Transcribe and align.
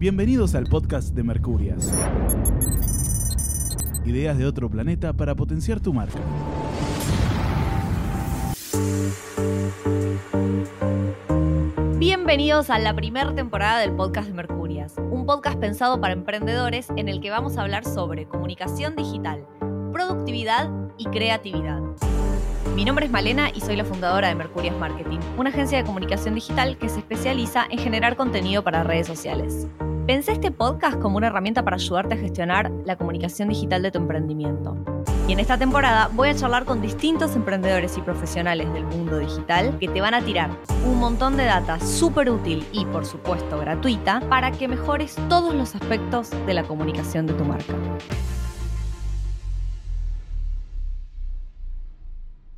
Bienvenidos 0.00 0.54
al 0.54 0.64
podcast 0.64 1.14
de 1.14 1.22
Mercurias. 1.22 1.92
Ideas 4.06 4.38
de 4.38 4.46
otro 4.46 4.70
planeta 4.70 5.12
para 5.12 5.34
potenciar 5.34 5.78
tu 5.78 5.92
marca. 5.92 6.18
Bienvenidos 11.98 12.70
a 12.70 12.78
la 12.78 12.96
primera 12.96 13.34
temporada 13.34 13.80
del 13.80 13.92
podcast 13.92 14.28
de 14.28 14.32
Mercurias, 14.32 14.94
un 15.10 15.26
podcast 15.26 15.58
pensado 15.58 16.00
para 16.00 16.14
emprendedores 16.14 16.88
en 16.96 17.10
el 17.10 17.20
que 17.20 17.28
vamos 17.28 17.58
a 17.58 17.60
hablar 17.60 17.84
sobre 17.84 18.24
comunicación 18.24 18.96
digital, 18.96 19.46
productividad 19.92 20.70
y 20.96 21.04
creatividad. 21.08 21.82
Mi 22.74 22.86
nombre 22.86 23.04
es 23.04 23.12
Malena 23.12 23.50
y 23.54 23.60
soy 23.60 23.76
la 23.76 23.84
fundadora 23.84 24.28
de 24.28 24.34
Mercurias 24.34 24.78
Marketing, 24.78 25.18
una 25.36 25.50
agencia 25.50 25.76
de 25.76 25.84
comunicación 25.84 26.34
digital 26.34 26.78
que 26.78 26.88
se 26.88 27.00
especializa 27.00 27.66
en 27.68 27.78
generar 27.78 28.16
contenido 28.16 28.64
para 28.64 28.82
redes 28.82 29.06
sociales. 29.06 29.66
Pensé 30.06 30.32
este 30.32 30.50
podcast 30.50 30.98
como 30.98 31.18
una 31.18 31.28
herramienta 31.28 31.62
para 31.62 31.76
ayudarte 31.76 32.14
a 32.14 32.18
gestionar 32.18 32.70
la 32.84 32.96
comunicación 32.96 33.48
digital 33.48 33.82
de 33.82 33.90
tu 33.90 33.98
emprendimiento. 33.98 34.76
Y 35.28 35.32
en 35.32 35.40
esta 35.40 35.56
temporada 35.56 36.10
voy 36.12 36.30
a 36.30 36.34
charlar 36.34 36.64
con 36.64 36.80
distintos 36.80 37.36
emprendedores 37.36 37.96
y 37.96 38.00
profesionales 38.00 38.72
del 38.72 38.84
mundo 38.84 39.18
digital 39.18 39.78
que 39.78 39.88
te 39.88 40.00
van 40.00 40.14
a 40.14 40.22
tirar 40.22 40.50
un 40.86 40.98
montón 40.98 41.36
de 41.36 41.44
data 41.44 41.78
súper 41.78 42.30
útil 42.30 42.66
y 42.72 42.84
por 42.86 43.06
supuesto 43.06 43.58
gratuita 43.58 44.20
para 44.28 44.50
que 44.50 44.66
mejores 44.68 45.16
todos 45.28 45.54
los 45.54 45.74
aspectos 45.74 46.30
de 46.46 46.54
la 46.54 46.64
comunicación 46.64 47.26
de 47.26 47.34
tu 47.34 47.44
marca. 47.44 47.74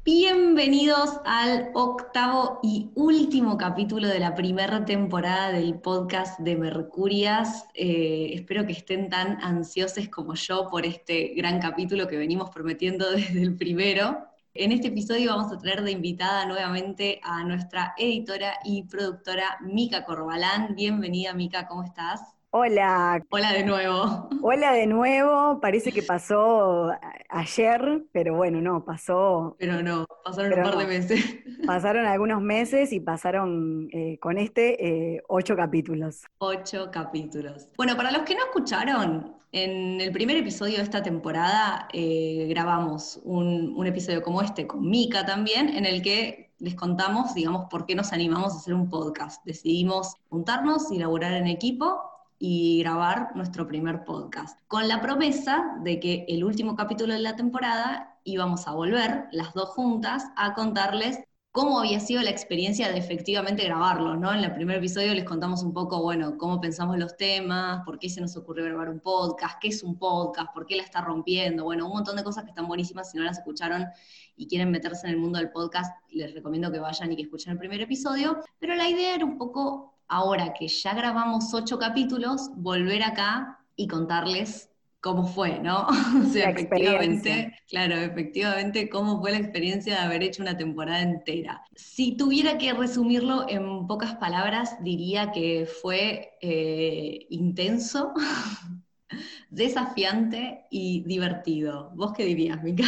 Bienvenidos 0.05 1.21
al 1.25 1.71
octavo 1.75 2.59
y 2.61 2.91
último 2.97 3.57
capítulo 3.57 4.09
de 4.09 4.19
la 4.19 4.35
primera 4.35 4.85
temporada 4.85 5.53
del 5.53 5.79
podcast 5.79 6.41
de 6.41 6.57
Mercurias. 6.57 7.67
Eh, 7.75 8.33
espero 8.35 8.67
que 8.67 8.73
estén 8.73 9.09
tan 9.09 9.41
ansiosos 9.45 10.09
como 10.09 10.35
yo 10.35 10.69
por 10.69 10.85
este 10.87 11.35
gran 11.37 11.61
capítulo 11.61 12.09
que 12.09 12.17
venimos 12.17 12.51
prometiendo 12.51 13.11
desde 13.13 13.43
el 13.43 13.55
primero. 13.57 14.27
En 14.55 14.73
este 14.73 14.89
episodio 14.89 15.37
vamos 15.37 15.53
a 15.53 15.59
traer 15.59 15.85
de 15.85 15.93
invitada 15.93 16.47
nuevamente 16.47 17.21
a 17.23 17.45
nuestra 17.45 17.95
editora 17.97 18.55
y 18.65 18.83
productora 18.83 19.59
Mica 19.61 20.05
Corbalán. 20.05 20.75
Bienvenida 20.75 21.33
Mica, 21.33 21.69
¿cómo 21.69 21.85
estás? 21.85 22.42
Hola. 22.55 23.25
Hola 23.31 23.53
de 23.55 23.65
nuevo. 23.65 24.29
Hola 24.43 24.73
de 24.73 24.87
nuevo. 24.87 25.59
Parece 25.59 25.91
que 25.91 26.03
pasó 26.03 26.93
ayer, 27.31 28.05
pero 28.13 28.35
bueno, 28.35 28.61
no, 28.61 28.85
pasó. 28.85 29.57
Pero 29.59 29.83
no, 29.83 30.07
pasaron 30.23 30.59
un 30.59 30.63
par 30.63 30.77
de 30.77 30.85
meses. 30.85 31.25
Pasaron 31.67 32.05
algunos 32.07 32.43
meses 32.43 32.93
y 32.93 33.01
pasaron 33.01 33.89
eh, 33.91 34.19
con 34.21 34.37
este 34.37 35.15
eh, 35.15 35.23
ocho 35.29 35.57
capítulos. 35.57 36.25
Ocho 36.37 36.91
capítulos. 36.91 37.69
Bueno, 37.79 37.97
para 37.97 38.11
los 38.11 38.21
que 38.25 38.35
no 38.35 38.45
escucharon, 38.45 39.35
en 39.53 40.03
el 40.03 40.13
primer 40.13 40.37
episodio 40.37 40.77
de 40.77 40.83
esta 40.83 41.03
temporada 41.03 41.89
eh, 41.95 42.49
grabamos 42.51 43.19
un, 43.25 43.73
un 43.75 43.87
episodio 43.87 44.21
como 44.21 44.43
este 44.43 44.67
con 44.67 44.87
Mika 44.91 45.25
también, 45.25 45.71
en 45.71 45.87
el 45.87 46.03
que 46.03 46.53
les 46.59 46.75
contamos, 46.75 47.33
digamos, 47.33 47.69
por 47.71 47.87
qué 47.87 47.95
nos 47.95 48.13
animamos 48.13 48.53
a 48.53 48.57
hacer 48.59 48.75
un 48.75 48.91
podcast. 48.91 49.43
Decidimos 49.47 50.17
juntarnos 50.29 50.93
y 50.93 50.99
laburar 50.99 51.33
en 51.33 51.47
equipo 51.47 52.12
y 52.45 52.81
grabar 52.81 53.37
nuestro 53.37 53.69
primer 53.69 54.03
podcast, 54.03 54.59
con 54.67 54.89
la 54.89 55.01
promesa 55.01 55.77
de 55.85 56.01
que 56.01 56.25
el 56.27 56.43
último 56.43 56.75
capítulo 56.75 57.13
de 57.13 57.21
la 57.21 57.37
temporada 57.37 58.19
íbamos 58.25 58.67
a 58.67 58.73
volver, 58.73 59.27
las 59.31 59.55
dos 59.55 59.69
juntas, 59.69 60.25
a 60.35 60.53
contarles 60.53 61.21
cómo 61.53 61.79
había 61.79 62.01
sido 62.01 62.21
la 62.21 62.31
experiencia 62.31 62.91
de 62.91 62.99
efectivamente 62.99 63.63
grabarlo, 63.63 64.17
¿no? 64.17 64.35
En 64.35 64.43
el 64.43 64.53
primer 64.53 64.79
episodio 64.79 65.15
les 65.15 65.23
contamos 65.23 65.63
un 65.63 65.73
poco, 65.73 66.03
bueno, 66.03 66.37
cómo 66.37 66.61
pensamos 66.61 66.99
los 66.99 67.17
temas, 67.17 67.85
por 67.85 68.01
qué 68.01 68.09
se 68.09 68.21
nos 68.21 68.37
ocurrió 68.37 68.65
grabar 68.65 68.89
un 68.89 68.99
podcast, 68.99 69.61
qué 69.61 69.69
es 69.69 69.85
un 69.85 69.97
podcast, 69.97 70.53
por 70.53 70.67
qué 70.67 70.75
la 70.75 70.83
está 70.83 71.01
rompiendo, 71.01 71.63
bueno, 71.63 71.87
un 71.87 71.93
montón 71.93 72.17
de 72.17 72.25
cosas 72.25 72.43
que 72.43 72.51
están 72.51 72.67
buenísimas, 72.67 73.13
si 73.13 73.19
no 73.19 73.23
las 73.23 73.39
escucharon 73.39 73.87
y 74.35 74.49
quieren 74.49 74.73
meterse 74.73 75.07
en 75.07 75.13
el 75.13 75.21
mundo 75.21 75.39
del 75.39 75.53
podcast, 75.53 75.95
les 76.11 76.35
recomiendo 76.35 76.73
que 76.73 76.81
vayan 76.81 77.13
y 77.13 77.15
que 77.15 77.23
escuchen 77.23 77.53
el 77.53 77.59
primer 77.59 77.81
episodio, 77.83 78.41
pero 78.59 78.75
la 78.75 78.89
idea 78.89 79.15
era 79.15 79.25
un 79.25 79.39
poco 79.39 79.92
ahora 80.13 80.53
que 80.53 80.69
ya 80.69 80.95
grabamos 80.95 81.55
ocho 81.55 81.79
capítulos, 81.79 82.51
volver 82.55 83.03
acá 83.03 83.59
y 83.77 83.89
contarles 83.89 84.69
cómo 85.01 85.27
fue, 85.27 85.59
¿no? 85.59 85.87
O 86.23 86.27
sea, 86.31 86.51
efectivamente, 86.51 87.57
claro, 87.67 87.97
efectivamente, 87.97 88.91
cómo 88.91 89.21
fue 89.21 89.33
la 89.33 89.39
experiencia 89.39 89.95
de 89.95 90.01
haber 90.01 90.23
hecho 90.23 90.43
una 90.43 90.57
temporada 90.57 91.01
entera. 91.01 91.63
Si 91.75 92.15
tuviera 92.17 92.59
que 92.59 92.75
resumirlo 92.75 93.47
en 93.49 93.87
pocas 93.87 94.15
palabras, 94.17 94.77
diría 94.83 95.33
que 95.33 95.67
fue 95.67 96.33
eh, 96.43 97.27
intenso, 97.31 98.13
desafiante 99.51 100.67
y 100.71 101.03
divertido. 101.05 101.91
¿Vos 101.95 102.13
qué 102.13 102.27
dirías, 102.27 102.63
Mica? 102.63 102.85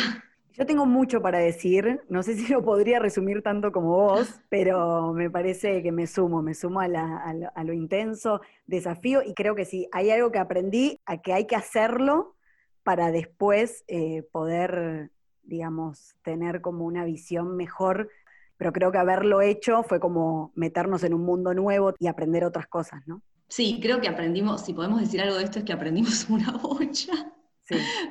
Yo 0.57 0.65
tengo 0.67 0.87
mucho 0.87 1.21
para 1.21 1.39
decir, 1.39 2.01
no 2.09 2.23
sé 2.23 2.37
si 2.37 2.53
lo 2.53 2.65
podría 2.65 3.01
resumir 3.01 3.43
tanto 3.43 3.73
como 3.73 3.97
vos, 3.97 4.29
pero 4.49 5.13
me 5.13 5.29
parece 5.29 5.83
que 5.83 5.91
me 5.91 6.07
sumo, 6.07 6.43
me 6.43 6.55
sumo 6.55 6.81
a, 6.81 6.89
lo, 6.89 7.73
intenso, 7.73 8.41
desafío, 8.65 9.21
y 9.23 9.35
creo 9.35 9.57
que 9.57 9.65
sí, 9.65 9.89
hay 9.91 10.11
algo 10.11 10.31
que 10.31 10.39
aprendí, 10.39 11.01
a 11.07 11.21
que 11.21 11.33
hay 11.33 11.47
que 11.49 11.57
hacerlo 11.57 12.37
para 12.85 13.11
después 13.11 13.83
eh, 13.89 14.23
poder, 14.31 15.11
digamos, 15.43 16.15
tener 16.23 16.61
como 16.61 16.85
una 16.85 17.05
visión 17.05 17.57
mejor, 17.57 18.11
pero 18.57 18.73
creo 18.73 18.93
que 18.93 18.99
haberlo 18.99 19.41
hecho 19.41 19.83
fue 19.83 19.99
como 19.99 20.53
meternos 20.55 21.03
en 21.03 21.15
un 21.15 21.23
mundo 21.23 21.53
nuevo 21.53 21.95
y 21.99 22.07
aprender 22.07 22.45
otras 22.45 22.69
cosas, 22.69 23.03
¿no? 23.07 23.23
Sí, 23.49 23.81
creo 23.83 24.01
que 24.01 24.09
aprendimos, 24.09 24.65
si 24.65 24.73
podemos 24.73 25.01
decir 25.01 25.21
algo 25.21 25.37
de 25.37 25.45
esto, 25.45 25.59
es 25.59 25.65
que 25.65 25.73
aprendimos 25.73 26.27
una 26.31 26.53
bocha. 26.53 27.34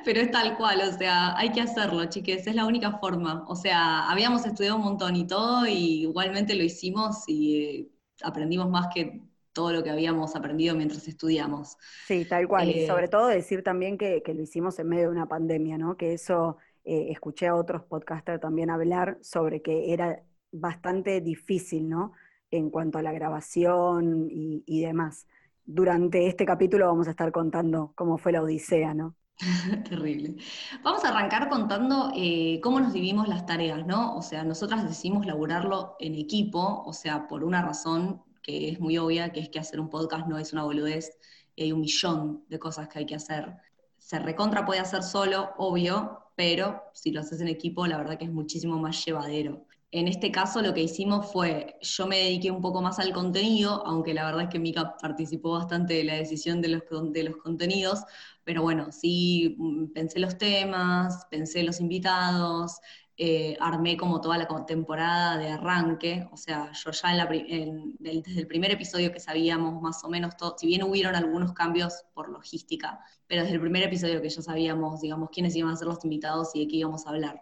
Pero 0.04 0.20
es 0.20 0.30
tal 0.30 0.56
cual, 0.56 0.80
o 0.80 0.92
sea, 0.92 1.36
hay 1.36 1.52
que 1.52 1.60
hacerlo, 1.60 2.04
chiques, 2.06 2.46
es 2.46 2.54
la 2.54 2.66
única 2.66 2.98
forma. 2.98 3.44
O 3.46 3.54
sea, 3.54 4.10
habíamos 4.10 4.44
estudiado 4.46 4.76
un 4.76 4.82
montón 4.82 5.16
y 5.16 5.26
todo, 5.26 5.66
y 5.66 6.02
igualmente 6.02 6.54
lo 6.54 6.64
hicimos 6.64 7.24
y 7.26 7.56
eh, 7.56 7.88
aprendimos 8.22 8.68
más 8.68 8.88
que 8.92 9.22
todo 9.52 9.72
lo 9.72 9.84
que 9.84 9.90
habíamos 9.90 10.34
aprendido 10.34 10.74
mientras 10.74 11.06
estudiamos. 11.06 11.76
Sí, 12.06 12.24
tal 12.24 12.48
cual. 12.48 12.68
y 12.68 12.80
eh, 12.80 12.86
sobre 12.86 13.08
todo 13.08 13.28
decir 13.28 13.62
también 13.62 13.96
que, 13.96 14.22
lo 14.26 14.42
hicimos 14.42 14.78
en 14.78 14.88
medio 14.88 15.04
de 15.04 15.10
una 15.10 15.28
pandemia, 15.28 15.78
¿no? 15.78 15.96
Que 15.96 16.14
eso 16.14 16.56
eh, 16.84 17.08
escuché 17.10 17.46
a 17.46 17.54
otros 17.54 17.84
podcasters 17.84 18.40
también 18.40 18.70
hablar 18.70 19.18
sobre 19.20 19.62
que 19.62 19.92
era 19.92 20.22
bastante 20.50 21.20
difícil, 21.20 21.88
¿no? 21.88 22.12
En 22.50 22.70
cuanto 22.70 22.98
a 22.98 23.02
la 23.02 23.12
grabación 23.12 24.28
y, 24.28 24.64
y 24.66 24.80
demás. 24.82 25.28
Durante 25.64 26.26
este 26.26 26.44
capítulo 26.44 26.86
vamos 26.86 27.06
a 27.06 27.10
estar 27.10 27.30
contando 27.30 27.92
cómo 27.94 28.18
fue 28.18 28.32
la 28.32 28.42
odisea, 28.42 28.92
¿no? 28.92 29.14
Terrible. 29.88 30.36
Vamos 30.82 31.04
a 31.04 31.08
arrancar 31.08 31.48
contando 31.48 32.12
eh, 32.14 32.60
cómo 32.62 32.80
nos 32.80 32.92
dividimos 32.92 33.28
las 33.28 33.46
tareas, 33.46 33.84
¿no? 33.86 34.16
O 34.16 34.22
sea, 34.22 34.44
nosotras 34.44 34.84
decidimos 34.84 35.26
laburarlo 35.26 35.96
en 35.98 36.14
equipo, 36.14 36.82
o 36.86 36.92
sea, 36.92 37.26
por 37.26 37.42
una 37.42 37.62
razón 37.62 38.22
que 38.42 38.68
es 38.68 38.80
muy 38.80 38.98
obvia, 38.98 39.32
que 39.32 39.40
es 39.40 39.48
que 39.48 39.58
hacer 39.58 39.80
un 39.80 39.90
podcast 39.90 40.26
no 40.26 40.38
es 40.38 40.52
una 40.52 40.62
boludez, 40.64 41.18
hay 41.56 41.72
un 41.72 41.80
millón 41.80 42.44
de 42.48 42.58
cosas 42.58 42.88
que 42.88 43.00
hay 43.00 43.06
que 43.06 43.14
hacer. 43.14 43.54
Se 43.98 44.18
recontra 44.18 44.66
puede 44.66 44.80
hacer 44.80 45.02
solo, 45.02 45.50
obvio, 45.56 46.20
pero 46.36 46.82
si 46.92 47.10
lo 47.10 47.20
haces 47.20 47.40
en 47.40 47.48
equipo, 47.48 47.86
la 47.86 47.96
verdad 47.96 48.18
que 48.18 48.26
es 48.26 48.32
muchísimo 48.32 48.78
más 48.78 49.04
llevadero. 49.04 49.66
En 49.90 50.08
este 50.08 50.32
caso 50.32 50.60
lo 50.60 50.74
que 50.74 50.82
hicimos 50.82 51.30
fue, 51.30 51.78
yo 51.80 52.08
me 52.08 52.18
dediqué 52.18 52.50
un 52.50 52.60
poco 52.60 52.82
más 52.82 52.98
al 52.98 53.12
contenido, 53.12 53.86
aunque 53.86 54.12
la 54.12 54.24
verdad 54.24 54.42
es 54.42 54.48
que 54.48 54.58
Mika 54.58 54.96
participó 55.00 55.52
bastante 55.52 55.94
de 55.94 56.04
la 56.04 56.14
decisión 56.14 56.60
de 56.60 56.68
los, 56.68 56.82
de 57.12 57.22
los 57.22 57.36
contenidos, 57.36 58.02
pero 58.44 58.62
bueno, 58.62 58.92
sí 58.92 59.56
mm, 59.58 59.92
pensé 59.92 60.18
los 60.20 60.38
temas, 60.38 61.26
pensé 61.30 61.62
los 61.62 61.80
invitados, 61.80 62.78
eh, 63.16 63.56
armé 63.60 63.96
como 63.96 64.20
toda 64.20 64.38
la 64.38 64.48
temporada 64.66 65.38
de 65.38 65.48
arranque, 65.48 66.26
o 66.32 66.36
sea, 66.36 66.72
yo 66.72 66.90
ya 66.90 67.28
desde 67.28 68.40
el 68.40 68.46
primer 68.48 68.72
episodio 68.72 69.12
que 69.12 69.20
sabíamos 69.20 69.80
más 69.80 70.02
o 70.02 70.08
menos 70.08 70.36
todo, 70.36 70.56
si 70.58 70.66
bien 70.66 70.82
hubieron 70.82 71.14
algunos 71.14 71.52
cambios 71.52 72.04
por 72.12 72.28
logística, 72.28 72.98
pero 73.28 73.42
desde 73.42 73.54
el 73.54 73.60
primer 73.60 73.84
episodio 73.84 74.20
que 74.20 74.28
ya 74.28 74.42
sabíamos, 74.42 75.00
digamos, 75.00 75.30
quiénes 75.30 75.54
iban 75.54 75.72
a 75.72 75.76
ser 75.76 75.86
los 75.86 76.04
invitados 76.04 76.50
y 76.54 76.64
de 76.64 76.68
qué 76.68 76.76
íbamos 76.76 77.06
a 77.06 77.10
hablar. 77.10 77.40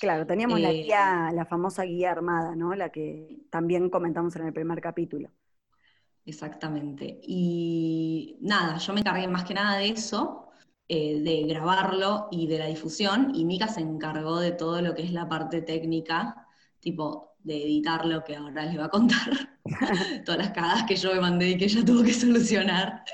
Claro, 0.00 0.26
teníamos 0.26 0.58
la 0.58 0.72
eh, 0.72 0.82
guía, 0.82 1.30
la 1.32 1.44
famosa 1.44 1.84
guía 1.84 2.10
armada, 2.10 2.56
¿no? 2.56 2.74
La 2.74 2.90
que 2.90 3.38
también 3.50 3.90
comentamos 3.90 4.34
en 4.34 4.46
el 4.46 4.52
primer 4.52 4.80
capítulo. 4.80 5.30
Exactamente. 6.26 7.20
Y 7.22 8.38
nada, 8.40 8.78
yo 8.78 8.92
me 8.92 9.00
encargué 9.00 9.28
más 9.28 9.44
que 9.44 9.54
nada 9.54 9.78
de 9.78 9.90
eso, 9.90 10.48
eh, 10.88 11.20
de 11.20 11.44
grabarlo 11.44 12.28
y 12.30 12.46
de 12.46 12.58
la 12.58 12.66
difusión, 12.66 13.32
y 13.34 13.44
Mika 13.44 13.68
se 13.68 13.80
encargó 13.80 14.38
de 14.38 14.52
todo 14.52 14.80
lo 14.80 14.94
que 14.94 15.02
es 15.02 15.12
la 15.12 15.28
parte 15.28 15.62
técnica, 15.62 16.46
tipo 16.80 17.36
de 17.42 17.62
editar 17.62 18.06
lo 18.06 18.24
que 18.24 18.36
ahora 18.36 18.64
les 18.64 18.78
va 18.78 18.86
a 18.86 18.88
contar, 18.88 19.58
todas 20.24 20.38
las 20.38 20.50
cagadas 20.50 20.84
que 20.84 20.96
yo 20.96 21.12
me 21.12 21.20
mandé 21.20 21.50
y 21.50 21.58
que 21.58 21.66
ella 21.66 21.84
tuvo 21.84 22.02
que 22.02 22.14
solucionar. 22.14 23.04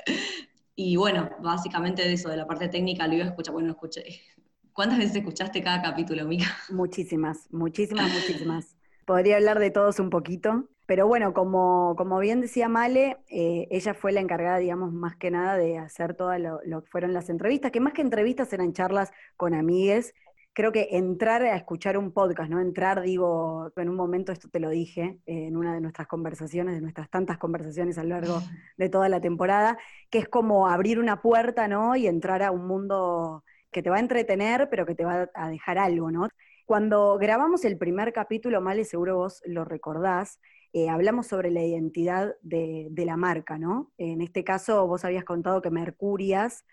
Y 0.75 0.95
bueno, 0.95 1.29
básicamente 1.41 2.03
de 2.03 2.13
eso, 2.13 2.29
de 2.29 2.37
la 2.37 2.47
parte 2.47 2.69
técnica, 2.69 3.07
lo 3.07 3.15
iba 3.15 3.25
a 3.25 3.27
escuchar, 3.27 3.53
bueno, 3.53 3.71
escuché, 3.71 4.03
¿Cuántas 4.73 4.99
veces 4.99 5.17
escuchaste 5.17 5.61
cada 5.61 5.81
capítulo, 5.81 6.25
Mica? 6.25 6.45
Muchísimas, 6.69 7.47
muchísimas, 7.51 8.11
muchísimas. 8.13 8.77
Podría 9.05 9.35
hablar 9.35 9.59
de 9.59 9.69
todos 9.69 9.99
un 9.99 10.09
poquito, 10.09 10.69
pero 10.91 11.07
bueno, 11.07 11.33
como, 11.33 11.95
como 11.95 12.19
bien 12.19 12.41
decía 12.41 12.67
Male, 12.67 13.15
eh, 13.29 13.65
ella 13.71 13.93
fue 13.93 14.11
la 14.11 14.19
encargada, 14.19 14.57
digamos, 14.57 14.91
más 14.91 15.15
que 15.15 15.31
nada 15.31 15.55
de 15.55 15.77
hacer 15.77 16.15
todo 16.15 16.37
lo, 16.37 16.59
lo 16.65 16.83
que 16.83 16.89
fueron 16.89 17.13
las 17.13 17.29
entrevistas, 17.29 17.71
que 17.71 17.79
más 17.79 17.93
que 17.93 18.01
entrevistas 18.01 18.51
eran 18.51 18.73
charlas 18.73 19.09
con 19.37 19.53
amigues 19.53 20.13
creo 20.51 20.73
que 20.73 20.89
entrar 20.91 21.43
a 21.43 21.55
escuchar 21.55 21.97
un 21.97 22.11
podcast, 22.11 22.51
¿no? 22.51 22.59
Entrar, 22.59 23.03
digo, 23.03 23.71
en 23.77 23.87
un 23.87 23.95
momento 23.95 24.33
esto 24.33 24.49
te 24.49 24.59
lo 24.59 24.69
dije, 24.69 25.17
eh, 25.25 25.47
en 25.47 25.55
una 25.55 25.73
de 25.73 25.79
nuestras 25.79 26.09
conversaciones, 26.09 26.75
de 26.75 26.81
nuestras 26.81 27.09
tantas 27.09 27.37
conversaciones 27.37 27.97
a 27.97 28.03
lo 28.03 28.09
largo 28.09 28.41
de 28.77 28.89
toda 28.89 29.07
la 29.07 29.21
temporada, 29.21 29.77
que 30.09 30.17
es 30.17 30.27
como 30.27 30.67
abrir 30.67 30.99
una 30.99 31.21
puerta, 31.21 31.69
¿no? 31.69 31.95
Y 31.95 32.05
entrar 32.07 32.43
a 32.43 32.51
un 32.51 32.67
mundo 32.67 33.45
que 33.71 33.81
te 33.81 33.89
va 33.89 33.95
a 33.95 34.01
entretener, 34.01 34.67
pero 34.69 34.85
que 34.85 34.95
te 34.95 35.05
va 35.05 35.29
a 35.33 35.49
dejar 35.49 35.77
algo, 35.77 36.11
¿no? 36.11 36.27
Cuando 36.65 37.17
grabamos 37.17 37.63
el 37.63 37.77
primer 37.77 38.11
capítulo, 38.11 38.59
Male, 38.59 38.83
seguro 38.83 39.15
vos 39.15 39.41
lo 39.45 39.63
recordás, 39.63 40.39
eh, 40.73 40.87
hablamos 40.87 41.27
sobre 41.27 41.51
la 41.51 41.63
identidad 41.63 42.35
de, 42.41 42.91
la 42.95 43.17
marca, 43.17 43.57
¿no? 43.57 43.91
En 43.97 44.21
este 44.21 44.43
caso, 44.43 44.87
vos 44.87 45.03
habías 45.03 45.25
contado 45.25 45.61
que 45.61 45.69
Mercurias 45.69 46.65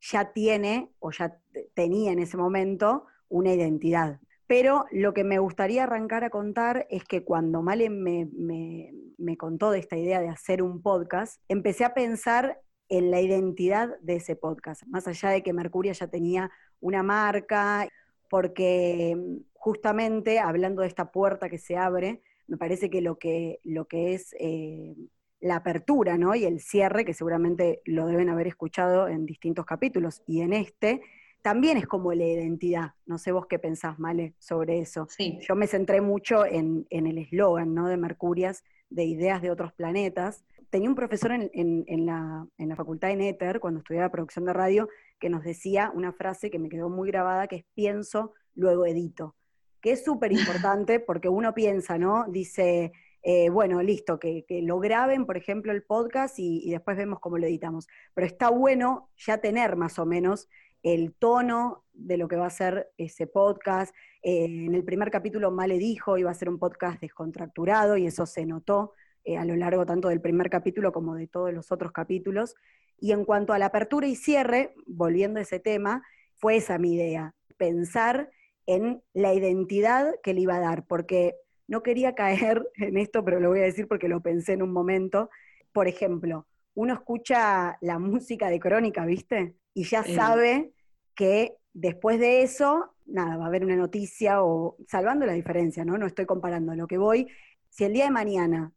ya 0.00 0.32
tiene, 0.32 0.92
o 0.98 1.10
ya 1.10 1.38
tenía 1.74 2.12
en 2.12 2.18
ese 2.18 2.36
momento, 2.36 3.06
una 3.28 3.54
identidad. 3.54 4.20
Pero 4.46 4.84
lo 4.92 5.14
que 5.14 5.24
me 5.24 5.38
gustaría 5.38 5.84
arrancar 5.84 6.22
a 6.22 6.30
contar 6.30 6.86
es 6.90 7.04
que 7.04 7.24
cuando 7.24 7.62
Male 7.62 7.88
me, 7.88 8.28
me, 8.36 9.36
contó 9.38 9.70
de 9.70 9.78
esta 9.78 9.96
idea 9.96 10.20
de 10.20 10.28
hacer 10.28 10.62
un 10.62 10.82
podcast, 10.82 11.40
empecé 11.48 11.84
a 11.84 11.94
pensar 11.94 12.60
en 12.88 13.10
la 13.10 13.20
identidad 13.20 13.98
de 14.00 14.16
ese 14.16 14.36
podcast, 14.36 14.84
más 14.86 15.08
allá 15.08 15.30
de 15.30 15.42
que 15.42 15.52
Mercuria 15.52 15.92
ya 15.92 16.06
tenía 16.08 16.50
una 16.80 17.02
marca, 17.02 17.88
porque 18.28 19.16
justamente 19.54 20.38
hablando 20.38 20.82
de 20.82 20.88
esta 20.88 21.10
puerta 21.10 21.48
que 21.48 21.58
se 21.58 21.76
abre, 21.76 22.22
me 22.46 22.56
parece 22.56 22.90
que 22.90 23.00
lo 23.00 23.18
que, 23.18 23.60
lo 23.64 23.86
que 23.86 24.14
es 24.14 24.34
eh, 24.38 24.94
la 25.40 25.56
apertura 25.56 26.18
¿no? 26.18 26.34
y 26.34 26.44
el 26.44 26.60
cierre, 26.60 27.04
que 27.04 27.14
seguramente 27.14 27.80
lo 27.84 28.06
deben 28.06 28.28
haber 28.28 28.46
escuchado 28.46 29.08
en 29.08 29.26
distintos 29.26 29.66
capítulos, 29.66 30.22
y 30.26 30.40
en 30.40 30.52
este, 30.52 31.02
también 31.42 31.76
es 31.76 31.86
como 31.86 32.12
la 32.12 32.24
identidad. 32.24 32.94
No 33.06 33.18
sé 33.18 33.32
vos 33.32 33.46
qué 33.46 33.58
pensás, 33.58 33.98
Male, 33.98 34.34
sobre 34.38 34.80
eso. 34.80 35.06
Yo 35.40 35.54
me 35.54 35.66
centré 35.66 36.00
mucho 36.00 36.44
en, 36.44 36.86
el 36.90 37.18
eslogan 37.18 37.72
¿no? 37.74 37.88
de 37.88 37.96
Mercurias, 37.96 38.64
de 38.90 39.04
ideas 39.04 39.42
de 39.42 39.50
otros 39.50 39.72
planetas. 39.72 40.44
Tenía 40.70 40.88
un 40.88 40.96
profesor 40.96 41.30
en, 41.32 42.06
la, 42.06 42.48
facultad 42.74 43.08
de 43.08 43.16
Néter, 43.16 43.60
cuando 43.60 43.78
estudiaba 43.78 44.10
producción 44.10 44.44
de 44.44 44.52
radio, 44.52 44.88
que 45.20 45.30
nos 45.30 45.44
decía 45.44 45.92
una 45.94 46.12
frase 46.12 46.50
que 46.50 46.58
me 46.58 46.68
quedó 46.68 46.88
muy 46.88 47.08
grabada, 47.08 47.46
que 47.46 47.56
es 47.56 47.64
pienso, 47.74 48.34
luego 48.54 48.84
edito. 48.84 49.36
Que 49.86 49.92
es 49.92 50.02
súper 50.02 50.32
importante 50.32 50.98
porque 51.06 51.28
uno 51.28 51.54
piensa, 51.54 51.96
¿no? 51.96 52.24
Dice, 52.28 52.90
eh, 53.22 53.50
bueno, 53.50 53.80
listo, 53.84 54.18
que, 54.18 54.44
lo 54.64 54.80
graben, 54.80 55.26
por 55.26 55.36
ejemplo, 55.36 55.70
el 55.70 55.84
podcast 55.84 56.40
y, 56.40 56.60
y, 56.66 56.72
después 56.72 56.96
vemos 56.96 57.20
cómo 57.20 57.38
lo 57.38 57.46
editamos. 57.46 57.86
Pero 58.12 58.26
está 58.26 58.50
bueno 58.50 59.10
ya 59.16 59.38
tener 59.38 59.76
más 59.76 60.00
o 60.00 60.04
menos 60.04 60.48
el 60.82 61.14
tono 61.14 61.84
de 61.92 62.16
lo 62.16 62.26
que 62.26 62.34
va 62.34 62.46
a 62.46 62.50
ser 62.50 62.90
ese 62.98 63.28
podcast. 63.28 63.94
Eh, 64.22 64.46
en 64.46 64.74
el 64.74 64.82
primer 64.82 65.12
capítulo 65.12 65.52
Male 65.52 65.78
dijo, 65.78 66.18
iba 66.18 66.32
a 66.32 66.34
ser 66.34 66.48
un 66.48 66.58
podcast 66.58 67.00
descontracturado 67.00 67.96
y 67.96 68.08
eso 68.08 68.26
se 68.26 68.44
notó 68.44 68.92
eh, 69.22 69.38
a 69.38 69.44
lo 69.44 69.54
largo 69.54 69.86
tanto 69.86 70.08
del 70.08 70.20
primer 70.20 70.50
capítulo 70.50 70.90
como 70.90 71.14
de 71.14 71.28
todos 71.28 71.52
los 71.52 71.70
otros 71.70 71.92
capítulos. 71.92 72.56
Y 72.98 73.12
en 73.12 73.24
cuanto 73.24 73.52
a 73.52 73.58
la 73.60 73.66
apertura 73.66 74.08
y 74.08 74.16
cierre, 74.16 74.74
volviendo 74.84 75.38
a 75.38 75.42
ese 75.42 75.60
tema, 75.60 76.02
fue 76.34 76.56
esa 76.56 76.76
mi 76.76 76.94
idea, 76.94 77.36
pensar 77.56 78.32
en 78.66 79.02
la 79.14 79.32
identidad 79.34 80.14
que 80.22 80.34
le 80.34 80.42
iba 80.42 80.56
a 80.56 80.60
dar, 80.60 80.86
porque 80.86 81.36
no 81.68 81.82
quería 81.82 82.14
caer 82.14 82.68
en 82.76 82.96
esto, 82.96 83.24
pero 83.24 83.40
lo 83.40 83.48
voy 83.48 83.60
a 83.60 83.64
decir 83.64 83.88
porque 83.88 84.08
lo 84.08 84.20
pensé 84.20 84.52
en 84.52 84.62
un 84.62 84.72
momento. 84.72 85.30
Por 85.72 85.88
ejemplo, 85.88 86.46
uno 86.74 86.94
escucha 86.94 87.78
la 87.80 87.98
música 87.98 88.50
de 88.50 88.60
Crónica, 88.60 89.04
¿viste? 89.06 89.56
Y 89.74 89.84
ya 89.84 90.02
sabe 90.04 90.72
que 91.14 91.54
después 91.72 92.18
de 92.18 92.42
eso, 92.42 92.94
nada, 93.06 93.36
va 93.36 93.44
a 93.44 93.48
haber 93.48 93.64
una 93.64 93.76
noticia 93.76 94.42
o 94.42 94.76
salvando 94.86 95.26
la 95.26 95.32
diferencia, 95.32 95.84
¿no? 95.84 95.98
No 95.98 96.06
estoy 96.06 96.26
comparando 96.26 96.74
lo 96.74 96.86
que 96.86 96.98
voy. 96.98 97.28
Si 97.68 97.84
el 97.84 97.92
día 97.92 98.04
de 98.04 98.10
mañana, 98.10 98.72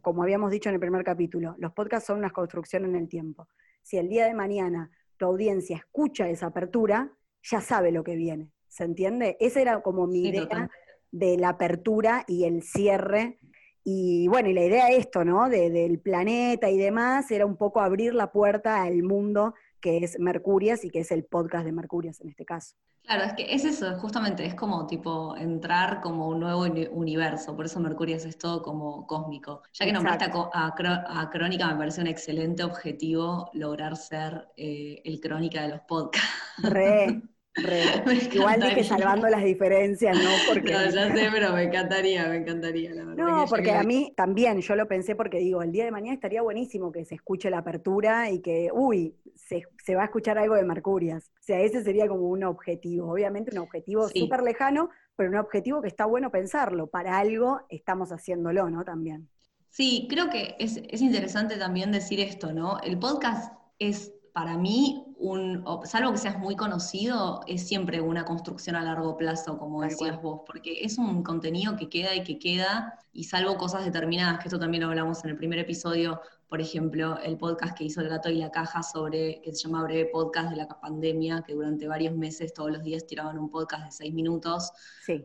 como 0.00 0.22
habíamos 0.22 0.50
dicho 0.50 0.68
en 0.68 0.76
el 0.76 0.80
primer 0.80 1.04
capítulo, 1.04 1.54
los 1.58 1.72
podcasts 1.72 2.06
son 2.06 2.18
una 2.18 2.30
construcción 2.30 2.84
en 2.84 2.94
el 2.96 3.08
tiempo. 3.08 3.48
Si 3.82 3.98
el 3.98 4.08
día 4.08 4.26
de 4.26 4.34
mañana 4.34 4.90
tu 5.16 5.26
audiencia 5.26 5.76
escucha 5.76 6.28
esa 6.28 6.46
apertura, 6.46 7.12
ya 7.42 7.60
sabe 7.60 7.92
lo 7.92 8.04
que 8.04 8.16
viene. 8.16 8.53
¿Se 8.74 8.82
entiende? 8.82 9.36
Esa 9.38 9.60
era 9.60 9.82
como 9.82 10.08
mi 10.08 10.26
idea 10.26 10.68
de 11.12 11.38
la 11.38 11.50
apertura 11.50 12.24
y 12.26 12.42
el 12.42 12.64
cierre. 12.64 13.38
Y 13.84 14.26
bueno, 14.26 14.48
y 14.48 14.52
la 14.52 14.64
idea 14.64 14.86
de 14.86 14.96
esto, 14.96 15.24
¿no? 15.24 15.48
del 15.48 16.00
planeta 16.00 16.68
y 16.70 16.76
demás, 16.76 17.30
era 17.30 17.46
un 17.46 17.56
poco 17.56 17.80
abrir 17.80 18.14
la 18.14 18.32
puerta 18.32 18.82
al 18.82 19.04
mundo 19.04 19.54
que 19.80 19.98
es 19.98 20.18
Mercurias 20.18 20.84
y 20.84 20.90
que 20.90 21.00
es 21.00 21.12
el 21.12 21.24
podcast 21.24 21.64
de 21.64 21.70
Mercurias 21.70 22.20
en 22.20 22.30
este 22.30 22.44
caso. 22.44 22.74
Claro, 23.04 23.22
es 23.22 23.34
que 23.34 23.54
es 23.54 23.64
eso, 23.64 23.96
justamente, 23.98 24.44
es 24.44 24.54
como 24.54 24.86
tipo 24.88 25.36
entrar 25.36 26.00
como 26.00 26.26
un 26.26 26.40
nuevo 26.40 26.62
universo, 26.90 27.54
por 27.54 27.66
eso 27.66 27.78
Mercurias 27.78 28.24
es 28.24 28.38
todo 28.38 28.60
como 28.62 29.06
cósmico. 29.06 29.62
Ya 29.74 29.84
que 29.84 29.92
nombraste 29.92 30.24
a, 30.24 31.28
Crónica, 31.30 31.68
me 31.68 31.76
parece 31.76 32.00
un 32.00 32.06
excelente 32.08 32.64
objetivo 32.64 33.50
lograr 33.52 33.96
ser 33.96 34.48
eh, 34.56 35.00
el 35.04 35.20
Crónica 35.20 35.62
de 35.62 35.68
los 35.68 35.80
podcasts. 35.82 36.30
Re, 36.62 37.22
Igual 38.32 38.60
dije 38.60 38.82
salvando 38.82 39.28
las 39.28 39.44
diferencias, 39.44 40.16
¿no? 40.16 40.30
Porque... 40.52 40.72
No, 40.72 40.84
ya 40.90 41.14
sé, 41.14 41.28
pero 41.32 41.52
me 41.52 41.62
encantaría, 41.64 42.28
me 42.28 42.36
encantaría, 42.38 42.94
la 42.94 43.04
verdad. 43.04 43.24
No, 43.24 43.46
porque 43.48 43.72
a 43.72 43.82
mí 43.82 44.12
también, 44.16 44.60
yo 44.60 44.74
lo 44.74 44.88
pensé 44.88 45.14
porque 45.14 45.38
digo, 45.38 45.62
el 45.62 45.70
día 45.70 45.84
de 45.84 45.90
mañana 45.90 46.14
estaría 46.14 46.42
buenísimo 46.42 46.90
que 46.90 47.04
se 47.04 47.14
escuche 47.14 47.50
la 47.50 47.58
apertura 47.58 48.30
y 48.30 48.40
que, 48.40 48.70
uy, 48.72 49.14
se, 49.36 49.94
va 49.94 50.02
a 50.02 50.06
escuchar 50.06 50.38
algo 50.38 50.54
de 50.54 50.64
Mercurias. 50.64 51.30
O 51.40 51.42
sea, 51.42 51.60
ese 51.60 51.82
sería 51.82 52.08
como 52.08 52.28
un 52.28 52.44
objetivo. 52.44 53.10
Obviamente 53.12 53.52
un 53.52 53.62
objetivo 53.62 54.08
súper 54.08 54.42
lejano, 54.42 54.90
pero 55.16 55.30
un 55.30 55.36
objetivo 55.36 55.80
que 55.80 55.88
está 55.88 56.06
bueno 56.06 56.30
pensarlo. 56.30 56.88
Para 56.88 57.18
algo 57.18 57.60
estamos 57.68 58.10
haciéndolo, 58.10 58.68
¿no? 58.70 58.84
También. 58.84 59.28
Sí, 59.70 60.06
creo 60.08 60.30
que 60.30 60.56
es, 60.58 60.80
es 60.88 61.02
interesante 61.02 61.56
también 61.56 61.92
decir 61.92 62.20
esto, 62.20 62.52
¿no? 62.52 62.78
El 62.80 62.98
podcast 62.98 63.52
es 63.78 64.12
para 64.32 64.56
mí, 64.56 65.13
un, 65.24 65.64
salvo 65.84 66.12
que 66.12 66.18
seas 66.18 66.38
muy 66.38 66.54
conocido, 66.54 67.40
es 67.46 67.66
siempre 67.66 68.02
una 68.02 68.26
construcción 68.26 68.76
a 68.76 68.82
largo 68.82 69.16
plazo, 69.16 69.56
como 69.56 69.80
decías 69.80 70.20
vos, 70.20 70.42
porque 70.46 70.84
es 70.84 70.98
un 70.98 71.22
contenido 71.22 71.76
que 71.76 71.88
queda 71.88 72.14
y 72.14 72.22
que 72.22 72.38
queda, 72.38 72.98
y 73.14 73.24
salvo 73.24 73.56
cosas 73.56 73.86
determinadas, 73.86 74.38
que 74.38 74.48
esto 74.48 74.58
también 74.58 74.82
lo 74.82 74.90
hablamos 74.90 75.24
en 75.24 75.30
el 75.30 75.36
primer 75.36 75.58
episodio, 75.58 76.20
por 76.54 76.60
ejemplo, 76.60 77.18
el 77.18 77.36
podcast 77.36 77.76
que 77.76 77.82
hizo 77.82 78.00
El 78.00 78.08
Gato 78.08 78.30
y 78.30 78.36
la 78.36 78.52
Caja 78.52 78.84
sobre, 78.84 79.40
que 79.42 79.52
se 79.52 79.64
llama 79.64 79.82
Breve 79.82 80.08
Podcast 80.12 80.50
de 80.50 80.56
la 80.58 80.68
pandemia, 80.68 81.42
que 81.44 81.52
durante 81.52 81.88
varios 81.88 82.14
meses 82.14 82.54
todos 82.54 82.70
los 82.70 82.84
días 82.84 83.08
tiraban 83.08 83.40
un 83.40 83.50
podcast 83.50 83.86
de 83.86 83.90
seis 83.90 84.14
minutos 84.14 84.70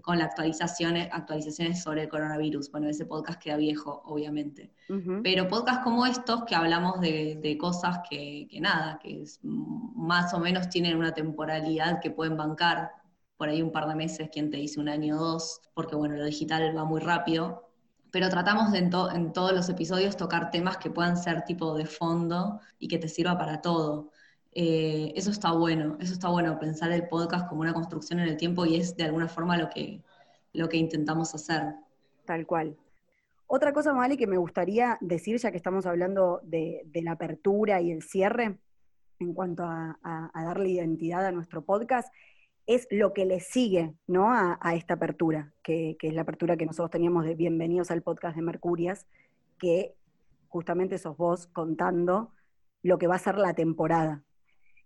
con 0.02 0.18
las 0.18 0.30
actualizaciones, 0.30 1.08
actualizaciones 1.12 1.84
sobre 1.84 2.02
el 2.02 2.10
coronavirus. 2.10 2.72
Bueno, 2.72 2.90
ese 2.90 3.06
podcast 3.06 3.40
queda 3.40 3.58
viejo, 3.58 4.02
obviamente. 4.06 4.74
Pero 5.22 5.48
podcasts 5.48 5.84
como 5.84 6.08
estos, 6.08 6.46
que 6.46 6.56
hablamos 6.56 7.00
de, 7.00 7.58
cosas 7.62 8.00
que, 8.10 8.48
que, 8.50 8.60
nada, 8.60 8.98
que 8.98 9.22
es, 9.22 9.40
más 9.44 10.34
o 10.34 10.40
menos 10.40 10.68
tienen 10.70 10.98
una 10.98 11.14
temporalidad 11.14 12.00
que 12.02 12.10
pueden 12.10 12.38
bancar 12.38 12.90
por 13.38 13.50
ahí 13.50 13.62
un 13.62 13.72
par 13.72 13.88
de 13.88 13.94
meses, 13.94 14.30
quien 14.32 14.50
te 14.50 14.58
dice 14.58 14.80
un 14.80 14.90
año 14.90 15.16
o 15.18 15.24
dos, 15.24 15.62
porque 15.76 15.96
bueno, 15.96 16.16
lo 16.16 16.26
digital 16.26 16.76
va 16.76 16.86
muy 16.86 17.02
rápido, 17.02 17.69
pero 18.12 18.30
tratamos 18.30 18.72
de 18.72 18.80
en, 18.80 18.90
todos 18.90 19.54
los 19.54 19.70
episodios 19.70 20.18
tocar 20.18 20.52
temas 20.52 20.78
que 20.78 20.90
puedan 20.90 21.18
ser 21.18 21.44
tipo 21.44 21.76
de 21.76 21.86
fondo 21.86 22.60
y 22.80 22.88
que 22.88 22.98
te 22.98 23.08
sirva 23.08 23.38
para 23.38 23.62
todo. 23.62 24.12
Eh, 24.52 25.14
eso 25.16 25.30
está 25.30 25.52
bueno, 25.52 25.98
eso 26.00 26.14
está 26.14 26.30
bueno, 26.30 26.58
pensar 26.60 26.92
el 26.92 27.08
podcast 27.08 27.48
como 27.48 27.62
una 27.62 27.74
construcción 27.74 28.20
en 28.20 28.28
el 28.28 28.38
tiempo 28.38 28.66
y 28.66 28.78
es 28.78 28.96
de 28.96 29.04
alguna 29.04 29.28
forma 29.28 29.58
lo 29.58 29.70
que, 29.70 30.02
lo 30.54 30.68
que 30.70 30.78
intentamos 30.78 31.36
hacer. 31.36 31.76
Tal 32.26 32.46
cual. 32.48 32.76
Otra 33.46 33.74
cosa, 33.74 33.94
Mali, 33.94 34.18
que 34.18 34.28
me 34.28 34.38
gustaría 34.38 34.98
decir, 35.02 35.38
ya 35.38 35.52
que 35.52 35.58
estamos 35.58 35.86
hablando 35.86 36.40
de, 36.44 36.84
la 36.94 37.12
apertura 37.12 37.82
y 37.82 37.92
el 37.92 38.04
cierre, 38.04 38.60
en 39.20 39.34
cuanto 39.34 39.64
a, 39.64 39.98
a 40.04 40.44
darle 40.44 40.70
identidad 40.70 41.26
a 41.26 41.32
nuestro 41.32 41.64
podcast, 41.64 42.14
es 42.70 42.88
lo 42.92 43.14
que 43.14 43.26
le 43.26 43.40
sigue 43.40 43.96
¿no? 44.06 44.32
a, 44.32 44.60
esta 44.76 44.94
apertura, 44.94 45.52
que, 45.64 45.98
es 46.00 46.14
la 46.14 46.22
apertura 46.22 46.56
que 46.56 46.68
nosotros 46.68 46.92
teníamos 46.92 47.26
de 47.26 47.34
Bienvenidos 47.34 47.90
al 47.90 48.04
podcast 48.04 48.36
de 48.36 48.44
Mercurias, 48.44 49.08
que 49.58 49.96
justamente 50.50 51.00
sos 51.00 51.18
vos 51.18 51.48
contando 51.48 52.32
lo 52.84 53.00
que 53.00 53.08
va 53.08 53.16
a 53.16 53.20
ser 53.20 53.40
la 53.40 53.56
temporada. 53.56 54.24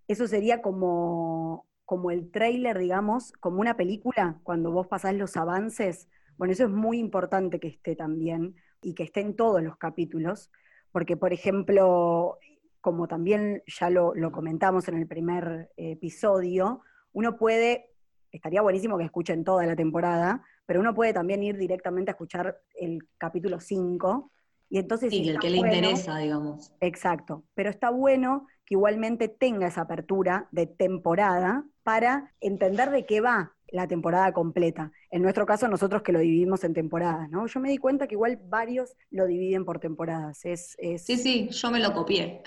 Eso 0.07 0.29
sería 0.29 0.61
como, 0.61 1.67
como 1.83 2.09
el 2.09 2.31
trailer, 2.31 2.77
digamos, 2.77 3.33
como 3.41 3.59
una 3.59 3.75
película, 3.75 4.39
cuando 4.43 4.71
vos 4.71 4.87
pasás 4.87 5.15
los 5.15 5.35
avances. 5.35 6.07
Bueno, 6.37 6.53
eso 6.53 6.63
es 6.63 6.69
muy 6.69 6.99
importante 6.99 7.59
que 7.59 7.67
esté 7.67 7.97
también 7.97 8.55
y 8.81 8.93
que 8.93 9.03
esté 9.03 9.19
en 9.19 9.35
todos 9.35 9.61
los 9.61 9.75
capítulos, 9.75 10.51
porque, 10.93 11.17
por 11.17 11.33
ejemplo, 11.33 12.37
como 12.79 13.09
también 13.09 13.61
ya 13.67 13.89
lo, 13.89 14.15
lo 14.15 14.31
comentamos 14.31 14.87
en 14.87 14.95
el 14.95 15.05
primer 15.05 15.69
episodio, 15.75 16.81
uno 17.13 17.37
puede, 17.37 17.89
estaría 18.31 18.61
buenísimo 18.61 18.97
que 18.97 19.05
escuchen 19.05 19.43
toda 19.43 19.65
la 19.65 19.75
temporada, 19.75 20.43
pero 20.65 20.79
uno 20.79 20.93
puede 20.93 21.13
también 21.13 21.43
ir 21.43 21.57
directamente 21.57 22.11
a 22.11 22.13
escuchar 22.13 22.59
el 22.75 23.07
capítulo 23.17 23.59
5 23.59 24.31
Y 24.69 24.79
entonces 24.79 25.11
sí, 25.11 25.29
el 25.29 25.39
que 25.39 25.49
le 25.49 25.57
interesa, 25.57 26.17
digamos. 26.17 26.73
Exacto, 26.81 27.43
pero 27.53 27.69
está 27.69 27.89
bueno 27.89 28.47
que 28.65 28.75
igualmente 28.75 29.27
tenga 29.27 29.67
esa 29.67 29.81
apertura 29.81 30.47
de 30.51 30.67
temporada 30.67 31.65
para 31.83 32.33
entender 32.39 32.89
de 32.91 33.05
qué 33.05 33.21
va 33.21 33.53
la 33.73 33.87
temporada 33.87 34.31
completa. 34.31 34.91
En 35.09 35.23
nuestro 35.23 35.45
caso, 35.45 35.67
nosotros 35.67 36.03
que 36.03 36.11
lo 36.11 36.19
dividimos 36.19 36.63
en 36.63 36.73
temporadas, 36.73 37.29
¿no? 37.29 37.47
Yo 37.47 37.59
me 37.59 37.69
di 37.69 37.77
cuenta 37.77 38.07
que 38.07 38.13
igual 38.13 38.39
varios 38.47 38.95
lo 39.09 39.25
dividen 39.25 39.65
por 39.65 39.79
temporadas. 39.79 40.45
Es, 40.45 40.77
Sí, 40.97 41.17
sí, 41.17 41.49
yo 41.49 41.71
me 41.71 41.79
lo 41.79 41.91
copié. 41.91 42.41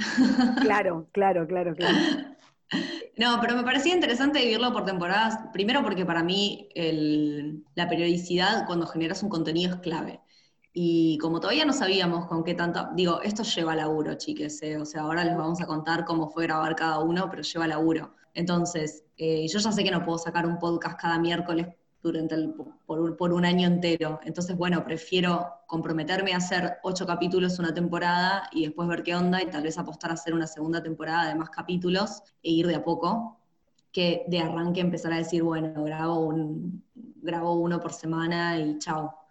Claro, 0.61 1.09
claro, 1.13 1.47
claro, 1.47 1.75
claro. 1.75 1.97
No, 3.17 3.39
pero 3.41 3.57
me 3.57 3.63
parecía 3.63 3.95
interesante 3.95 4.39
dividirlo 4.41 4.73
por 4.73 4.85
temporadas, 4.85 5.39
primero 5.53 5.83
porque 5.83 6.05
para 6.05 6.23
mí 6.23 6.69
la 7.75 7.89
periodicidad 7.89 8.67
cuando 8.67 8.87
generas 8.87 9.23
un 9.23 9.29
contenido 9.29 9.75
es 9.75 9.81
clave. 9.81 10.21
Y 10.73 11.17
como 11.19 11.41
todavía 11.41 11.65
no 11.65 11.73
sabíamos 11.73 12.27
con 12.27 12.45
qué 12.45 12.55
tanto, 12.55 12.91
digo, 12.95 13.23
esto 13.23 13.43
lleva 13.45 13.75
laburo, 13.75 14.15
chiques, 14.17 14.63
¿eh? 14.63 14.77
o 14.77 14.85
sea, 14.85 15.03
ahora 15.03 15.25
les 15.25 15.35
vamos 15.37 15.61
a 15.63 15.67
contar 15.67 16.05
cómo 16.05 16.29
fue 16.29 16.45
grabar 16.45 16.77
cada 16.77 16.99
uno, 16.99 17.31
pero 17.31 17.43
lleva 17.43 17.67
laburo. 17.67 18.15
Entonces, 18.35 19.05
eh, 19.17 19.47
yo 19.49 19.59
ya 19.59 19.73
sé 19.73 19.83
que 19.83 19.91
no 19.91 20.05
puedo 20.05 20.19
sacar 20.19 20.47
un 20.47 20.59
podcast 20.59 21.01
cada 21.01 21.19
miércoles 21.19 21.69
durante 22.07 22.35
el, 22.35 22.55
por, 22.87 23.17
por, 23.17 23.33
un 23.33 23.45
año 23.45 23.67
entero. 23.67 24.21
Entonces, 24.25 24.57
bueno, 24.57 24.85
prefiero 24.85 25.47
comprometerme 25.67 26.33
a 26.33 26.39
hacer 26.39 26.79
ocho 26.83 27.07
capítulos 27.07 27.59
una 27.59 27.73
temporada 27.75 28.49
y 28.53 28.65
después 28.65 28.89
ver 28.89 29.03
qué 29.03 29.15
onda 29.15 29.43
y 29.43 29.47
tal 29.47 29.63
vez 29.63 29.79
apostar 29.79 30.11
a 30.11 30.15
hacer 30.15 30.35
una 30.35 30.47
segunda 30.47 30.83
temporada 30.83 31.29
de 31.29 31.35
más 31.35 31.51
capítulos 31.51 32.23
e 32.43 32.51
ir 32.51 32.67
de 32.67 32.77
a 32.77 32.85
poco, 32.85 33.41
que 33.93 34.25
de 34.29 34.41
arranque 34.41 34.81
empezar 34.81 35.13
a 35.13 35.19
decir, 35.19 35.43
bueno, 35.43 35.85
grabo, 35.85 36.21
un, 36.21 36.85
grabo 36.95 37.55
uno 37.55 37.81
por 37.81 37.93
semana 37.93 38.59
y 38.59 38.79
chao 38.79 39.27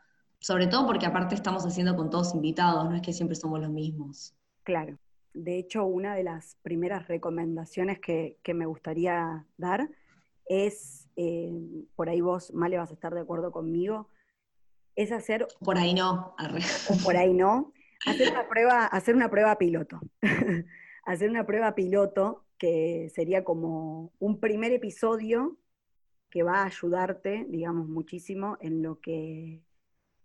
sobre 0.46 0.68
todo 0.68 0.86
porque 0.86 1.08
aparte 1.08 1.34
estamos 1.34 1.66
haciendo 1.66 1.96
con 1.96 2.12
todos 2.12 2.36
invitados, 2.36 2.88
no 2.88 2.96
es 2.96 3.02
que 3.02 3.14
siempre 3.14 3.36
somos 3.36 3.60
los 3.60 3.72
mismos. 3.72 4.36
Claro. 4.62 5.00
De 5.34 5.58
hecho, 5.58 5.86
una 5.86 6.14
de 6.14 6.22
las 6.22 6.56
primeras 6.62 7.08
recomendaciones 7.08 8.00
que, 8.00 8.38
me 8.54 8.68
gustaría 8.68 9.44
dar 9.58 9.90
es, 10.48 11.05
eh, 11.16 11.52
por 11.96 12.10
ahí 12.10 12.22
vos, 12.22 12.54
Male, 12.54 12.78
vas 12.78 12.92
a 12.92 12.94
estar 12.94 13.14
de 13.14 13.22
acuerdo 13.22 13.52
conmigo, 13.52 14.10
es 14.96 15.12
hacer... 15.12 15.48
Por 15.64 15.78
ahí 15.78 15.94
no. 15.94 16.36
por 17.04 17.18
ahí 17.18 17.34
no. 17.34 17.74
Hacer 18.06 18.32
una 18.32 18.48
prueba, 18.48 18.86
hacer 18.86 19.16
una 19.16 19.30
prueba 19.30 19.58
piloto. 19.58 20.00
hacer 21.06 21.30
una 21.30 21.46
prueba 21.46 21.76
piloto 21.76 22.46
que 22.58 23.12
sería 23.14 23.44
como 23.44 24.14
un 24.20 24.40
primer 24.40 24.72
episodio 24.72 25.58
que 26.30 26.44
va 26.44 26.64
a 26.64 26.66
ayudarte, 26.66 27.46
digamos, 27.50 27.88
muchísimo 27.88 28.58
en 28.60 28.82
lo 28.82 29.00
que 29.00 29.62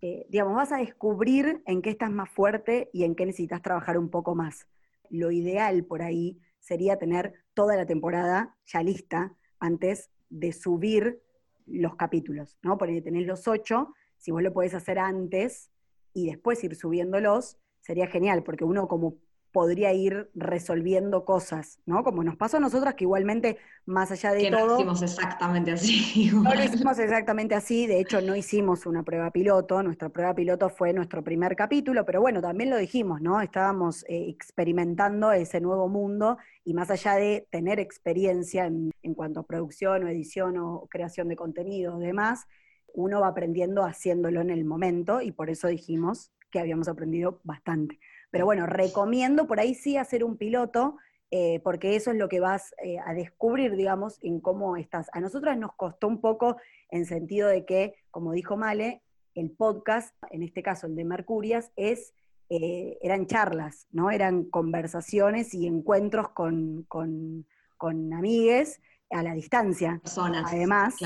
eh, 0.02 0.26
digamos, 0.30 0.54
vas 0.54 0.72
a 0.72 0.78
descubrir 0.78 1.62
en 1.66 1.82
qué 1.82 1.90
estás 1.90 2.10
más 2.10 2.30
fuerte 2.30 2.88
y 2.92 3.04
en 3.04 3.14
qué 3.14 3.26
necesitas 3.26 3.60
trabajar 3.60 3.98
un 3.98 4.08
poco 4.08 4.34
más. 4.34 4.66
Lo 5.10 5.30
ideal 5.30 5.84
por 5.84 6.00
ahí 6.00 6.40
sería 6.58 6.98
tener 6.98 7.34
toda 7.52 7.76
la 7.76 7.84
temporada 7.84 8.56
ya 8.64 8.82
lista 8.82 9.34
antes 9.58 10.10
de 10.30 10.52
subir 10.52 11.22
los 11.66 11.96
capítulos, 11.96 12.58
¿no? 12.62 12.78
Porque 12.78 13.02
tenés 13.02 13.26
los 13.26 13.46
ocho, 13.46 13.94
si 14.16 14.30
vos 14.30 14.42
lo 14.42 14.52
podés 14.52 14.74
hacer 14.74 14.98
antes 14.98 15.70
y 16.12 16.26
después 16.26 16.62
ir 16.64 16.74
subiéndolos, 16.74 17.58
sería 17.80 18.06
genial, 18.06 18.42
porque 18.42 18.64
uno 18.64 18.88
como 18.88 19.16
podría 19.52 19.92
ir 19.92 20.30
resolviendo 20.34 21.24
cosas, 21.24 21.80
¿no? 21.86 22.02
Como 22.04 22.22
nos 22.22 22.36
pasó 22.36 22.58
a 22.58 22.60
nosotras, 22.60 22.94
que 22.94 23.04
igualmente, 23.04 23.58
más 23.86 24.10
allá 24.10 24.32
de 24.32 24.50
todo... 24.50 24.60
No 24.60 24.66
lo 24.66 24.74
hicimos 24.76 25.02
exactamente 25.02 25.72
así. 25.72 26.30
No 26.32 26.54
lo 26.54 26.64
hicimos 26.64 26.98
exactamente 26.98 27.54
así, 27.54 27.86
de 27.86 28.00
hecho 28.00 28.20
no 28.20 28.36
hicimos 28.36 28.86
una 28.86 29.02
prueba 29.02 29.30
piloto, 29.30 29.82
nuestra 29.82 30.08
prueba 30.08 30.34
piloto 30.34 30.68
fue 30.68 30.92
nuestro 30.92 31.22
primer 31.22 31.56
capítulo, 31.56 32.04
pero 32.04 32.20
bueno, 32.20 32.40
también 32.40 32.70
lo 32.70 32.76
dijimos, 32.76 33.20
¿no? 33.20 33.40
Estábamos 33.40 34.04
eh, 34.08 34.28
experimentando 34.28 35.32
ese 35.32 35.60
nuevo 35.60 35.88
mundo 35.88 36.38
y 36.64 36.74
más 36.74 36.90
allá 36.90 37.14
de 37.14 37.46
tener 37.50 37.80
experiencia 37.80 38.66
en, 38.66 38.92
en 39.02 39.14
cuanto 39.14 39.40
a 39.40 39.46
producción 39.46 40.04
o 40.04 40.08
edición 40.08 40.58
o 40.58 40.86
creación 40.88 41.28
de 41.28 41.36
contenido 41.36 42.00
y 42.00 42.06
demás, 42.06 42.46
uno 42.94 43.20
va 43.20 43.28
aprendiendo 43.28 43.84
haciéndolo 43.84 44.40
en 44.40 44.50
el 44.50 44.64
momento 44.64 45.20
y 45.20 45.32
por 45.32 45.50
eso 45.50 45.68
dijimos 45.68 46.32
que 46.50 46.60
habíamos 46.60 46.88
aprendido 46.88 47.40
bastante. 47.44 47.98
Pero 48.30 48.44
bueno, 48.44 48.66
recomiendo 48.66 49.46
por 49.46 49.60
ahí 49.60 49.74
sí 49.74 49.96
hacer 49.96 50.24
un 50.24 50.36
piloto, 50.36 50.96
eh, 51.32 51.60
porque 51.62 51.94
eso 51.94 52.10
es 52.10 52.16
lo 52.16 52.28
que 52.28 52.40
vas 52.40 52.74
eh, 52.82 52.98
a 53.04 53.14
descubrir, 53.14 53.76
digamos, 53.76 54.18
en 54.22 54.40
cómo 54.40 54.76
estás. 54.76 55.08
A 55.12 55.20
nosotras 55.20 55.56
nos 55.58 55.74
costó 55.74 56.08
un 56.08 56.20
poco 56.20 56.56
en 56.90 57.06
sentido 57.06 57.48
de 57.48 57.64
que, 57.64 57.94
como 58.10 58.32
dijo 58.32 58.56
Male, 58.56 59.02
el 59.34 59.50
podcast, 59.52 60.14
en 60.30 60.42
este 60.42 60.62
caso 60.62 60.88
el 60.88 60.96
de 60.96 61.04
Mercurias, 61.04 61.70
es, 61.76 62.14
eh, 62.48 62.98
eran 63.00 63.26
charlas, 63.26 63.86
¿no? 63.92 64.10
Eran 64.10 64.44
conversaciones 64.44 65.54
y 65.54 65.68
encuentros 65.68 66.30
con, 66.30 66.84
con, 66.88 67.46
con 67.76 68.12
amigues 68.12 68.80
a 69.10 69.22
la 69.22 69.34
distancia. 69.34 70.00
Personas. 70.02 70.52
Además, 70.52 70.96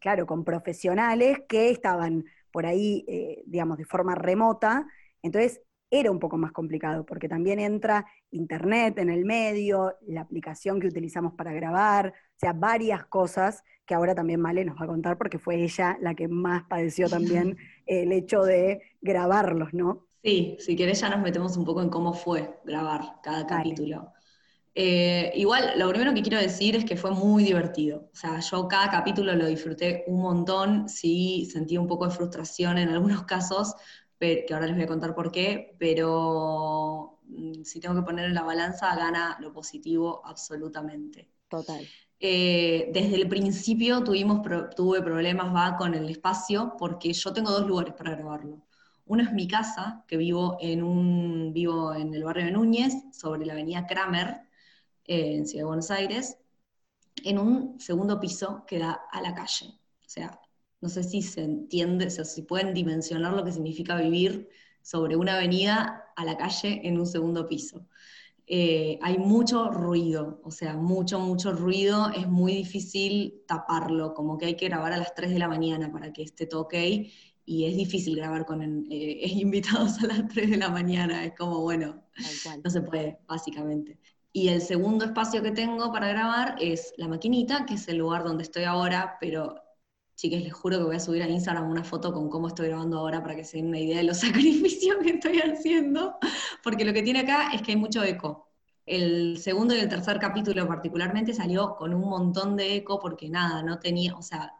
claro. 0.00 0.26
con 0.26 0.44
profesionales 0.44 1.40
que 1.48 1.70
estaban 1.70 2.24
por 2.52 2.66
ahí, 2.66 3.42
digamos, 3.46 3.78
de 3.78 3.84
forma 3.84 4.14
remota. 4.14 4.86
Entonces, 5.22 5.62
era 5.92 6.10
un 6.10 6.18
poco 6.18 6.38
más 6.38 6.52
complicado, 6.52 7.04
porque 7.04 7.28
también 7.28 7.60
entra 7.60 8.06
internet 8.30 8.98
en 8.98 9.10
el 9.10 9.26
medio, 9.26 9.94
la 10.06 10.22
aplicación 10.22 10.80
que 10.80 10.86
utilizamos 10.86 11.34
para 11.34 11.52
grabar, 11.52 12.08
o 12.08 12.38
sea, 12.38 12.54
varias 12.54 13.04
cosas 13.04 13.62
que 13.84 13.94
ahora 13.94 14.14
también 14.14 14.40
Male 14.40 14.64
nos 14.64 14.80
va 14.80 14.84
a 14.84 14.88
contar, 14.88 15.18
porque 15.18 15.38
fue 15.38 15.62
ella 15.62 15.98
la 16.00 16.14
que 16.14 16.28
más 16.28 16.62
padeció 16.64 17.10
también 17.10 17.58
el 17.86 18.10
hecho 18.10 18.42
de 18.42 18.80
grabarlos, 19.02 19.74
¿no? 19.74 20.06
Sí, 20.24 20.56
si 20.60 20.76
querés 20.76 21.00
ya 21.00 21.10
nos 21.10 21.20
metemos 21.20 21.58
un 21.58 21.66
poco 21.66 21.82
en 21.82 21.90
cómo 21.90 22.14
fue 22.14 22.58
grabar 22.64 23.20
cada 23.22 23.46
capítulo. 23.46 24.12
Eh, 24.74 25.32
igual, 25.34 25.74
lo 25.76 25.90
primero 25.90 26.14
que 26.14 26.22
quiero 26.22 26.38
decir 26.38 26.74
es 26.76 26.86
que 26.86 26.96
fue 26.96 27.10
muy 27.10 27.44
divertido. 27.44 28.08
O 28.12 28.16
sea, 28.16 28.40
yo 28.40 28.66
cada 28.68 28.90
capítulo 28.90 29.34
lo 29.34 29.46
disfruté 29.46 30.04
un 30.06 30.22
montón, 30.22 30.88
sí 30.88 31.46
sentí 31.52 31.76
un 31.76 31.86
poco 31.86 32.06
de 32.06 32.14
frustración 32.14 32.78
en 32.78 32.88
algunos 32.88 33.24
casos, 33.24 33.74
que 34.22 34.54
ahora 34.54 34.66
les 34.66 34.76
voy 34.76 34.84
a 34.84 34.88
contar 34.88 35.14
por 35.14 35.32
qué, 35.32 35.74
pero 35.78 37.18
mm, 37.24 37.62
si 37.64 37.80
tengo 37.80 37.94
que 37.96 38.02
poner 38.02 38.26
en 38.26 38.34
la 38.34 38.42
balanza, 38.42 38.94
gana 38.94 39.36
lo 39.40 39.52
positivo 39.52 40.22
absolutamente. 40.24 41.28
Total. 41.48 41.86
Eh, 42.24 42.90
desde 42.92 43.16
el 43.16 43.28
principio 43.28 44.04
tuvimos, 44.04 44.42
tuve 44.76 45.02
problemas 45.02 45.52
va, 45.52 45.76
con 45.76 45.92
el 45.94 46.08
espacio 46.08 46.74
porque 46.78 47.12
yo 47.12 47.32
tengo 47.32 47.50
dos 47.50 47.66
lugares 47.66 47.94
para 47.94 48.12
grabarlo. 48.12 48.64
Uno 49.06 49.24
es 49.24 49.32
mi 49.32 49.48
casa, 49.48 50.04
que 50.06 50.16
vivo 50.16 50.56
en, 50.60 50.84
un, 50.84 51.52
vivo 51.52 51.92
en 51.92 52.14
el 52.14 52.22
barrio 52.22 52.44
de 52.44 52.52
Núñez, 52.52 52.94
sobre 53.12 53.44
la 53.44 53.54
avenida 53.54 53.86
Kramer, 53.86 54.42
eh, 55.04 55.34
en 55.36 55.46
Ciudad 55.46 55.62
de 55.62 55.66
Buenos 55.66 55.90
Aires, 55.90 56.38
en 57.24 57.38
un 57.38 57.80
segundo 57.80 58.20
piso 58.20 58.64
que 58.66 58.78
da 58.78 59.00
a 59.10 59.20
la 59.20 59.34
calle. 59.34 59.66
O 60.06 60.08
sea, 60.08 60.40
no 60.82 60.88
sé 60.88 61.04
si 61.04 61.22
se 61.22 61.42
entiende, 61.42 62.08
o 62.08 62.10
sea, 62.10 62.24
si 62.24 62.42
pueden 62.42 62.74
dimensionar 62.74 63.32
lo 63.32 63.44
que 63.44 63.52
significa 63.52 63.96
vivir 63.96 64.48
sobre 64.82 65.16
una 65.16 65.36
avenida 65.36 66.12
a 66.16 66.24
la 66.24 66.36
calle 66.36 66.80
en 66.84 66.98
un 66.98 67.06
segundo 67.06 67.48
piso. 67.48 67.86
Eh, 68.48 68.98
hay 69.00 69.16
mucho 69.18 69.70
ruido, 69.70 70.40
o 70.44 70.50
sea, 70.50 70.76
mucho, 70.76 71.20
mucho 71.20 71.52
ruido, 71.52 72.10
es 72.10 72.28
muy 72.28 72.52
difícil 72.54 73.44
taparlo, 73.46 74.12
como 74.12 74.36
que 74.36 74.46
hay 74.46 74.56
que 74.56 74.68
grabar 74.68 74.92
a 74.92 74.96
las 74.96 75.14
3 75.14 75.30
de 75.30 75.38
la 75.38 75.48
mañana 75.48 75.90
para 75.92 76.12
que 76.12 76.22
esté 76.22 76.46
todo 76.46 76.62
ok, 76.62 76.74
y 77.44 77.64
es 77.64 77.76
difícil 77.76 78.16
grabar 78.16 78.44
con 78.44 78.60
eh, 78.90 79.20
invitados 79.36 80.02
a 80.02 80.08
las 80.08 80.28
3 80.28 80.50
de 80.50 80.56
la 80.56 80.68
mañana, 80.68 81.24
es 81.24 81.34
como, 81.38 81.60
bueno, 81.60 82.02
no 82.64 82.70
se 82.70 82.82
puede, 82.82 83.18
básicamente. 83.28 84.00
Y 84.32 84.48
el 84.48 84.60
segundo 84.62 85.04
espacio 85.04 85.42
que 85.42 85.52
tengo 85.52 85.92
para 85.92 86.08
grabar 86.08 86.56
es 86.60 86.92
la 86.96 87.06
maquinita, 87.06 87.66
que 87.66 87.74
es 87.74 87.86
el 87.88 87.98
lugar 87.98 88.24
donde 88.24 88.42
estoy 88.42 88.64
ahora, 88.64 89.16
pero 89.20 89.54
Chicas, 90.22 90.40
les 90.40 90.52
juro 90.52 90.78
que 90.78 90.84
voy 90.84 90.94
a 90.94 91.00
subir 91.00 91.20
a 91.20 91.28
Instagram 91.28 91.68
una 91.68 91.82
foto 91.82 92.12
con 92.12 92.30
cómo 92.30 92.46
estoy 92.46 92.68
grabando 92.68 92.96
ahora 92.96 93.20
para 93.24 93.34
que 93.34 93.42
se 93.42 93.56
den 93.56 93.66
una 93.66 93.80
idea 93.80 93.96
de 93.96 94.04
los 94.04 94.18
sacrificios 94.20 94.98
que 95.02 95.10
estoy 95.10 95.40
haciendo, 95.40 96.16
porque 96.62 96.84
lo 96.84 96.92
que 96.92 97.02
tiene 97.02 97.18
acá 97.18 97.50
es 97.52 97.60
que 97.60 97.72
hay 97.72 97.76
mucho 97.76 98.04
eco. 98.04 98.48
El 98.86 99.38
segundo 99.38 99.74
y 99.74 99.80
el 99.80 99.88
tercer 99.88 100.20
capítulo 100.20 100.68
particularmente 100.68 101.34
salió 101.34 101.74
con 101.74 101.92
un 101.92 102.08
montón 102.08 102.56
de 102.56 102.76
eco 102.76 103.00
porque 103.00 103.28
nada, 103.28 103.64
no 103.64 103.80
tenía, 103.80 104.14
o 104.14 104.22
sea, 104.22 104.52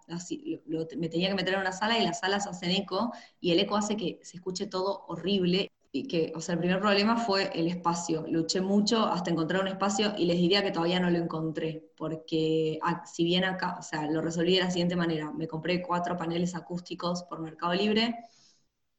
me 0.96 1.08
tenía 1.08 1.28
que 1.28 1.36
meter 1.36 1.54
en 1.54 1.60
una 1.60 1.70
sala 1.70 1.96
y 1.96 2.04
las 2.04 2.18
salas 2.18 2.48
hacen 2.48 2.72
eco 2.72 3.12
y 3.38 3.52
el 3.52 3.60
eco 3.60 3.76
hace 3.76 3.96
que 3.96 4.18
se 4.24 4.38
escuche 4.38 4.66
todo 4.66 5.04
horrible 5.06 5.70
que, 5.92 6.32
o 6.34 6.40
sea, 6.40 6.54
el 6.54 6.58
primer 6.60 6.80
problema 6.80 7.16
fue 7.18 7.50
el 7.54 7.68
espacio. 7.68 8.24
Luché 8.28 8.60
mucho 8.62 9.04
hasta 9.06 9.30
encontrar 9.30 9.60
un 9.62 9.68
espacio 9.68 10.14
y 10.16 10.24
les 10.26 10.38
diría 10.38 10.62
que 10.62 10.70
todavía 10.70 11.00
no 11.00 11.10
lo 11.10 11.18
encontré, 11.18 11.90
porque 11.96 12.78
si 13.04 13.24
bien 13.24 13.44
acá, 13.44 13.76
o 13.78 13.82
sea, 13.82 14.06
lo 14.10 14.22
resolví 14.22 14.54
de 14.56 14.60
la 14.64 14.70
siguiente 14.70 14.96
manera. 14.96 15.30
Me 15.32 15.46
compré 15.48 15.82
cuatro 15.82 16.16
paneles 16.16 16.54
acústicos 16.54 17.24
por 17.24 17.40
Mercado 17.40 17.74
Libre, 17.74 18.16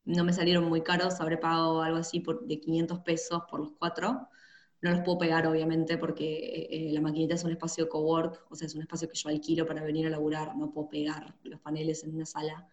no 0.05 0.23
me 0.23 0.33
salieron 0.33 0.65
muy 0.65 0.81
caros, 0.83 1.19
habré 1.21 1.37
pagado 1.37 1.81
algo 1.81 1.97
así 1.99 2.19
por, 2.19 2.45
de 2.47 2.59
500 2.59 2.99
pesos 2.99 3.43
por 3.49 3.59
los 3.61 3.71
cuatro, 3.79 4.27
No 4.81 4.91
los 4.91 5.01
puedo 5.01 5.17
pegar, 5.19 5.47
obviamente, 5.47 5.97
porque 5.97 6.25
eh, 6.25 6.89
eh, 6.89 6.93
la 6.93 7.01
maquinita 7.01 7.35
es 7.35 7.43
un 7.45 7.51
espacio 7.51 7.87
cowork, 7.89 8.45
o 8.51 8.55
sea, 8.55 8.67
es 8.67 8.75
un 8.75 8.81
espacio 8.81 9.07
que 9.09 9.15
yo 9.15 9.29
alquilo 9.29 9.65
para 9.65 9.83
venir 9.83 10.07
a 10.07 10.09
laburar, 10.09 10.55
no 10.57 10.71
puedo 10.71 10.89
pegar 10.89 11.35
los 11.43 11.59
paneles 11.61 12.03
en 12.03 12.15
una 12.15 12.25
sala. 12.25 12.67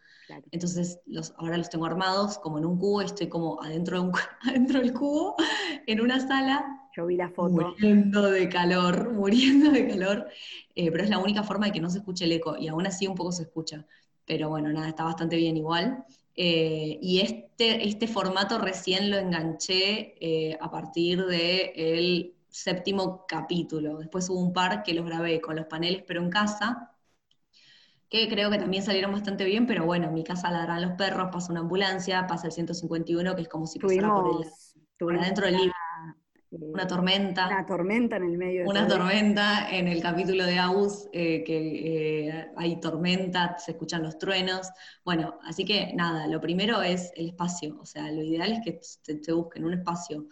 Entonces, 0.51 1.01
los, 1.07 1.35
ahora 1.37 1.57
los 1.57 1.71
tengo 1.71 1.87
armados 1.87 2.39
como 2.39 2.59
en 2.59 2.65
un 2.65 2.79
cubo, 2.79 3.03
estoy 3.03 3.29
como 3.29 3.63
adentro, 3.63 4.01
de 4.01 4.09
un, 4.09 4.13
adentro 4.49 4.81
del 4.81 4.93
cubo, 4.93 5.37
en 5.87 6.01
una 6.01 6.27
sala. 6.27 6.89
Yo 6.97 7.07
vi 7.07 7.17
la 7.17 7.31
foto. 7.31 7.51
Muriendo 7.51 8.31
de 8.31 8.49
calor, 8.49 9.13
muriendo 9.15 9.71
de 9.71 9.89
calor, 9.89 10.29
eh, 10.75 10.91
pero 10.91 11.05
es 11.05 11.11
la 11.11 11.19
única 11.19 11.43
forma 11.43 11.67
de 11.67 11.73
que 11.73 11.81
no 11.81 11.91
se 11.91 11.99
escuche 11.99 12.25
el 12.25 12.33
eco, 12.33 12.57
y 12.57 12.69
aún 12.69 12.87
así 12.87 13.07
un 13.07 13.15
poco 13.15 13.33
se 13.33 13.43
escucha. 13.43 13.87
Pero 14.27 14.49
bueno, 14.49 14.73
nada, 14.73 14.89
está 14.89 15.05
bastante 15.05 15.37
bien 15.37 15.57
igual. 15.57 16.05
Eh, 16.37 16.99
y 17.03 17.21
este, 17.21 17.87
este 17.87 18.07
formato 18.07 18.59
recién 18.59 19.11
lo 19.11 19.19
enganché 19.19 20.15
eh, 20.21 20.57
a 20.61 20.71
partir 20.71 21.27
del 21.27 22.35
séptimo 22.49 23.25
capítulo. 23.27 23.99
Después 23.99 24.29
hubo 24.29 24.41
un 24.41 24.53
par 24.53 24.83
que 24.83 24.95
los 24.95 25.05
grabé 25.07 25.41
con 25.41 25.57
los 25.57 25.67
paneles, 25.67 26.03
pero 26.07 26.23
en 26.23 26.31
casa, 26.31 26.93
que 28.11 28.29
creo 28.29 28.51
que 28.51 28.59
también 28.59 28.83
salieron 28.83 29.13
bastante 29.13 29.45
bien, 29.45 29.67
pero 29.67 29.87
bueno, 29.87 30.09
en 30.09 30.15
mi 30.15 30.25
casa 30.25 30.51
ladran 30.51 30.83
los 30.83 30.93
perros, 30.93 31.29
pasa 31.33 31.53
una 31.53 31.61
ambulancia, 31.61 32.27
pasa 32.27 32.49
el 32.49 32.53
151, 32.53 33.37
que 33.37 33.43
es 33.43 33.49
como 33.49 33.67
si 33.69 33.79
pasara 33.79 34.13
por, 34.13 34.43
el, 34.43 34.51
por 34.99 35.17
adentro 35.17 35.47
del 35.47 35.57
libro. 35.57 35.75
Eh, 36.51 36.57
una 36.61 36.87
tormenta. 36.89 37.47
Una 37.47 37.65
tormenta 37.65 38.17
en 38.17 38.25
el 38.25 38.37
medio. 38.37 38.63
De 38.63 38.69
una 38.69 38.89
tormenta 38.89 39.71
en 39.71 39.87
el 39.87 40.03
capítulo 40.03 40.45
de 40.45 40.59
Agus, 40.59 41.09
eh, 41.13 41.45
que 41.45 42.29
eh, 42.29 42.51
hay 42.57 42.81
tormenta, 42.81 43.57
se 43.59 43.73
escuchan 43.73 44.03
los 44.03 44.19
truenos. 44.19 44.69
Bueno, 45.05 45.39
así 45.45 45.65
que 45.65 45.93
nada, 45.95 46.27
lo 46.27 46.41
primero 46.41 46.83
es 46.83 47.13
el 47.15 47.29
espacio. 47.29 47.79
O 47.81 47.87
sea, 47.87 48.11
lo 48.11 48.25
ideal 48.25 48.53
es 48.53 48.61
que 48.65 48.81
te, 49.15 49.33
busquen 49.33 49.65
un 49.65 49.75
espacio 49.75 50.27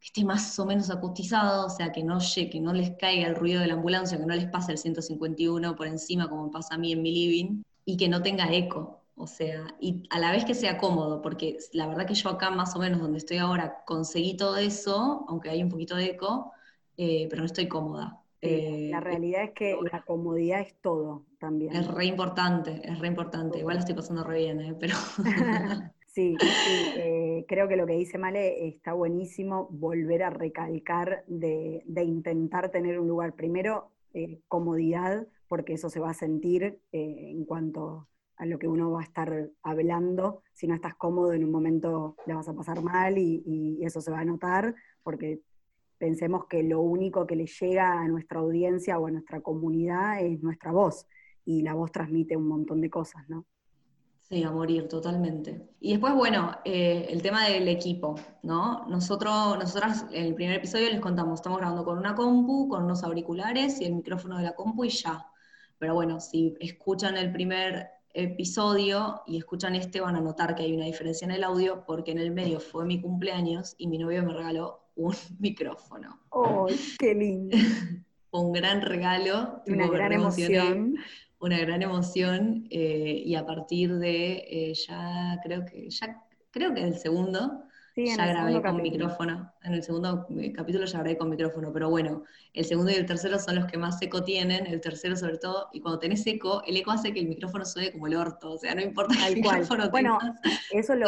que 0.00 0.06
esté 0.06 0.24
más 0.24 0.58
o 0.58 0.64
menos 0.64 0.90
acustizado, 0.90 1.66
o 1.66 1.70
sea, 1.70 1.92
que 1.92 2.02
no, 2.02 2.18
que 2.34 2.60
no 2.60 2.72
les 2.72 2.90
caiga 2.96 3.28
el 3.28 3.36
ruido 3.36 3.60
de 3.60 3.66
la 3.66 3.74
ambulancia, 3.74 4.18
que 4.18 4.24
no 4.24 4.34
les 4.34 4.46
pase 4.46 4.72
el 4.72 4.78
151 4.78 5.76
por 5.76 5.86
encima, 5.86 6.28
como 6.28 6.50
pasa 6.50 6.74
a 6.74 6.78
mí 6.78 6.92
en 6.92 7.02
mi 7.02 7.12
living, 7.12 7.62
y 7.84 7.98
que 7.98 8.08
no 8.08 8.22
tenga 8.22 8.50
eco. 8.52 9.02
O 9.14 9.26
sea, 9.26 9.66
y 9.78 10.04
a 10.08 10.18
la 10.18 10.32
vez 10.32 10.46
que 10.46 10.54
sea 10.54 10.78
cómodo, 10.78 11.20
porque 11.20 11.58
la 11.74 11.86
verdad 11.86 12.06
que 12.06 12.14
yo 12.14 12.30
acá 12.30 12.50
más 12.50 12.74
o 12.74 12.78
menos 12.78 13.00
donde 13.00 13.18
estoy 13.18 13.36
ahora 13.36 13.82
conseguí 13.84 14.34
todo 14.34 14.56
eso, 14.56 15.26
aunque 15.28 15.50
hay 15.50 15.62
un 15.62 15.68
poquito 15.68 15.94
de 15.96 16.06
eco, 16.06 16.52
eh, 16.96 17.26
pero 17.28 17.40
no 17.40 17.46
estoy 17.46 17.68
cómoda. 17.68 18.22
la 18.40 18.48
eh, 18.48 19.00
realidad 19.00 19.44
es 19.44 19.50
que 19.50 19.76
la 19.92 20.02
comodidad 20.02 20.60
es 20.60 20.74
todo 20.80 21.26
también. 21.38 21.76
Es 21.76 21.86
re 21.86 22.06
importante, 22.06 22.80
es 22.82 22.98
re 22.98 23.08
importante. 23.08 23.58
Igual 23.58 23.76
la 23.76 23.80
estoy 23.80 23.94
pasando 23.94 24.24
re 24.24 24.38
bien, 24.38 24.60
¿eh? 24.62 24.74
pero... 24.80 24.96
sí, 26.12 26.36
sí 26.40 27.44
creo 27.50 27.66
que 27.66 27.76
lo 27.76 27.86
que 27.86 27.94
dice 27.94 28.16
Male 28.16 28.68
está 28.68 28.92
buenísimo 28.92 29.68
volver 29.70 30.22
a 30.22 30.30
recalcar 30.30 31.24
de, 31.26 31.82
intentar 32.04 32.70
tener 32.70 32.98
un 33.00 33.08
lugar, 33.08 33.34
primero, 33.34 33.90
comodidad, 34.48 35.26
porque 35.48 35.74
eso 35.74 35.90
se 35.90 36.00
va 36.00 36.10
a 36.10 36.14
sentir 36.14 36.80
en 36.92 37.44
cuanto 37.44 38.08
a 38.36 38.46
lo 38.46 38.58
que 38.58 38.68
uno 38.68 38.90
va 38.92 39.00
a 39.00 39.04
estar 39.04 39.50
hablando. 39.64 40.42
Si 40.52 40.66
no 40.66 40.76
estás 40.76 40.94
cómodo, 40.94 41.32
en 41.32 41.44
un 41.44 41.50
momento 41.50 42.16
la 42.26 42.36
vas 42.36 42.48
a 42.48 42.54
pasar 42.54 42.82
mal 42.82 43.18
y, 43.18 43.78
eso 43.82 44.00
se 44.00 44.10
va 44.10 44.20
a 44.20 44.24
notar, 44.24 44.74
porque 45.02 45.40
pensemos 45.98 46.46
que 46.46 46.62
lo 46.62 46.80
único 46.80 47.26
que 47.26 47.36
le 47.36 47.46
llega 47.46 48.00
a 48.00 48.08
nuestra 48.08 48.38
audiencia 48.38 48.98
o 48.98 49.06
a 49.06 49.10
nuestra 49.10 49.40
comunidad 49.40 50.24
es 50.24 50.40
nuestra 50.40 50.70
voz, 50.72 51.06
y 51.44 51.62
la 51.62 51.74
voz 51.74 51.90
transmite 51.90 52.36
un 52.36 52.46
montón 52.46 52.80
de 52.80 52.90
cosas, 52.90 53.28
¿no? 53.28 53.44
Sí, 54.30 54.44
a 54.44 54.52
morir, 54.52 54.86
totalmente. 54.86 55.60
Y 55.80 55.90
después, 55.90 56.14
bueno, 56.14 56.56
eh, 56.64 57.08
el 57.10 57.20
tema 57.20 57.48
del 57.48 57.66
equipo, 57.66 58.14
¿no? 58.44 58.86
Nosotros, 58.86 59.58
nosotras 59.58 60.06
en 60.12 60.26
el 60.26 60.34
primer 60.36 60.54
episodio 60.54 60.88
les 60.88 61.00
contamos, 61.00 61.40
estamos 61.40 61.58
grabando 61.58 61.84
con 61.84 61.98
una 61.98 62.14
compu, 62.14 62.68
con 62.68 62.84
unos 62.84 63.02
auriculares 63.02 63.80
y 63.80 63.86
el 63.86 63.94
micrófono 63.96 64.38
de 64.38 64.44
la 64.44 64.54
compu 64.54 64.84
y 64.84 64.90
ya. 64.90 65.26
Pero 65.78 65.94
bueno, 65.94 66.20
si 66.20 66.54
escuchan 66.60 67.16
el 67.16 67.32
primer 67.32 67.88
episodio 68.14 69.22
y 69.26 69.36
escuchan 69.36 69.74
este 69.74 70.00
van 70.00 70.14
a 70.14 70.20
notar 70.20 70.54
que 70.54 70.62
hay 70.62 70.76
una 70.76 70.84
diferencia 70.84 71.24
en 71.24 71.32
el 71.32 71.42
audio 71.42 71.84
porque 71.84 72.12
en 72.12 72.18
el 72.18 72.30
medio 72.30 72.60
fue 72.60 72.84
mi 72.84 73.00
cumpleaños 73.00 73.74
y 73.78 73.88
mi 73.88 73.98
novio 73.98 74.22
me 74.22 74.32
regaló 74.32 74.90
un 74.94 75.12
micrófono. 75.40 76.20
¡Oh, 76.28 76.68
qué 77.00 77.14
lindo! 77.14 77.56
un 78.30 78.52
gran 78.52 78.80
regalo. 78.82 79.60
Una 79.66 79.88
gran 79.88 80.12
emoción. 80.12 80.96
Una 81.40 81.58
gran 81.58 81.82
emoción 81.82 82.66
eh, 82.70 83.22
y 83.24 83.34
a 83.34 83.44
partir 83.44 83.96
de 83.98 84.44
eh, 84.48 84.74
ya 84.74 85.40
creo 85.42 85.64
que 85.64 85.90
ya 85.90 86.22
creo 86.50 86.74
que 86.74 86.82
el 86.82 86.94
segundo 86.98 87.64
ya 87.96 88.26
grabé 88.26 88.62
con 88.62 88.82
micrófono. 88.82 89.52
En 89.62 89.74
el 89.74 89.82
segundo 89.82 90.26
eh, 90.38 90.52
capítulo 90.52 90.84
ya 90.84 90.98
grabé 90.98 91.16
con 91.16 91.28
micrófono, 91.28 91.72
pero 91.72 91.90
bueno, 91.90 92.24
el 92.54 92.64
segundo 92.64 92.90
y 92.90 92.94
el 92.94 93.06
tercero 93.06 93.38
son 93.38 93.56
los 93.56 93.66
que 93.66 93.78
más 93.78 94.00
eco 94.00 94.22
tienen, 94.22 94.66
el 94.66 94.80
tercero 94.80 95.16
sobre 95.16 95.38
todo, 95.38 95.68
y 95.72 95.80
cuando 95.80 95.98
tenés 95.98 96.26
eco, 96.26 96.62
el 96.66 96.76
eco 96.76 96.92
hace 96.92 97.12
que 97.12 97.20
el 97.20 97.28
micrófono 97.28 97.64
suene 97.64 97.92
como 97.92 98.06
el 98.06 98.16
orto, 98.16 98.52
o 98.52 98.58
sea, 98.58 98.74
no 98.74 98.80
importa 98.80 99.14
el 99.26 99.36
micrófono 99.36 99.90
Bueno, 99.90 100.18
eso 100.72 100.94
lo, 100.94 101.06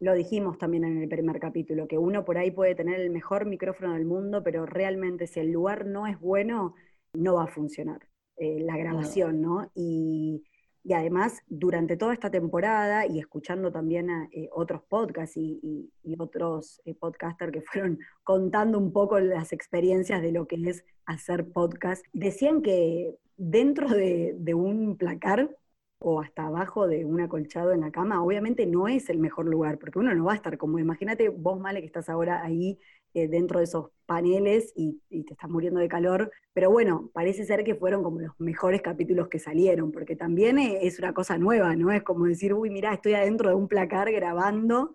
lo, 0.00 0.14
dijimos 0.14 0.58
también 0.58 0.84
en 0.84 1.02
el 1.02 1.08
primer 1.08 1.38
capítulo, 1.38 1.86
que 1.86 1.98
uno 1.98 2.24
por 2.24 2.38
ahí 2.38 2.50
puede 2.50 2.74
tener 2.74 3.00
el 3.00 3.10
mejor 3.10 3.46
micrófono 3.46 3.94
del 3.94 4.04
mundo, 4.04 4.42
pero 4.42 4.66
realmente 4.66 5.26
si 5.26 5.40
el 5.40 5.52
lugar 5.52 5.86
no 5.86 6.06
es 6.06 6.18
bueno, 6.18 6.74
no 7.12 7.34
va 7.34 7.44
a 7.44 7.48
funcionar 7.48 8.09
eh, 8.40 8.58
la 8.60 8.76
grabación, 8.76 9.40
¿no? 9.40 9.70
Y 9.74 10.42
y 10.82 10.94
además, 10.94 11.42
durante 11.46 11.96
toda 11.96 12.14
esta 12.14 12.30
temporada 12.30 13.06
y 13.06 13.18
escuchando 13.18 13.70
también 13.70 14.08
a 14.08 14.28
eh, 14.32 14.48
otros 14.52 14.82
podcasts 14.88 15.36
y, 15.36 15.90
otros 16.18 16.80
eh, 16.84 16.94
podcasters 16.94 17.52
que 17.52 17.60
fueron 17.72 17.98
contando 18.24 18.78
un 18.78 18.92
poco 18.92 19.20
las 19.20 19.52
experiencias 19.52 20.22
de 20.22 20.32
lo 20.32 20.46
que 20.46 20.56
es 20.68 20.84
hacer 21.04 21.50
podcast, 21.52 22.04
decían 22.12 22.62
que 22.62 23.14
dentro 23.36 23.88
de, 23.88 24.34
de 24.38 24.54
un 24.54 24.96
placar 24.96 25.54
o 25.98 26.20
hasta 26.20 26.46
abajo 26.46 26.86
de 26.86 27.04
un 27.04 27.20
acolchado 27.20 27.72
en 27.72 27.82
la 27.82 27.90
cama, 27.90 28.22
obviamente 28.24 28.64
no 28.64 28.88
es 28.88 29.10
el 29.10 29.18
mejor 29.18 29.46
lugar, 29.46 29.78
porque 29.78 29.98
uno 29.98 30.14
no 30.14 30.24
va 30.24 30.32
a 30.32 30.36
estar 30.36 30.56
como, 30.56 30.78
imagínate 30.78 31.28
vos, 31.28 31.60
Male, 31.60 31.80
que 31.80 31.86
estás 31.86 32.08
ahora 32.08 32.42
ahí 32.42 32.78
eh, 33.14 33.28
dentro 33.28 33.58
de 33.58 33.64
esos 33.64 33.90
paneles 34.06 34.72
y, 34.76 35.00
te 35.08 35.32
estás 35.32 35.50
muriendo 35.50 35.80
de 35.80 35.88
calor. 35.88 36.30
Pero 36.52 36.70
bueno, 36.70 37.10
parece 37.12 37.44
ser 37.44 37.64
que 37.64 37.74
fueron 37.74 38.02
como 38.02 38.20
los 38.20 38.32
mejores 38.38 38.82
capítulos 38.82 39.28
que 39.28 39.38
salieron, 39.38 39.92
porque 39.92 40.16
también 40.16 40.58
e, 40.58 40.86
es 40.86 40.98
una 40.98 41.12
cosa 41.12 41.38
nueva, 41.38 41.74
¿no? 41.76 41.92
Es 41.92 42.02
como 42.02 42.26
decir, 42.26 42.54
uy, 42.54 42.70
mira, 42.70 42.92
estoy 42.92 43.14
adentro 43.14 43.48
de 43.48 43.54
un 43.54 43.68
placar 43.68 44.10
grabando 44.12 44.92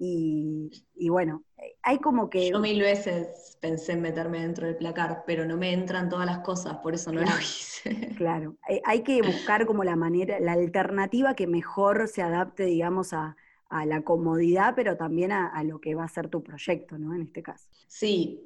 y, 0.00 0.70
bueno, 1.08 1.42
hay 1.82 1.98
como 1.98 2.30
que... 2.30 2.50
Yo 2.50 2.60
mil 2.60 2.80
veces 2.80 3.58
pensé 3.60 3.92
en 3.92 4.02
meterme 4.02 4.40
dentro 4.40 4.66
del 4.66 4.76
placar, 4.76 5.24
pero 5.26 5.44
no 5.44 5.56
me 5.56 5.72
entran 5.72 6.08
todas 6.08 6.24
las 6.24 6.38
cosas, 6.38 6.76
por 6.78 6.94
eso 6.94 7.10
no 7.12 7.20
lo 7.20 7.38
hice. 7.40 8.14
Claro, 8.16 8.56
hay 8.84 9.02
que 9.02 9.22
buscar 9.22 9.66
como 9.66 9.82
la 9.82 9.96
manera, 9.96 10.38
la 10.40 10.52
alternativa 10.52 11.34
que 11.34 11.46
mejor 11.46 12.06
se 12.06 12.22
adapte, 12.22 12.64
digamos, 12.64 13.12
a, 13.12 13.36
a 13.68 13.86
la 13.86 14.02
comodidad, 14.02 14.74
pero 14.74 14.96
también 14.96 15.32
a, 15.32 15.62
lo 15.64 15.80
que 15.80 15.94
va 15.94 16.04
a 16.04 16.08
ser 16.08 16.28
tu 16.28 16.42
proyecto, 16.42 16.98
¿no? 16.98 17.14
En 17.14 17.22
este 17.22 17.42
caso. 17.42 17.68
Sí, 17.86 18.40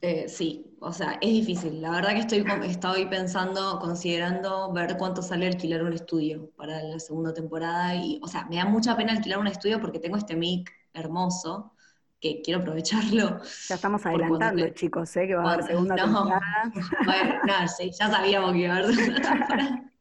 eh, 0.00 0.28
sí, 0.28 0.76
o 0.80 0.92
sea, 0.92 1.18
es 1.20 1.30
difícil. 1.30 1.82
La 1.82 1.90
verdad 1.90 2.10
que 2.10 2.20
estoy, 2.20 2.44
estoy 2.64 3.06
pensando, 3.06 3.78
considerando 3.80 4.72
ver 4.72 4.96
cuánto 4.96 5.22
sale 5.22 5.48
alquilar 5.48 5.82
un 5.82 5.92
estudio 5.92 6.50
para 6.56 6.82
la 6.82 7.00
segunda 7.00 7.34
temporada. 7.34 7.96
Y, 7.96 8.20
o 8.22 8.28
sea, 8.28 8.46
me 8.46 8.56
da 8.56 8.64
mucha 8.64 8.96
pena 8.96 9.12
alquilar 9.12 9.40
un 9.40 9.48
estudio 9.48 9.80
porque 9.80 9.98
tengo 9.98 10.16
este 10.16 10.36
mic 10.36 10.70
hermoso 10.94 11.72
que 12.20 12.40
quiero 12.42 12.60
aprovecharlo. 12.60 13.40
Ya 13.68 13.74
estamos 13.74 14.04
adelantando, 14.06 14.68
chicos, 14.70 15.16
¿eh? 15.16 15.26
que 15.26 15.34
va 15.34 15.50
a 15.50 15.52
haber 15.54 15.66
segunda 15.66 15.96
temporada. 15.96 16.42
Bueno, 17.04 17.34
no, 17.46 17.68
sí, 17.68 17.90
ya 17.90 18.08
sabíamos 18.08 18.52
que 18.52 18.58
iba 18.58 18.74
a 18.74 18.78
haber 18.78 18.94
segunda 18.94 19.20
temporada. 19.32 19.92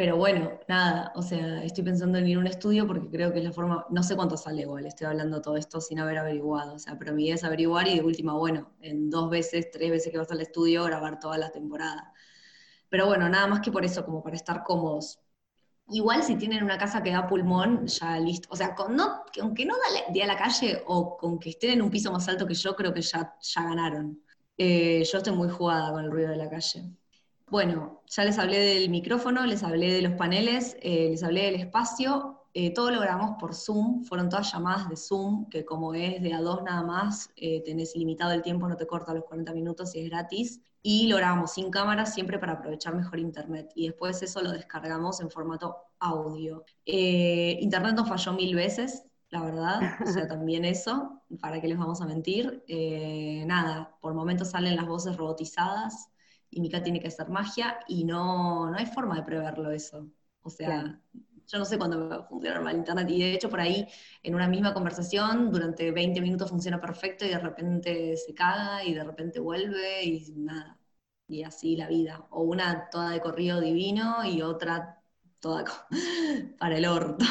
Pero 0.00 0.16
bueno, 0.16 0.58
nada, 0.66 1.12
o 1.14 1.20
sea, 1.20 1.62
estoy 1.62 1.84
pensando 1.84 2.16
en 2.16 2.26
ir 2.26 2.38
a 2.38 2.40
un 2.40 2.46
estudio 2.46 2.86
porque 2.86 3.10
creo 3.10 3.34
que 3.34 3.40
es 3.40 3.44
la 3.44 3.52
forma, 3.52 3.84
no 3.90 4.02
sé 4.02 4.16
cuánto 4.16 4.38
sale 4.38 4.62
igual, 4.62 4.86
estoy 4.86 5.06
hablando 5.06 5.42
todo 5.42 5.58
esto 5.58 5.78
sin 5.78 5.98
haber 5.98 6.16
averiguado, 6.16 6.76
o 6.76 6.78
sea, 6.78 6.98
pero 6.98 7.12
mi 7.12 7.26
idea 7.26 7.34
es 7.34 7.44
averiguar 7.44 7.86
y 7.86 7.96
de 7.96 8.02
última, 8.02 8.32
bueno, 8.32 8.72
en 8.80 9.10
dos 9.10 9.28
veces, 9.28 9.70
tres 9.70 9.90
veces 9.90 10.10
que 10.10 10.16
vas 10.16 10.30
al 10.30 10.40
estudio, 10.40 10.84
grabar 10.84 11.20
toda 11.20 11.36
la 11.36 11.50
temporada. 11.52 12.14
Pero 12.88 13.06
bueno, 13.08 13.28
nada 13.28 13.46
más 13.46 13.60
que 13.60 13.70
por 13.72 13.84
eso, 13.84 14.04
como 14.06 14.22
para 14.22 14.36
estar 14.36 14.64
cómodos. 14.64 15.20
Igual 15.88 16.22
si 16.24 16.36
tienen 16.36 16.64
una 16.64 16.78
casa 16.78 17.02
que 17.02 17.12
da 17.12 17.26
pulmón, 17.28 17.86
ya 17.86 18.18
listo. 18.20 18.48
O 18.52 18.56
sea, 18.56 18.74
con 18.74 18.96
no, 18.96 19.24
aunque 19.42 19.66
no 19.66 19.74
dé 20.14 20.22
a 20.22 20.26
la 20.26 20.36
calle 20.38 20.82
o 20.86 21.16
con 21.18 21.38
que 21.38 21.50
estén 21.50 21.72
en 21.72 21.82
un 21.82 21.90
piso 21.90 22.12
más 22.12 22.28
alto 22.28 22.46
que 22.46 22.54
yo, 22.54 22.74
creo 22.76 22.94
que 22.94 23.02
ya, 23.02 23.36
ya 23.40 23.62
ganaron. 23.64 24.22
Eh, 24.56 25.04
yo 25.04 25.18
estoy 25.18 25.34
muy 25.34 25.50
jugada 25.50 25.92
con 25.92 26.04
el 26.04 26.10
ruido 26.10 26.30
de 26.30 26.36
la 26.38 26.48
calle. 26.50 26.90
Bueno, 27.50 28.02
ya 28.06 28.24
les 28.24 28.38
hablé 28.38 28.60
del 28.60 28.90
micrófono, 28.90 29.44
les 29.44 29.64
hablé 29.64 29.92
de 29.92 30.02
los 30.02 30.12
paneles, 30.12 30.76
eh, 30.82 31.08
les 31.10 31.22
hablé 31.24 31.46
del 31.46 31.56
espacio. 31.56 32.44
Eh, 32.54 32.72
todo 32.72 32.92
lo 32.92 33.00
grabamos 33.00 33.38
por 33.40 33.54
Zoom, 33.56 34.04
fueron 34.04 34.28
todas 34.28 34.52
llamadas 34.52 34.88
de 34.88 34.96
Zoom, 34.96 35.48
que 35.48 35.64
como 35.64 35.92
es 35.94 36.22
de 36.22 36.32
a 36.32 36.40
dos 36.40 36.62
nada 36.62 36.82
más, 36.82 37.30
eh, 37.34 37.60
tenés 37.64 37.96
ilimitado 37.96 38.30
el 38.32 38.42
tiempo, 38.42 38.68
no 38.68 38.76
te 38.76 38.86
corta 38.86 39.12
los 39.14 39.24
40 39.24 39.52
minutos 39.52 39.94
y 39.96 40.00
es 40.00 40.10
gratis. 40.10 40.60
Y 40.80 41.08
lo 41.08 41.16
grabamos 41.16 41.52
sin 41.52 41.72
cámara 41.72 42.06
siempre 42.06 42.38
para 42.38 42.52
aprovechar 42.52 42.94
mejor 42.94 43.18
internet. 43.18 43.72
Y 43.74 43.88
después 43.88 44.22
eso 44.22 44.42
lo 44.42 44.52
descargamos 44.52 45.20
en 45.20 45.28
formato 45.28 45.76
audio. 45.98 46.64
internet 46.86 47.96
nos 47.96 48.08
falló 48.08 48.32
mil 48.32 48.54
veces, 48.54 49.04
la 49.30 49.42
verdad, 49.42 49.80
o 50.04 50.06
sea, 50.06 50.28
también 50.28 50.64
eso, 50.64 51.20
para 51.40 51.60
qué 51.60 51.66
les 51.66 51.78
vamos 51.78 52.00
a 52.00 52.06
mentir. 52.06 52.62
Eh, 52.68 53.42
nada, 53.46 53.96
por 54.00 54.14
momentos 54.14 54.50
salen 54.50 54.76
las 54.76 54.86
voces 54.86 55.16
robotizadas 55.16 56.10
y 56.50 56.60
Mika 56.60 56.82
tiene 56.82 57.00
que 57.00 57.08
hacer 57.08 57.28
magia 57.28 57.80
y 57.88 58.04
no, 58.04 58.70
no 58.70 58.76
hay 58.76 58.86
forma 58.86 59.16
de 59.16 59.22
preverlo 59.22 59.70
eso. 59.70 60.10
O 60.42 60.50
sea, 60.50 61.00
yo 61.46 61.58
no 61.58 61.64
sé 61.64 61.78
cuándo 61.78 62.08
va 62.08 62.16
a 62.16 62.22
funcionar 62.24 62.62
mal 62.62 62.76
internet 62.76 63.08
y 63.10 63.20
de 63.20 63.32
hecho 63.34 63.50
por 63.50 63.60
ahí 63.60 63.86
en 64.22 64.34
una 64.34 64.48
misma 64.48 64.72
conversación 64.72 65.50
durante 65.50 65.90
20 65.90 66.20
minutos 66.20 66.50
funciona 66.50 66.80
perfecto 66.80 67.24
y 67.24 67.28
de 67.28 67.38
repente 67.38 68.16
se 68.16 68.34
caga 68.34 68.84
y 68.84 68.94
de 68.94 69.04
repente 69.04 69.40
vuelve 69.40 70.04
y 70.04 70.32
nada. 70.36 70.78
Y 71.28 71.44
así 71.44 71.76
la 71.76 71.88
vida. 71.88 72.26
O 72.30 72.42
una 72.42 72.88
toda 72.90 73.10
de 73.10 73.20
corrido 73.20 73.60
divino 73.60 74.24
y 74.24 74.42
otra 74.42 75.00
toda 75.38 75.64
para 76.58 76.76
el 76.76 76.86
orto. 76.86 77.24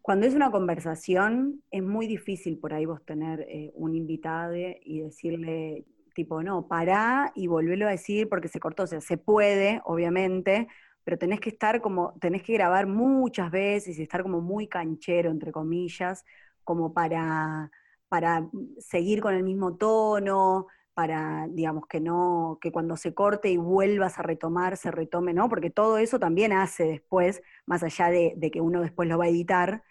Cuando 0.00 0.26
es 0.26 0.34
una 0.34 0.50
conversación, 0.50 1.62
es 1.70 1.82
muy 1.82 2.08
difícil 2.08 2.58
por 2.58 2.74
ahí 2.74 2.86
vos 2.86 3.04
tener 3.04 3.40
eh, 3.42 3.70
un 3.74 3.94
invitado 3.94 4.54
y 4.56 5.00
decirle, 5.00 5.84
tipo, 6.14 6.42
no, 6.42 6.66
pará 6.68 7.32
y 7.34 7.46
volverlo 7.46 7.86
a 7.86 7.90
decir 7.90 8.28
porque 8.28 8.48
se 8.48 8.60
cortó. 8.60 8.84
O 8.84 8.86
sea, 8.86 9.00
se 9.00 9.18
puede, 9.18 9.80
obviamente, 9.84 10.68
pero 11.04 11.18
tenés 11.18 11.40
que 11.40 11.50
estar 11.50 11.80
como, 11.80 12.14
tenés 12.20 12.42
que 12.42 12.52
grabar 12.54 12.86
muchas 12.86 13.50
veces 13.50 13.98
y 13.98 14.02
estar 14.02 14.22
como 14.22 14.40
muy 14.40 14.68
canchero, 14.68 15.30
entre 15.30 15.52
comillas, 15.52 16.24
como 16.64 16.92
para, 16.94 17.70
para 18.08 18.48
seguir 18.78 19.20
con 19.20 19.34
el 19.34 19.42
mismo 19.42 19.76
tono, 19.76 20.66
para, 20.94 21.46
digamos, 21.50 21.86
que 21.88 22.00
no, 22.00 22.58
que 22.60 22.70
cuando 22.72 22.96
se 22.96 23.14
corte 23.14 23.50
y 23.50 23.56
vuelvas 23.56 24.18
a 24.18 24.22
retomar, 24.22 24.76
se 24.76 24.90
retome, 24.90 25.32
¿no? 25.34 25.48
Porque 25.48 25.70
todo 25.70 25.98
eso 25.98 26.18
también 26.18 26.52
hace 26.52 26.84
después, 26.84 27.42
más 27.66 27.82
allá 27.82 28.10
de, 28.10 28.34
de 28.36 28.50
que 28.50 28.60
uno 28.60 28.80
después 28.82 29.08
lo 29.08 29.18
va 29.18 29.24
a 29.24 29.28
editar, 29.28 29.82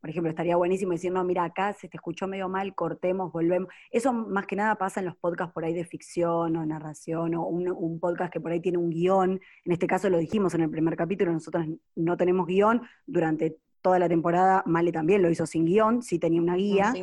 por 0.00 0.08
ejemplo, 0.08 0.30
estaría 0.30 0.56
buenísimo 0.56 0.92
decir, 0.92 1.12
no, 1.12 1.22
mira, 1.24 1.44
acá 1.44 1.74
se 1.74 1.88
te 1.88 1.98
escuchó 1.98 2.26
medio 2.26 2.48
mal, 2.48 2.74
cortemos, 2.74 3.30
volvemos. 3.32 3.68
Eso 3.90 4.12
más 4.14 4.46
que 4.46 4.56
nada 4.56 4.76
pasa 4.76 5.00
en 5.00 5.06
los 5.06 5.16
podcasts 5.16 5.52
por 5.52 5.64
ahí 5.64 5.74
de 5.74 5.84
ficción 5.84 6.56
o 6.56 6.64
narración, 6.64 7.34
o 7.34 7.46
un, 7.46 8.00
podcast 8.00 8.32
que 8.32 8.40
por 8.40 8.50
ahí 8.50 8.60
tiene 8.60 8.78
un 8.78 8.88
guion. 8.88 9.40
En 9.64 9.72
este 9.72 9.86
caso 9.86 10.08
lo 10.08 10.16
dijimos 10.16 10.54
en 10.54 10.62
el 10.62 10.70
primer 10.70 10.96
capítulo, 10.96 11.32
nosotros 11.32 11.66
no 11.96 12.16
tenemos 12.16 12.46
guion. 12.46 12.80
Durante 13.06 13.58
toda 13.82 13.98
la 13.98 14.08
temporada, 14.08 14.62
Male 14.64 14.90
también 14.90 15.20
lo 15.20 15.30
hizo 15.30 15.44
sin 15.44 15.66
guion, 15.66 16.02
sí 16.02 16.18
tenía 16.18 16.40
una 16.40 16.56
guía. 16.56 16.94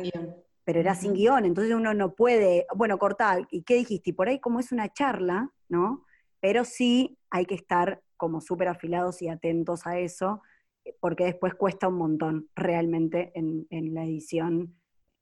Pero 0.64 0.80
era 0.80 0.94
sin 0.96 1.14
guion, 1.14 1.44
entonces 1.44 1.72
uno 1.74 1.94
no 1.94 2.14
puede, 2.14 2.66
bueno, 2.74 2.98
cortar, 2.98 3.46
¿y 3.50 3.62
qué 3.62 3.76
dijiste? 3.76 4.10
Y 4.10 4.12
por 4.12 4.28
ahí 4.28 4.38
como 4.40 4.60
es 4.60 4.72
una 4.72 4.92
charla, 4.92 5.50
¿no? 5.68 6.04
Pero 6.40 6.64
sí 6.64 7.16
hay 7.30 7.46
que 7.46 7.54
estar 7.54 8.02
como 8.16 8.40
súper 8.40 8.68
afilados 8.68 9.22
y 9.22 9.28
atentos 9.28 9.86
a 9.86 9.98
eso, 9.98 10.42
porque 11.00 11.24
después 11.24 11.54
cuesta 11.54 11.88
un 11.88 11.94
montón 11.94 12.48
realmente 12.54 13.32
en, 13.34 13.66
la 13.94 14.04
edición 14.04 14.74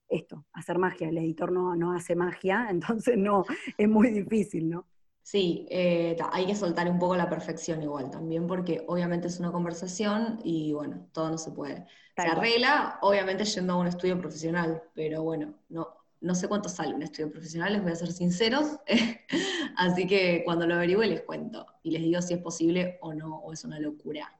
esto, 0.08 0.44
hacer 0.52 0.78
magia. 0.78 1.08
El 1.08 1.18
editor 1.18 1.52
no, 1.52 1.74
no 1.74 1.92
hace 1.92 2.14
magia, 2.14 2.66
entonces 2.70 3.16
no, 3.16 3.44
es 3.76 3.88
muy 3.88 4.10
difícil, 4.10 4.70
¿no? 4.70 4.86
Sí, 5.22 5.66
eh, 5.70 6.16
hay 6.30 6.46
que 6.46 6.54
soltar 6.54 6.88
un 6.88 7.00
poco 7.00 7.16
la 7.16 7.28
perfección 7.28 7.82
igual 7.82 8.12
también, 8.12 8.46
porque 8.46 8.84
obviamente 8.86 9.26
es 9.26 9.40
una 9.40 9.50
conversación 9.50 10.38
y 10.44 10.72
bueno, 10.72 11.08
todo 11.12 11.30
no 11.30 11.38
se 11.38 11.50
puede. 11.50 11.84
se 12.16 12.28
arregla, 12.28 12.98
obviamente 13.02 13.44
yendo 13.44 13.72
a 13.72 13.76
un 13.76 13.88
estudio 13.88 14.16
profesional, 14.20 14.84
pero 14.94 15.24
bueno, 15.24 15.52
no, 15.68 15.88
no 16.20 16.34
sé 16.36 16.46
cuánto 16.46 16.68
sale 16.68 16.94
un 16.94 17.02
estudio 17.02 17.30
profesional, 17.30 17.72
les 17.72 17.82
voy 17.82 17.90
a 17.90 17.96
ser 17.96 18.12
sinceros, 18.12 18.78
así 19.76 20.06
que 20.06 20.42
cuando 20.44 20.64
lo 20.64 20.74
averigüe 20.74 21.08
les 21.08 21.22
cuento 21.22 21.66
y 21.82 21.90
les 21.90 22.02
digo 22.02 22.22
si 22.22 22.34
es 22.34 22.40
posible 22.40 22.98
o 23.00 23.12
no, 23.12 23.38
o 23.38 23.52
es 23.52 23.64
una 23.64 23.80
locura. 23.80 24.32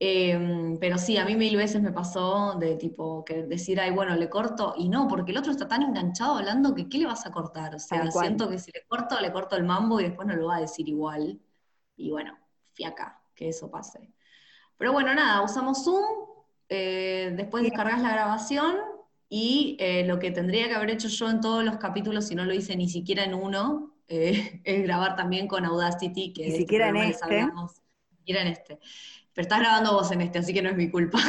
Em, 0.00 0.78
pero 0.78 0.96
sí, 0.96 1.16
a 1.16 1.24
mí 1.24 1.34
mil 1.34 1.56
veces 1.56 1.82
me 1.82 1.90
pasó 1.90 2.54
de 2.54 2.76
tipo 2.76 3.24
que 3.24 3.42
decir, 3.42 3.80
ay, 3.80 3.90
bueno, 3.90 4.14
le 4.14 4.28
corto, 4.28 4.74
y 4.76 4.88
no, 4.88 5.08
porque 5.08 5.32
el 5.32 5.38
otro 5.38 5.50
está 5.50 5.66
tan 5.66 5.82
enganchado 5.82 6.36
hablando 6.36 6.74
que 6.74 6.88
¿qué 6.88 6.98
le 6.98 7.06
vas 7.06 7.26
a 7.26 7.32
cortar? 7.32 7.74
O 7.74 7.78
sea, 7.80 8.08
siento 8.10 8.48
que 8.48 8.58
si 8.58 8.70
le 8.70 8.84
corto, 8.86 9.20
le 9.20 9.32
corto 9.32 9.56
el 9.56 9.64
mambo 9.64 10.00
y 10.00 10.04
después 10.04 10.28
no 10.28 10.36
lo 10.36 10.46
va 10.46 10.56
a 10.56 10.60
decir 10.60 10.88
igual. 10.88 11.40
Y 11.96 12.10
bueno, 12.10 12.38
fiaca, 12.74 13.20
que 13.34 13.48
eso 13.48 13.70
pase. 13.70 14.12
Pero 14.76 14.92
bueno, 14.92 15.12
nada, 15.14 15.42
usamos 15.42 15.84
Zoom, 15.84 16.04
eh, 16.68 17.32
después 17.36 17.64
descargas 17.64 18.00
la 18.00 18.12
grabación 18.12 18.76
y 19.28 19.76
eh, 19.80 20.06
lo 20.06 20.20
que 20.20 20.30
tendría 20.30 20.68
que 20.68 20.74
haber 20.74 20.90
hecho 20.90 21.08
yo 21.08 21.28
en 21.28 21.40
todos 21.40 21.64
los 21.64 21.76
capítulos, 21.78 22.28
si 22.28 22.36
no 22.36 22.44
lo 22.44 22.54
hice 22.54 22.76
ni 22.76 22.88
siquiera 22.88 23.24
en 23.24 23.34
uno, 23.34 23.96
eh, 24.06 24.60
es 24.64 24.82
grabar 24.84 25.16
también 25.16 25.48
con 25.48 25.64
Audacity, 25.64 26.32
que 26.32 26.46
ni 26.46 26.56
siquiera 26.58 26.88
en 26.88 26.96
este. 26.96 27.42
Ni 27.42 28.16
siquiera 28.18 28.42
en 28.42 28.48
este. 28.48 28.78
Pero 29.38 29.44
estás 29.44 29.60
grabando 29.60 29.92
vos 29.92 30.10
en 30.10 30.20
este, 30.20 30.40
así 30.40 30.52
que 30.52 30.62
no 30.62 30.68
es 30.68 30.76
mi 30.76 30.90
culpa. 30.90 31.20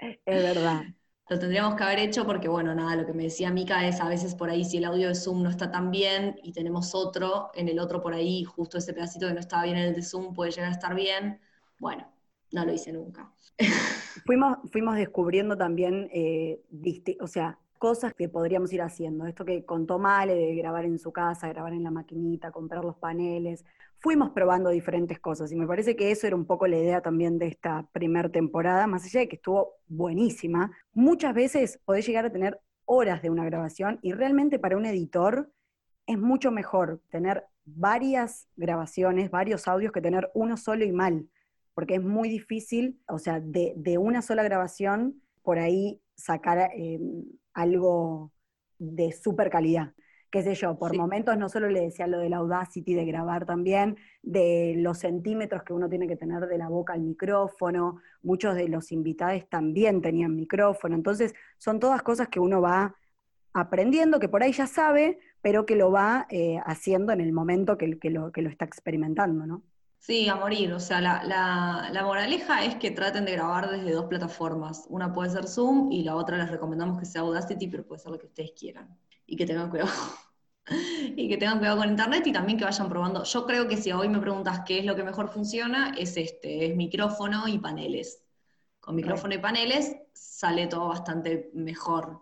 Es 0.00 0.18
verdad. 0.26 0.82
Lo 1.28 1.38
tendríamos 1.38 1.76
que 1.76 1.84
haber 1.84 2.00
hecho 2.00 2.26
porque, 2.26 2.48
bueno, 2.48 2.74
nada, 2.74 2.96
lo 2.96 3.06
que 3.06 3.12
me 3.12 3.22
decía 3.22 3.52
Mica 3.52 3.86
es 3.86 4.00
a 4.00 4.08
veces 4.08 4.34
por 4.34 4.50
ahí 4.50 4.64
si 4.64 4.78
el 4.78 4.84
audio 4.84 5.06
de 5.06 5.14
Zoom 5.14 5.40
no 5.44 5.50
está 5.50 5.70
tan 5.70 5.92
bien 5.92 6.36
y 6.42 6.50
tenemos 6.50 6.96
otro, 6.96 7.52
en 7.54 7.68
el 7.68 7.78
otro 7.78 8.00
por 8.00 8.12
ahí, 8.12 8.42
justo 8.42 8.78
ese 8.78 8.92
pedacito 8.92 9.28
que 9.28 9.34
no 9.34 9.38
estaba 9.38 9.62
bien 9.62 9.76
en 9.76 9.84
el 9.84 9.94
de 9.94 10.02
Zoom 10.02 10.34
puede 10.34 10.50
llegar 10.50 10.70
a 10.70 10.72
estar 10.72 10.96
bien. 10.96 11.40
Bueno, 11.78 12.12
no 12.50 12.64
lo 12.64 12.72
hice 12.72 12.92
nunca. 12.92 13.32
Fuimos, 14.26 14.58
fuimos 14.72 14.96
descubriendo 14.96 15.56
también, 15.56 16.10
eh, 16.12 16.60
o 17.20 17.28
sea, 17.28 17.60
cosas 17.78 18.14
que 18.14 18.28
podríamos 18.28 18.72
ir 18.72 18.82
haciendo. 18.82 19.26
Esto 19.26 19.44
que 19.44 19.64
contó 19.64 19.98
Male 19.98 20.34
de 20.34 20.54
grabar 20.54 20.84
en 20.84 20.98
su 20.98 21.12
casa, 21.12 21.48
grabar 21.48 21.72
en 21.72 21.84
la 21.84 21.90
maquinita, 21.90 22.50
comprar 22.50 22.84
los 22.84 22.96
paneles 22.96 23.64
fuimos 24.04 24.32
probando 24.32 24.68
diferentes 24.68 25.18
cosas 25.18 25.50
y 25.50 25.56
me 25.56 25.66
parece 25.66 25.96
que 25.96 26.10
eso 26.10 26.26
era 26.26 26.36
un 26.36 26.44
poco 26.44 26.66
la 26.66 26.76
idea 26.76 27.00
también 27.00 27.38
de 27.38 27.46
esta 27.46 27.88
primera 27.90 28.28
temporada, 28.28 28.86
más 28.86 29.02
allá 29.06 29.20
de 29.20 29.28
que 29.28 29.36
estuvo 29.36 29.76
buenísima. 29.88 30.76
Muchas 30.92 31.32
veces 31.32 31.80
podés 31.86 32.06
llegar 32.06 32.26
a 32.26 32.30
tener 32.30 32.60
horas 32.84 33.22
de 33.22 33.30
una 33.30 33.46
grabación 33.46 33.98
y 34.02 34.12
realmente 34.12 34.58
para 34.58 34.76
un 34.76 34.84
editor 34.84 35.50
es 36.06 36.18
mucho 36.18 36.50
mejor 36.50 37.00
tener 37.08 37.46
varias 37.64 38.46
grabaciones, 38.56 39.30
varios 39.30 39.66
audios 39.68 39.90
que 39.90 40.02
tener 40.02 40.30
uno 40.34 40.58
solo 40.58 40.84
y 40.84 40.92
mal, 40.92 41.26
porque 41.72 41.94
es 41.94 42.02
muy 42.02 42.28
difícil, 42.28 43.00
o 43.08 43.18
sea, 43.18 43.40
de, 43.40 43.96
una 43.96 44.20
sola 44.20 44.42
grabación 44.42 45.22
por 45.42 45.58
ahí 45.58 45.98
sacar 46.14 46.72
eh, 46.76 47.00
algo 47.54 48.32
de 48.78 49.12
super 49.12 49.50
calidad. 49.50 49.92
Qué 50.30 50.42
sé 50.42 50.56
yo, 50.56 50.76
por 50.76 50.96
momentos 50.96 51.38
no 51.38 51.48
solo 51.48 51.68
le 51.70 51.82
decía 51.82 52.08
lo 52.08 52.18
de 52.18 52.28
la 52.28 52.38
Audacity 52.38 52.94
de 52.94 53.04
grabar 53.04 53.46
también, 53.46 53.96
de 54.20 54.74
los 54.78 54.98
centímetros 54.98 55.62
que 55.62 55.72
uno 55.72 55.88
tiene 55.88 56.08
que 56.08 56.16
tener 56.16 56.48
de 56.48 56.58
la 56.58 56.68
boca 56.68 56.92
al 56.92 57.02
micrófono, 57.02 58.00
muchos 58.20 58.56
de 58.56 58.68
los 58.68 58.90
invitados 58.90 59.48
también 59.48 60.02
tenían 60.02 60.34
micrófono, 60.34 60.96
entonces 60.96 61.34
son 61.58 61.78
todas 61.78 62.02
cosas 62.02 62.28
que 62.28 62.40
uno 62.40 62.60
va 62.60 62.96
aprendiendo, 63.52 64.18
que 64.18 64.28
por 64.28 64.42
ahí 64.42 64.52
ya 64.52 64.66
sabe, 64.66 65.20
pero 65.40 65.66
que 65.66 65.76
lo 65.76 65.92
va 65.92 66.26
eh, 66.30 66.58
haciendo 66.66 67.12
en 67.12 67.20
el 67.20 67.32
momento 67.32 67.78
que, 67.78 67.86
lo, 68.10 68.32
que 68.32 68.42
lo 68.42 68.50
está 68.50 68.64
experimentando, 68.64 69.46
¿no? 69.46 69.62
Sí, 70.06 70.28
a 70.28 70.34
morir. 70.36 70.70
O 70.74 70.80
sea, 70.80 71.00
la, 71.00 71.24
la, 71.90 72.02
moraleja 72.04 72.62
es 72.62 72.74
que 72.74 72.90
traten 72.90 73.24
de 73.24 73.32
grabar 73.32 73.70
desde 73.70 73.92
dos 73.92 74.04
plataformas. 74.04 74.84
Una 74.90 75.14
puede 75.14 75.30
ser 75.30 75.48
Zoom 75.48 75.90
y 75.90 76.04
la 76.04 76.14
otra 76.16 76.36
les 76.36 76.50
recomendamos 76.50 76.98
que 76.98 77.06
sea 77.06 77.22
Audacity, 77.22 77.68
pero 77.68 77.86
puede 77.86 78.02
ser 78.02 78.12
lo 78.12 78.18
que 78.18 78.26
ustedes 78.26 78.52
quieran. 78.52 78.98
Y 79.26 79.34
que 79.36 79.46
tengan 79.46 79.70
cuidado 79.70 79.88
y 81.16 81.26
que 81.26 81.38
tengan 81.38 81.58
cuidado 81.58 81.78
con 81.78 81.88
internet 81.88 82.26
y 82.26 82.32
también 82.32 82.58
que 82.58 82.66
vayan 82.66 82.90
probando. 82.90 83.24
Yo 83.24 83.46
creo 83.46 83.66
que 83.66 83.78
si 83.78 83.92
hoy 83.92 84.08
me 84.10 84.18
preguntas 84.18 84.60
qué 84.66 84.80
es 84.80 84.84
lo 84.84 84.94
que 84.94 85.04
mejor 85.04 85.30
funciona, 85.30 85.94
es 85.96 86.18
este, 86.18 86.66
es 86.66 86.76
micrófono 86.76 87.48
y 87.48 87.58
paneles. 87.58 88.22
Con 88.80 88.96
micrófono 88.96 89.34
y 89.34 89.38
paneles 89.38 89.96
sale 90.12 90.66
todo 90.66 90.88
bastante 90.88 91.50
mejor. 91.54 92.20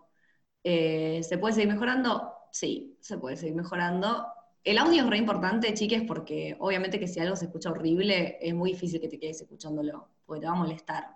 Eh, 0.63 1.21
¿Se 1.21 1.37
puede 1.37 1.55
seguir 1.55 1.73
mejorando? 1.73 2.33
Sí, 2.49 2.97
se 3.01 3.17
puede 3.17 3.35
seguir 3.35 3.55
mejorando. 3.55 4.25
El 4.63 4.77
audio 4.77 5.03
es 5.03 5.09
re 5.09 5.17
importante, 5.17 5.73
chiques, 5.73 6.03
porque 6.07 6.55
obviamente 6.59 6.99
que 6.99 7.07
si 7.07 7.19
algo 7.19 7.35
se 7.35 7.45
escucha 7.45 7.71
horrible, 7.71 8.37
es 8.41 8.53
muy 8.53 8.71
difícil 8.71 9.01
que 9.01 9.09
te 9.09 9.19
quedes 9.19 9.41
escuchándolo, 9.41 10.07
porque 10.25 10.41
te 10.41 10.47
va 10.47 10.53
a 10.53 10.55
molestar. 10.55 11.15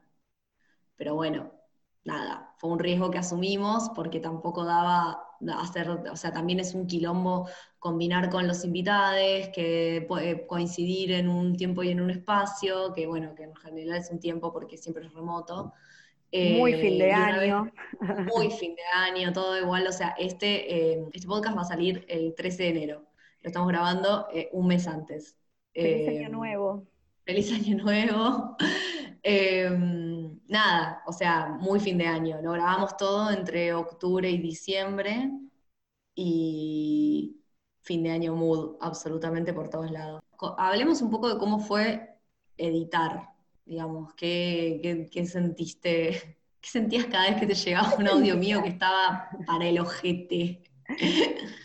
Pero 0.98 1.16
bueno, 1.16 1.54
nada, 2.04 2.54
fue 2.58 2.72
un 2.72 2.80
riesgo 2.80 3.10
que 3.10 3.20
asumimos 3.20 3.90
porque 3.96 4.20
tampoco 4.20 4.66
daba 4.66 5.24
hacer, 5.60 5.90
o 5.90 6.16
sea, 6.16 6.34
también 6.34 6.60
es 6.60 6.74
un 6.74 6.88
quilombo 6.88 7.48
combinar 7.80 8.30
con 8.30 8.48
los 8.48 8.66
invitados, 8.66 9.50
que 9.54 10.04
puede 10.08 10.46
coincidir 10.46 11.14
en 11.14 11.30
un 11.30 11.56
tiempo 11.56 11.84
y 11.84 11.90
en 11.90 12.02
un 12.02 12.10
espacio, 12.10 12.94
que 12.94 13.08
bueno, 13.08 13.34
que 13.34 13.44
en 13.44 13.56
general 13.56 14.00
es 14.00 14.12
un 14.12 14.20
tiempo 14.20 14.52
porque 14.52 14.78
siempre 14.78 15.06
es 15.06 15.14
remoto. 15.14 15.74
Muy 16.34 16.74
fin 16.74 16.98
de 16.98 17.08
eh, 17.08 17.14
año. 17.14 17.72
muy 18.36 18.52
fin 18.52 18.76
de 18.76 18.82
año, 18.94 19.32
todo 19.32 19.58
igual. 19.58 19.88
O 19.88 19.94
sea, 19.94 20.16
este, 20.18 20.94
eh, 20.94 21.06
este 21.14 21.28
podcast 21.28 21.58
va 21.58 21.62
a 21.62 21.66
salir 21.66 22.06
el 22.10 22.36
13 22.36 22.64
de 22.64 22.70
enero. 22.70 23.07
Lo 23.48 23.50
estamos 23.50 23.70
grabando 23.70 24.28
eh, 24.34 24.50
un 24.52 24.68
mes 24.68 24.86
antes. 24.90 25.38
Feliz 25.74 26.10
año 26.10 26.28
nuevo. 26.28 26.86
Feliz 27.24 27.50
año 27.54 27.78
nuevo. 27.78 28.58
Em, 29.24 30.40
nada, 30.48 31.02
o 31.06 31.12
sea, 31.14 31.48
muy 31.48 31.80
fin 31.80 31.98
de 31.98 32.06
año. 32.06 32.42
Lo 32.42 32.52
grabamos 32.52 32.96
todo 32.98 33.32
entre 33.32 33.74
octubre 33.74 34.30
y 34.30 34.38
diciembre 34.38 35.32
y 36.14 37.42
fin 37.82 38.04
de 38.04 38.12
año 38.12 38.36
mood 38.36 38.76
absolutamente 38.82 39.54
por 39.54 39.70
todos 39.70 39.92
lados. 39.92 40.22
Hablemos 40.58 41.02
un 41.02 41.10
poco 41.10 41.34
de 41.34 41.40
cómo 41.40 41.60
fue 41.60 42.20
editar, 42.58 43.30
digamos, 43.66 44.14
qué, 44.14 45.08
qué, 45.12 45.26
sentiste, 45.26 46.38
¿Qué 46.62 46.70
sentías 46.70 47.06
cada 47.06 47.30
vez 47.30 47.40
que 47.40 47.48
te 47.48 47.56
llegaba 47.56 47.96
un 47.96 48.08
audio 48.08 48.36
mío 48.36 48.62
que 48.62 48.70
estaba 48.70 49.30
para 49.46 49.68
el 49.68 49.80
ojete? 49.80 50.64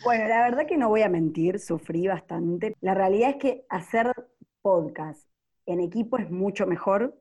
Bueno, 0.03 0.27
la 0.27 0.41
verdad 0.41 0.67
que 0.67 0.77
no 0.77 0.89
voy 0.89 1.01
a 1.01 1.09
mentir, 1.09 1.59
sufrí 1.59 2.07
bastante. 2.07 2.75
La 2.81 2.93
realidad 2.93 3.31
es 3.31 3.35
que 3.37 3.65
hacer 3.69 4.11
podcast 4.61 5.27
en 5.65 5.79
equipo 5.79 6.17
es 6.17 6.29
mucho 6.29 6.67
mejor. 6.67 7.17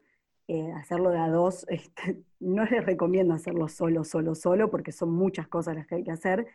Eh, 0.49 0.73
hacerlo 0.73 1.11
de 1.11 1.19
a 1.19 1.29
dos, 1.29 1.65
este, 1.69 2.23
no 2.41 2.65
les 2.65 2.85
recomiendo 2.85 3.35
hacerlo 3.35 3.69
solo, 3.69 4.05
solo, 4.05 4.35
solo, 4.35 4.71
porque 4.71 4.93
son 4.93 5.13
muchas 5.13 5.49
cosas 5.49 5.77
las 5.77 5.87
que 5.87 5.97
hay 5.97 6.05
que 6.05 6.11
hacer. 6.11 6.47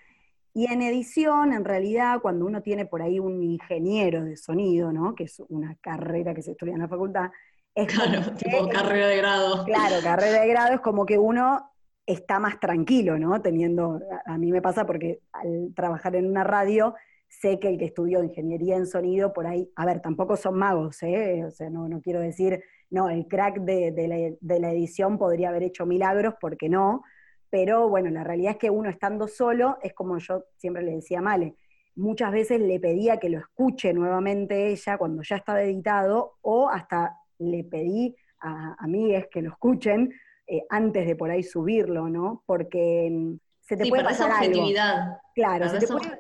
Y 0.54 0.72
en 0.72 0.82
edición, 0.82 1.54
en 1.54 1.64
realidad, 1.64 2.20
cuando 2.22 2.46
uno 2.46 2.62
tiene 2.62 2.86
por 2.86 3.02
ahí 3.02 3.20
un 3.20 3.44
ingeniero 3.44 4.24
de 4.24 4.36
sonido, 4.36 4.92
¿no? 4.92 5.14
que 5.14 5.26
es 5.26 5.40
una 5.50 5.76
carrera 5.76 6.34
que 6.34 6.42
se 6.42 6.52
estudia 6.52 6.74
en 6.74 6.82
la 6.82 6.88
facultad, 6.88 7.30
es 7.76 7.94
claro, 7.94 8.34
tipo 8.36 8.68
carrera 8.70 9.08
de 9.08 9.18
grado. 9.18 9.64
Claro, 9.66 9.98
carrera 10.02 10.42
de 10.42 10.48
grado 10.48 10.74
es 10.74 10.80
como 10.82 11.06
que 11.06 11.20
uno 11.20 11.70
está 12.08 12.40
más 12.40 12.60
tranquilo, 12.60 13.20
¿no? 13.20 13.42
Teniendo, 13.42 14.00
a 14.26 14.38
mí 14.38 14.52
me 14.52 14.62
pasa 14.62 14.86
porque 14.86 15.20
al 15.34 15.74
trabajar 15.76 16.16
en 16.16 16.26
una 16.26 16.44
radio, 16.44 16.96
sé 17.28 17.60
que 17.60 17.68
el 17.68 17.78
que 17.78 17.86
estudió 17.86 18.24
ingeniería 18.24 18.78
en 18.78 18.88
sonido, 18.88 19.34
por 19.34 19.46
ahí, 19.46 19.70
a 19.76 19.86
ver, 19.86 20.02
tampoco 20.02 20.38
son 20.38 20.58
magos, 20.58 21.04
¿eh? 21.04 21.44
O 21.46 21.52
sea, 21.52 21.70
no, 21.70 21.90
no 21.90 22.02
quiero 22.02 22.22
decir, 22.22 22.64
no, 22.90 23.10
el 23.10 23.28
crack 23.28 23.60
de, 23.60 24.38
la, 24.42 24.72
edición 24.72 25.18
podría 25.18 25.50
haber 25.50 25.64
hecho 25.64 25.86
milagros, 25.86 26.36
porque 26.40 26.70
no, 26.70 27.04
pero 27.50 27.90
bueno, 27.90 28.10
la 28.10 28.24
realidad 28.24 28.54
es 28.54 28.58
que 28.58 28.70
uno 28.70 28.90
estando 28.90 29.28
solo, 29.28 29.78
es 29.82 29.94
como 29.94 30.18
yo 30.18 30.46
siempre 30.56 30.84
le 30.84 30.96
decía 30.96 31.20
a 31.20 31.22
Male, 31.22 31.56
muchas 31.96 32.32
veces 32.32 32.62
le 32.62 32.80
pedía 32.80 33.18
que 33.18 33.30
lo 33.30 33.40
escuche 33.40 33.94
nuevamente 33.94 34.68
ella 34.68 34.98
cuando 34.98 35.24
ya 35.24 35.36
estaba 35.36 35.62
editado, 35.62 36.38
o 36.42 36.70
hasta 36.70 37.18
le 37.40 37.66
pedí 37.66 38.16
a 38.40 38.76
amigues 38.80 39.28
que 39.30 39.42
lo 39.42 39.50
escuchen, 39.50 40.14
eh, 40.48 40.64
antes 40.70 41.06
de 41.06 41.16
por 41.16 41.30
ahí 41.30 41.44
subirlo, 41.44 42.10
¿no? 42.10 42.44
Porque 42.46 43.10
mm, 43.12 43.36
se 43.68 43.76
te 43.76 43.86
puede 43.90 44.04
pasar 44.04 44.32
objetividad. 44.32 45.20
Claro, 45.36 45.68
se 45.68 45.80
te 45.80 45.88
puede, 45.88 46.18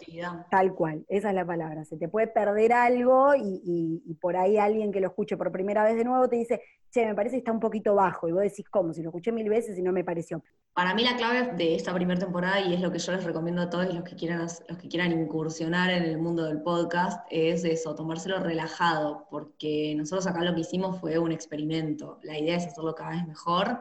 tal 0.51 0.75
cual, 0.75 1.05
esa 1.07 1.29
es 1.29 1.35
la 1.35 1.45
palabra. 1.45 1.85
Se 1.85 1.95
te 1.95 2.09
puede 2.09 2.27
perder 2.27 2.73
algo 2.73 3.33
y, 3.35 4.17
por 4.19 4.35
ahí 4.35 4.57
alguien 4.57 4.91
que 4.91 4.99
lo 4.99 5.07
escuche 5.07 5.37
por 5.37 5.49
primera 5.51 5.83
vez 5.85 5.95
de 5.95 6.03
nuevo 6.03 6.27
te 6.27 6.35
dice, 6.35 6.61
che, 6.91 7.05
me 7.05 7.15
parece 7.15 7.35
que 7.35 7.39
está 7.39 7.53
un 7.53 7.61
poquito 7.61 7.95
bajo. 7.95 8.27
Y 8.27 8.33
vos 8.33 8.41
decís, 8.43 8.67
¿cómo? 8.69 8.93
Si 8.93 9.01
lo 9.01 9.09
escuché 9.09 9.31
mil 9.31 9.47
veces 9.47 9.79
y 9.79 9.81
no 9.81 9.93
me 9.93 10.03
pareció. 10.03 10.43
Para 10.73 10.93
mí 10.93 11.03
la 11.03 11.15
clave 11.15 11.53
de 11.55 11.75
esta 11.75 11.93
primera 11.93 12.19
temporada, 12.19 12.59
y 12.59 12.73
es 12.73 12.81
lo 12.81 12.91
que 12.91 12.99
yo 12.99 13.13
les 13.13 13.23
recomiendo 13.23 13.61
a 13.61 13.69
todos 13.69 13.91
los 13.93 14.03
que 14.03 14.15
quieran, 14.17 14.41
los 14.41 14.77
que 14.77 14.89
quieran 14.89 15.13
incursionar 15.13 15.89
en 15.89 16.03
el 16.03 16.17
mundo 16.17 16.43
del 16.43 16.61
podcast, 16.61 17.25
es 17.31 17.63
eso, 17.63 17.95
tomárselo 17.95 18.41
relajado, 18.41 19.25
porque 19.31 19.95
nosotros 19.95 20.27
acá 20.27 20.43
lo 20.43 20.53
que 20.53 20.61
hicimos 20.61 20.99
fue 20.99 21.17
un 21.17 21.31
experimento. 21.31 22.19
La 22.23 22.37
idea 22.37 22.57
es 22.57 22.67
hacerlo 22.67 22.93
cada 22.93 23.11
vez 23.11 23.25
mejor 23.25 23.79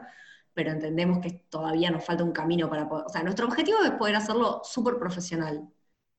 pero 0.57 0.71
entendemos 0.71 1.19
que 1.19 1.29
todavía 1.51 1.91
nos 1.91 2.03
falta 2.03 2.23
un 2.23 2.31
camino 2.31 2.67
para 2.67 2.89
poder, 2.89 3.05
o 3.05 3.09
sea, 3.09 3.21
nuestro 3.21 3.45
objetivo 3.45 3.77
es 3.85 3.91
poder 3.91 4.15
hacerlo 4.15 4.61
súper 4.63 4.97
profesional. 4.97 5.69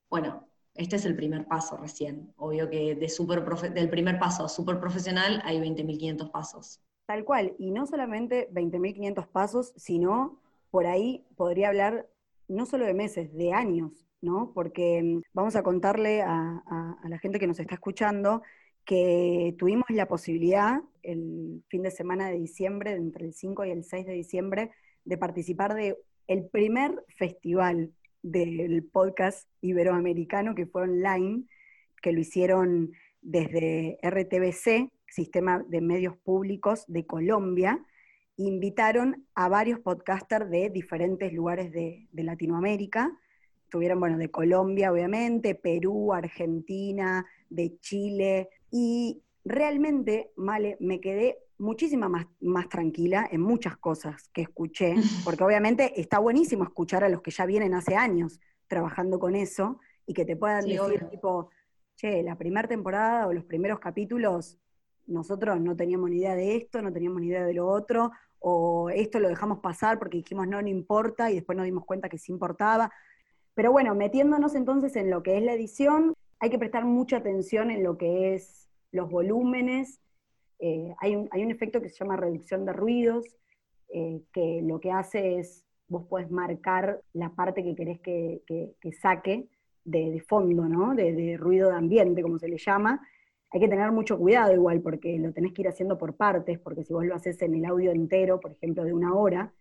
Bueno, 0.08 0.48
este 0.74 0.94
es 0.94 1.04
el 1.06 1.16
primer 1.16 1.48
paso 1.48 1.76
recién. 1.76 2.32
Obvio 2.36 2.70
que 2.70 2.94
de 2.94 3.08
super 3.08 3.44
del 3.72 3.90
primer 3.90 4.20
paso 4.20 4.44
a 4.44 4.48
súper 4.48 4.78
profesional 4.78 5.42
hay 5.44 5.58
20.500 5.58 6.30
pasos. 6.30 6.80
Tal 7.06 7.24
cual, 7.24 7.56
y 7.58 7.72
no 7.72 7.84
solamente 7.84 8.48
20.500 8.52 9.26
pasos, 9.26 9.72
sino 9.74 10.40
por 10.70 10.86
ahí 10.86 11.26
podría 11.34 11.70
hablar 11.70 12.08
no 12.46 12.64
solo 12.64 12.86
de 12.86 12.94
meses, 12.94 13.34
de 13.34 13.52
años, 13.52 14.06
¿no? 14.20 14.52
Porque 14.54 15.02
mm, 15.02 15.22
vamos 15.32 15.56
a 15.56 15.64
contarle 15.64 16.22
a, 16.22 16.62
a 17.02 17.08
la 17.08 17.18
gente 17.18 17.40
que 17.40 17.48
nos 17.48 17.58
está 17.58 17.74
escuchando 17.74 18.42
que 18.88 19.54
tuvimos 19.58 19.84
la 19.90 20.08
posibilidad 20.08 20.80
el 21.02 21.62
fin 21.68 21.82
de 21.82 21.90
semana 21.90 22.30
de 22.30 22.38
diciembre, 22.38 22.92
entre 22.92 23.26
el 23.26 23.34
5 23.34 23.66
y 23.66 23.70
el 23.70 23.84
6 23.84 24.06
de 24.06 24.14
diciembre, 24.14 24.70
de 25.04 25.18
participar 25.18 25.74
de 25.74 25.98
el 26.26 26.48
primer 26.48 27.04
festival 27.18 27.92
del 28.22 28.82
podcast 28.90 29.46
iberoamericano 29.60 30.54
que 30.54 30.64
fue 30.64 30.84
online, 30.84 31.44
que 32.00 32.12
lo 32.12 32.20
hicieron 32.20 32.92
desde 33.20 33.98
RTBC, 34.02 34.90
Sistema 35.06 35.62
de 35.68 35.82
Medios 35.82 36.16
Públicos 36.16 36.84
de 36.88 37.04
Colombia, 37.04 37.84
invitaron 38.36 39.26
a 39.34 39.50
varios 39.50 39.80
podcasters 39.80 40.48
de 40.48 40.70
diferentes 40.70 41.30
lugares 41.34 41.72
de, 41.72 42.08
de 42.10 42.22
Latinoamérica, 42.22 43.12
estuvieron, 43.68 44.00
bueno, 44.00 44.16
de 44.16 44.30
Colombia, 44.30 44.90
obviamente, 44.90 45.54
Perú, 45.54 46.14
Argentina, 46.14 47.26
de 47.50 47.78
Chile, 47.80 48.48
y 48.70 49.22
realmente, 49.44 50.32
Male, 50.36 50.78
me 50.80 51.00
quedé 51.00 51.36
muchísima 51.58 52.08
más, 52.08 52.26
más 52.40 52.70
tranquila 52.70 53.28
en 53.30 53.42
muchas 53.42 53.76
cosas 53.76 54.30
que 54.32 54.42
escuché, 54.42 54.94
porque 55.24 55.44
obviamente 55.44 56.00
está 56.00 56.18
buenísimo 56.18 56.64
escuchar 56.64 57.04
a 57.04 57.10
los 57.10 57.20
que 57.20 57.30
ya 57.30 57.44
vienen 57.44 57.74
hace 57.74 57.94
años 57.94 58.40
trabajando 58.68 59.18
con 59.18 59.34
eso 59.34 59.80
y 60.06 60.14
que 60.14 60.24
te 60.24 60.36
puedan 60.36 60.64
decir, 60.64 61.06
tipo, 61.10 61.50
che, 61.94 62.22
la 62.22 62.38
primera 62.38 62.66
temporada 62.66 63.26
o 63.26 63.34
los 63.34 63.44
primeros 63.44 63.80
capítulos, 63.80 64.58
nosotros 65.06 65.60
no 65.60 65.76
teníamos 65.76 66.08
ni 66.08 66.18
idea 66.18 66.34
de 66.34 66.56
esto, 66.56 66.80
no 66.80 66.90
teníamos 66.90 67.20
ni 67.20 67.28
idea 67.28 67.44
de 67.44 67.52
lo 67.52 67.66
otro, 67.66 68.12
o 68.38 68.88
esto 68.90 69.18
lo 69.20 69.28
dejamos 69.28 69.58
pasar 69.58 69.98
porque 69.98 70.18
dijimos 70.18 70.46
no, 70.48 70.62
no 70.62 70.68
importa, 70.68 71.30
y 71.30 71.34
después 71.34 71.56
nos 71.56 71.66
dimos 71.66 71.84
cuenta 71.84 72.08
que 72.08 72.18
sí 72.18 72.32
importaba. 72.32 72.90
Pero 73.58 73.72
bueno, 73.72 73.92
metiéndonos 73.96 74.54
entonces 74.54 74.94
en 74.94 75.10
lo 75.10 75.24
que 75.24 75.36
es 75.36 75.42
la 75.42 75.52
edición, 75.52 76.14
hay 76.38 76.48
que 76.48 76.60
prestar 76.60 76.84
mucha 76.84 77.16
atención 77.16 77.72
en 77.72 77.82
lo 77.82 77.98
que 77.98 78.36
es 78.36 78.68
los 78.92 79.10
volúmenes. 79.10 79.98
Eh, 80.60 80.94
hay, 81.00 81.16
un, 81.16 81.28
hay, 81.32 81.42
un, 81.42 81.50
efecto 81.50 81.80
que 81.80 81.88
se 81.88 81.96
llama 81.96 82.14
reducción 82.14 82.64
de 82.64 82.72
ruidos, 82.72 83.36
eh, 83.92 84.22
que 84.32 84.62
lo 84.62 84.78
que 84.78 84.92
hace 84.92 85.40
es, 85.40 85.64
vos 85.88 86.06
podés 86.06 86.30
marcar 86.30 87.00
la 87.14 87.30
parte 87.30 87.64
que 87.64 87.74
querés 87.74 87.98
que, 87.98 88.44
saque 89.02 89.48
de, 89.84 90.20
fondo, 90.28 90.68
¿no? 90.68 90.94
De, 90.94 91.36
ruido 91.36 91.70
de 91.70 91.78
ambiente, 91.78 92.22
como 92.22 92.38
se 92.38 92.46
le 92.46 92.58
llama. 92.58 93.04
Hay 93.50 93.58
que 93.58 93.66
tener 93.66 93.90
mucho 93.90 94.16
cuidado 94.18 94.54
igual, 94.54 94.82
porque 94.82 95.18
lo 95.18 95.32
tenés 95.32 95.52
que 95.52 95.62
ir 95.62 95.68
haciendo 95.68 95.98
por 95.98 96.14
partes, 96.14 96.60
porque 96.60 96.84
si 96.84 96.92
vos 96.92 97.04
lo 97.04 97.16
haces 97.16 97.42
en 97.42 97.56
el 97.56 97.64
audio 97.64 97.90
entero, 97.90 98.38
por 98.38 98.52
ejemplo, 98.52 98.84
de 98.84 98.92
una 98.92 99.14
hora, 99.16 99.52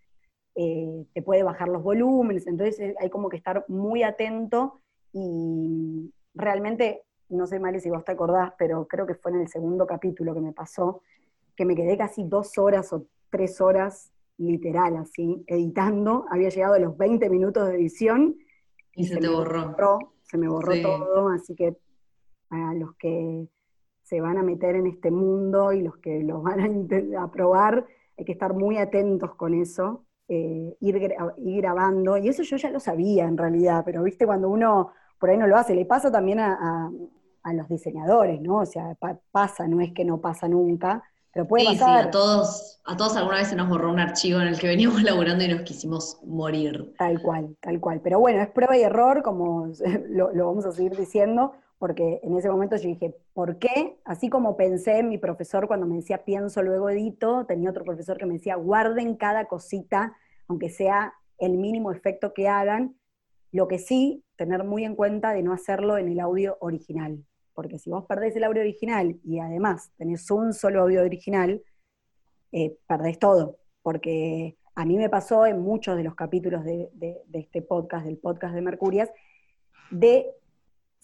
eh, 0.60 1.06
te 1.14 1.22
puede 1.22 1.44
bajar 1.44 1.70
los 1.70 1.84
volúmenes, 1.84 2.48
entonces 2.48 2.96
hay 3.00 3.10
como 3.10 3.30
que 3.30 3.38
estar 3.38 3.64
muy 3.68 4.02
atento 4.02 4.82
y, 5.14 6.12
realmente, 6.34 7.04
no 7.30 7.46
sé, 7.48 7.60
Mari, 7.60 7.80
si 7.80 7.90
vos 7.90 8.04
te 8.04 8.12
acordás, 8.12 8.54
pero 8.58 8.88
creo 8.88 9.06
que 9.06 9.16
fue 9.16 9.32
en 9.32 9.42
el 9.42 9.48
segundo 9.48 9.86
capítulo 9.86 10.34
que 10.34 10.42
me 10.42 10.54
pasó, 10.54 11.02
que 11.56 11.66
me 11.66 11.76
quedé 11.76 11.98
casi 11.98 12.24
dos 12.24 12.58
horas 12.58 12.94
o 12.94 13.06
tres 13.30 13.60
horas, 13.62 14.12
literal, 14.38 14.98
así, 14.98 15.44
editando. 15.48 16.26
Había 16.30 16.50
llegado 16.50 16.76
a 16.76 16.80
los 16.80 16.98
20 16.98 17.30
minutos 17.30 17.68
de 17.68 17.76
edición. 17.76 18.38
Y, 18.94 19.06
se, 19.06 19.18
te 19.18 19.30
borró. 19.30 20.14
Se 20.24 20.38
me 20.38 20.48
borró 20.48 20.74
todo, 20.82 21.30
así 21.30 21.56
que 21.56 21.78
a 22.50 22.74
los 22.74 22.96
que 22.96 23.48
se 24.04 24.22
van 24.22 24.38
a 24.38 24.44
meter 24.44 24.76
en 24.76 24.88
este 24.88 25.12
mundo 25.12 25.74
y 25.74 25.82
los 25.82 25.98
que 25.98 26.24
los 26.24 26.42
van 26.42 26.88
a, 27.18 27.28
probar, 27.32 27.86
hay 28.18 28.26
que 28.26 28.32
estar 28.32 28.54
muy 28.54 28.78
atentos 28.78 29.36
con 29.36 29.54
eso, 29.54 30.06
eh, 30.30 30.76
ir, 30.82 31.16
ir, 31.38 31.62
grabando, 31.62 32.18
y 32.18 32.28
eso 32.28 32.44
yo 32.44 32.58
ya 32.58 32.70
lo 32.70 32.80
sabía 32.80 33.26
en 33.26 33.38
realidad, 33.38 33.84
pero 33.86 34.04
viste 34.04 34.26
cuando 34.26 34.50
uno 34.50 34.92
por 35.20 35.30
ahí 35.30 35.38
no 35.38 35.48
lo 35.48 35.58
hace. 35.58 35.74
Le 35.74 35.86
pasa 35.86 36.12
también 36.12 36.40
a, 36.40 36.92
los 37.54 37.70
diseñadores, 37.70 38.42
¿no? 38.42 38.58
O 38.58 38.66
sea, 38.66 38.98
pasa, 39.32 39.68
no 39.68 39.80
es 39.80 39.94
que 39.94 40.04
no 40.04 40.20
pasa 40.20 40.50
nunca, 40.50 41.02
pero 41.32 41.48
puede 41.48 41.64
pasar. 41.66 42.02
Sí, 42.02 42.08
a 42.08 42.12
todos, 42.12 42.82
a 42.84 42.98
todos 42.98 43.16
alguna 43.16 43.38
vez 43.38 43.48
se 43.48 43.56
nos 43.56 43.70
borró 43.70 43.90
un 43.90 44.00
archivo 44.00 44.42
en 44.42 44.50
el 44.50 44.60
que 44.60 44.68
veníamos 44.68 45.02
laburando 45.04 45.46
y 45.46 45.48
nos 45.48 45.62
quisimos 45.62 46.20
morir. 46.26 46.94
Tal 46.98 47.22
cual, 47.22 47.56
tal 47.62 47.80
cual. 47.80 48.02
Pero 48.04 48.20
bueno, 48.20 48.42
es 48.42 48.50
prueba 48.50 48.78
y 48.78 48.82
error, 48.82 49.24
como 49.24 49.72
lo, 50.10 50.34
lo 50.34 50.48
vamos 50.48 50.66
a 50.66 50.74
seguir 50.74 50.98
diciendo, 50.98 51.54
porque 51.80 52.20
en 52.24 52.36
ese 52.38 52.50
momento 52.50 52.76
yo 52.76 52.88
dije, 52.88 53.16
¿por 53.34 53.60
qué? 53.60 53.98
Así 54.04 54.30
como 54.30 54.58
pensé 54.58 55.00
en 55.00 55.10
mi 55.10 55.18
profesor 55.18 55.68
cuando 55.68 55.86
me 55.86 55.96
decía 55.96 56.24
pienso, 56.26 56.64
luego 56.64 56.90
edito, 56.90 57.46
tenía 57.46 57.70
otro 57.70 57.84
profesor 57.84 58.18
que 58.18 58.26
me 58.26 58.36
decía, 58.36 58.56
guarden 58.56 59.16
cada 59.16 59.46
cosita, 59.46 60.16
aunque 60.48 60.70
sea 60.70 61.14
el 61.38 61.58
mínimo 61.58 61.92
efecto 61.92 62.34
que 62.34 62.48
hagan, 62.48 62.96
lo 63.52 63.68
que 63.68 63.80
sí, 63.80 64.24
tener 64.36 64.64
muy 64.64 64.86
en 64.86 64.96
cuenta 64.96 65.34
de 65.34 65.44
no 65.44 65.54
hacerlo 65.54 65.98
en 65.98 66.10
el 66.10 66.20
audio 66.20 66.58
original, 66.60 67.24
porque 67.54 67.80
si 67.80 67.90
vos 67.90 68.06
perdés 68.06 68.36
el 68.36 68.44
audio 68.44 68.62
original 68.62 69.20
y 69.24 69.40
además 69.40 69.92
tenés 69.98 70.30
un 70.32 70.54
solo 70.54 70.82
audio 70.82 71.02
original, 71.02 71.62
eh, 72.52 72.78
perdés 72.88 73.20
todo, 73.20 73.58
porque 73.82 74.58
a 74.76 74.86
mí 74.86 74.98
me 74.98 75.10
pasó 75.10 75.46
en 75.46 75.60
muchos 75.60 75.98
de 75.98 76.04
los 76.04 76.14
capítulos 76.14 76.64
de, 76.64 76.92
este 77.34 77.64
podcast, 77.64 78.06
del 78.06 78.18
podcast 78.18 78.54
de 78.54 78.62
Mercurias, 78.62 79.10
de 79.90 80.28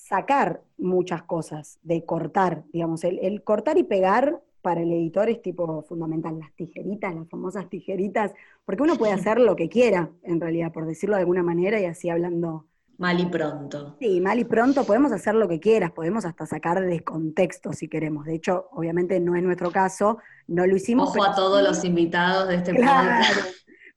sacar 0.08 0.62
muchas 0.78 1.24
cosas, 1.24 1.80
de 1.82 2.04
cortar, 2.06 2.63
digamos, 2.74 3.04
el 3.06 3.44
cortar 3.44 3.78
y 3.78 3.84
pegar 3.84 4.42
para 4.62 4.82
el 4.82 4.92
editor 4.92 5.30
es 5.30 5.42
tipo 5.42 5.82
fundamental, 5.84 6.39
las 6.39 6.52
tijeritas, 6.54 7.13
las 7.16 7.28
famosas 7.30 7.70
tijeritas, 7.70 8.32
porque 8.66 8.84
uno 8.84 8.96
puede 8.96 9.13
hacer 9.13 9.39
lo 9.39 9.56
que 9.56 9.70
quiera, 9.70 10.10
en 10.24 10.39
realidad, 10.42 10.72
por 10.72 10.86
decirlo 10.86 11.16
de 11.16 11.22
alguna 11.22 11.44
manera, 11.44 11.80
y 11.80 11.86
así 11.86 12.10
hablando. 12.10 12.66
Mal 12.98 13.20
y 13.20 13.26
pronto. 13.26 13.96
Sí, 14.00 14.22
mal 14.22 14.39
y 14.39 14.44
pronto 14.46 14.84
podemos 14.86 15.12
hacer 15.12 15.36
lo 15.36 15.48
que 15.48 15.60
quieras, 15.60 15.92
podemos 15.92 16.26
hasta 16.26 16.46
sacar 16.46 16.80
de 16.82 17.04
contexto 17.04 17.74
si 17.74 17.88
queremos. 17.88 18.26
De 18.26 18.36
hecho, 18.36 18.68
obviamente 18.72 19.20
no 19.20 19.36
es 19.36 19.44
nuestro 19.44 19.72
caso, 19.72 20.18
no 20.48 20.66
lo 20.68 20.76
hicimos. 20.76 21.10
Ojo 21.10 21.24
a 21.24 21.34
todos 21.36 21.63
los 21.63 21.84
invitados 21.84 22.48
de 22.50 22.56
este 22.56 22.74
claro, 22.76 23.26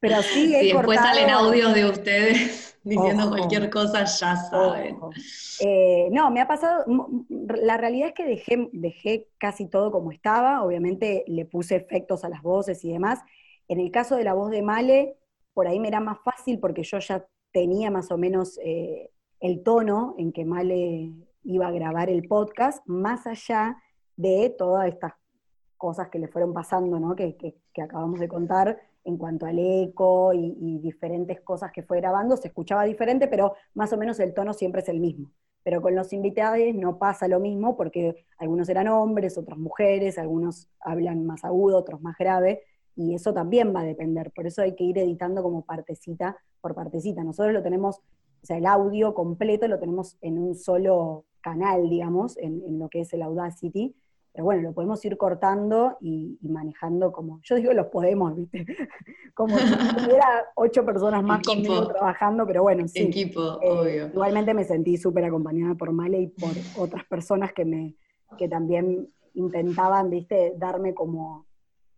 Pero 0.01 0.23
sí, 0.23 0.55
he 0.57 0.61
Si 0.61 0.66
después 0.73 0.99
cortado- 0.99 1.14
salen 1.14 1.31
audios 1.31 1.75
de 1.75 1.85
ustedes 1.85 2.76
diciendo 2.87 3.25
Ojo. 3.25 3.37
cualquier 3.37 3.68
cosa, 3.68 4.05
ya 4.05 4.37
saben. 4.37 4.96
Eh, 5.61 6.09
no, 6.12 6.31
me 6.31 6.40
ha 6.40 6.46
pasado, 6.46 6.85
la 7.29 7.77
realidad 7.77 8.09
es 8.09 8.14
que 8.14 8.25
dejé, 8.25 8.68
dejé 8.72 9.29
casi 9.38 9.66
todo 9.66 9.90
como 9.90 10.12
estaba, 10.12 10.62
obviamente 10.64 11.25
le 11.27 11.44
puse 11.44 11.77
efectos 11.77 12.25
a 12.25 12.29
las 12.29 12.42
voces 12.42 12.85
y 12.85 12.92
demás. 12.92 13.20
En 13.68 13.81
el 13.81 13.90
caso 13.90 14.16
de 14.16 14.25
la 14.25 14.35
voz 14.35 14.51
de 14.51 14.62
Male, 14.62 15.16
por 15.53 15.66
ahí 15.66 15.81
me 15.81 15.88
era 15.88 16.01
más 16.01 16.18
fácil 16.25 16.59
porque 16.61 16.83
yo 16.85 16.99
ya 17.01 17.27
tenía 17.53 17.90
más 17.90 18.11
o 18.12 18.18
menos 18.18 18.59
eh, 18.62 19.11
el 19.40 19.62
tono 19.62 20.14
en 20.18 20.33
que 20.33 20.44
Male 20.44 21.12
iba 21.42 21.66
a 21.66 21.72
grabar 21.72 22.09
el 22.11 22.27
podcast, 22.29 22.87
más 22.87 23.27
allá 23.27 23.77
de 24.16 24.55
todas 24.57 24.88
estas 24.88 25.14
cosas 25.77 26.09
que 26.09 26.18
le 26.18 26.29
fueron 26.29 26.53
pasando, 26.55 26.99
¿no? 27.01 27.14
Que, 27.16 27.37
que- 27.37 27.57
que 27.75 27.83
acabamos 27.83 28.18
de 28.20 28.29
contar 28.29 28.81
en 29.07 29.16
cuanto 29.16 29.47
al 29.47 29.59
eco 29.59 30.33
y, 30.35 30.79
diferentes 30.79 31.40
cosas 31.40 31.73
que 31.73 31.83
fue 31.83 31.99
grabando, 32.01 32.37
se 32.37 32.49
escuchaba 32.49 32.85
diferente, 32.85 33.29
pero 33.29 33.55
más 33.75 33.92
o 33.92 33.97
menos 33.97 34.19
el 34.21 34.35
tono 34.35 34.53
siempre 34.53 34.83
es 34.83 34.88
el 34.88 35.01
mismo. 35.01 35.31
Pero 35.62 35.81
con 35.81 35.95
los 35.95 36.12
invitados 36.12 36.59
no 36.75 36.99
pasa 36.99 37.29
lo 37.29 37.40
mismo 37.40 37.77
porque 37.77 38.27
algunos 38.38 38.69
eran 38.69 38.88
hombres, 38.88 39.38
otras 39.38 39.59
mujeres, 39.59 40.19
algunos 40.19 40.69
hablan 40.81 41.25
más 41.25 41.45
agudo, 41.45 41.79
otros 41.79 42.01
más 42.03 42.16
grave, 42.19 42.62
y 42.97 43.14
eso 43.14 43.33
también 43.33 43.75
va 43.75 43.81
a 43.81 43.85
depender. 43.85 44.33
Por 44.33 44.47
eso 44.47 44.62
hay 44.62 44.75
que 44.75 44.85
ir 44.85 44.99
editando 44.99 45.42
como 45.42 45.64
partecita 45.64 46.37
por 46.61 46.75
partecita. 46.75 47.23
Nosotros 47.23 47.53
lo 47.53 47.62
tenemos, 47.62 47.99
o 47.99 48.47
sea, 48.47 48.59
el 48.59 48.66
audio 48.66 49.14
completo 49.14 49.69
lo 49.69 49.79
tenemos 49.79 50.16
en 50.21 50.38
un 50.38 50.55
solo 50.57 51.27
canal, 51.40 51.88
digamos, 51.88 52.37
en 52.38 52.79
lo 52.79 52.88
que 52.88 53.03
es 53.03 53.12
el 53.12 53.23
Audacity, 53.23 53.95
pero 54.37 54.44
bueno, 54.44 54.61
lo 54.64 54.72
podemos 54.75 55.03
ir 55.03 55.16
cortando 55.16 55.96
y, 55.99 56.38
y 56.42 56.49
manejando 56.51 57.11
como, 57.11 57.40
yo 57.42 57.57
digo 57.57 57.72
los 57.72 57.87
podemos, 57.87 58.37
¿viste? 58.37 58.66
como 59.35 59.57
si 59.57 59.94
tuviera 59.96 60.44
ocho 60.57 60.85
personas 60.85 61.22
más 61.25 61.38
Equipo. 61.38 61.55
conmigo 61.55 61.87
trabajando, 61.88 62.46
pero 62.46 62.62
bueno, 62.62 62.87
sí. 62.87 63.05
Equipo, 63.05 63.59
Eh, 63.62 63.70
obvio. 63.70 64.07
Igualmente 64.09 64.53
me 64.53 64.64
sentí 64.64 64.99
súper 64.99 65.25
acompañada 65.25 65.75
por 65.75 65.90
Male 65.90 66.20
y 66.20 66.27
por 66.27 66.51
otras 66.77 67.07
personas 67.07 67.55
que 67.55 67.64
me 67.64 67.94
que 68.37 68.46
también 68.46 69.09
intentaban, 69.33 70.11
viste, 70.11 70.53
darme 70.59 70.92
como 70.92 71.46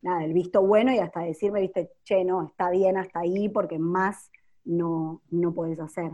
nada, 0.02 0.24
el 0.24 0.32
visto 0.32 0.62
bueno 0.62 0.92
y 0.92 0.98
hasta 0.98 1.22
decirme, 1.22 1.60
viste, 1.60 1.90
che, 2.04 2.24
no, 2.24 2.46
está 2.46 2.70
bien 2.70 2.96
hasta 2.98 3.18
ahí 3.18 3.48
porque 3.48 3.80
más 3.80 4.30
no, 4.64 5.22
no 5.30 5.52
puedes 5.54 5.80
hacer. 5.80 6.12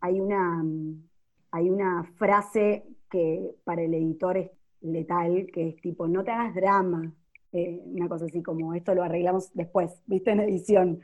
Hay 0.00 0.20
una, 0.20 0.62
mm, 0.62 1.08
hay 1.52 1.70
una 1.70 2.04
frase 2.16 2.84
que 3.08 3.54
para 3.64 3.80
el 3.80 3.94
editor 3.94 4.36
es 4.36 4.50
letal, 4.84 5.48
que 5.52 5.68
es 5.70 5.80
tipo, 5.80 6.06
no 6.08 6.24
te 6.24 6.30
hagas 6.30 6.54
drama, 6.54 7.12
eh, 7.52 7.80
una 7.86 8.08
cosa 8.08 8.26
así 8.26 8.42
como, 8.42 8.74
esto 8.74 8.94
lo 8.94 9.02
arreglamos 9.02 9.52
después, 9.54 10.02
viste, 10.06 10.30
en 10.32 10.40
edición. 10.40 11.00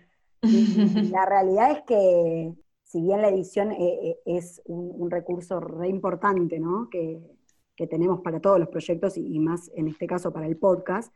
La 1.12 1.26
realidad 1.26 1.72
es 1.72 1.82
que, 1.82 2.54
si 2.84 3.00
bien 3.02 3.22
la 3.22 3.28
edición 3.28 3.72
eh, 3.72 4.00
eh, 4.10 4.18
es 4.26 4.62
un, 4.64 4.92
un 4.96 5.10
recurso 5.10 5.60
re 5.60 5.88
importante, 5.88 6.58
¿no? 6.58 6.88
Que, 6.90 7.20
que 7.76 7.86
tenemos 7.86 8.20
para 8.20 8.40
todos 8.40 8.58
los 8.58 8.68
proyectos 8.68 9.16
y, 9.16 9.26
y 9.26 9.38
más 9.38 9.70
en 9.74 9.88
este 9.88 10.06
caso 10.06 10.32
para 10.32 10.46
el 10.46 10.56
podcast, 10.56 11.12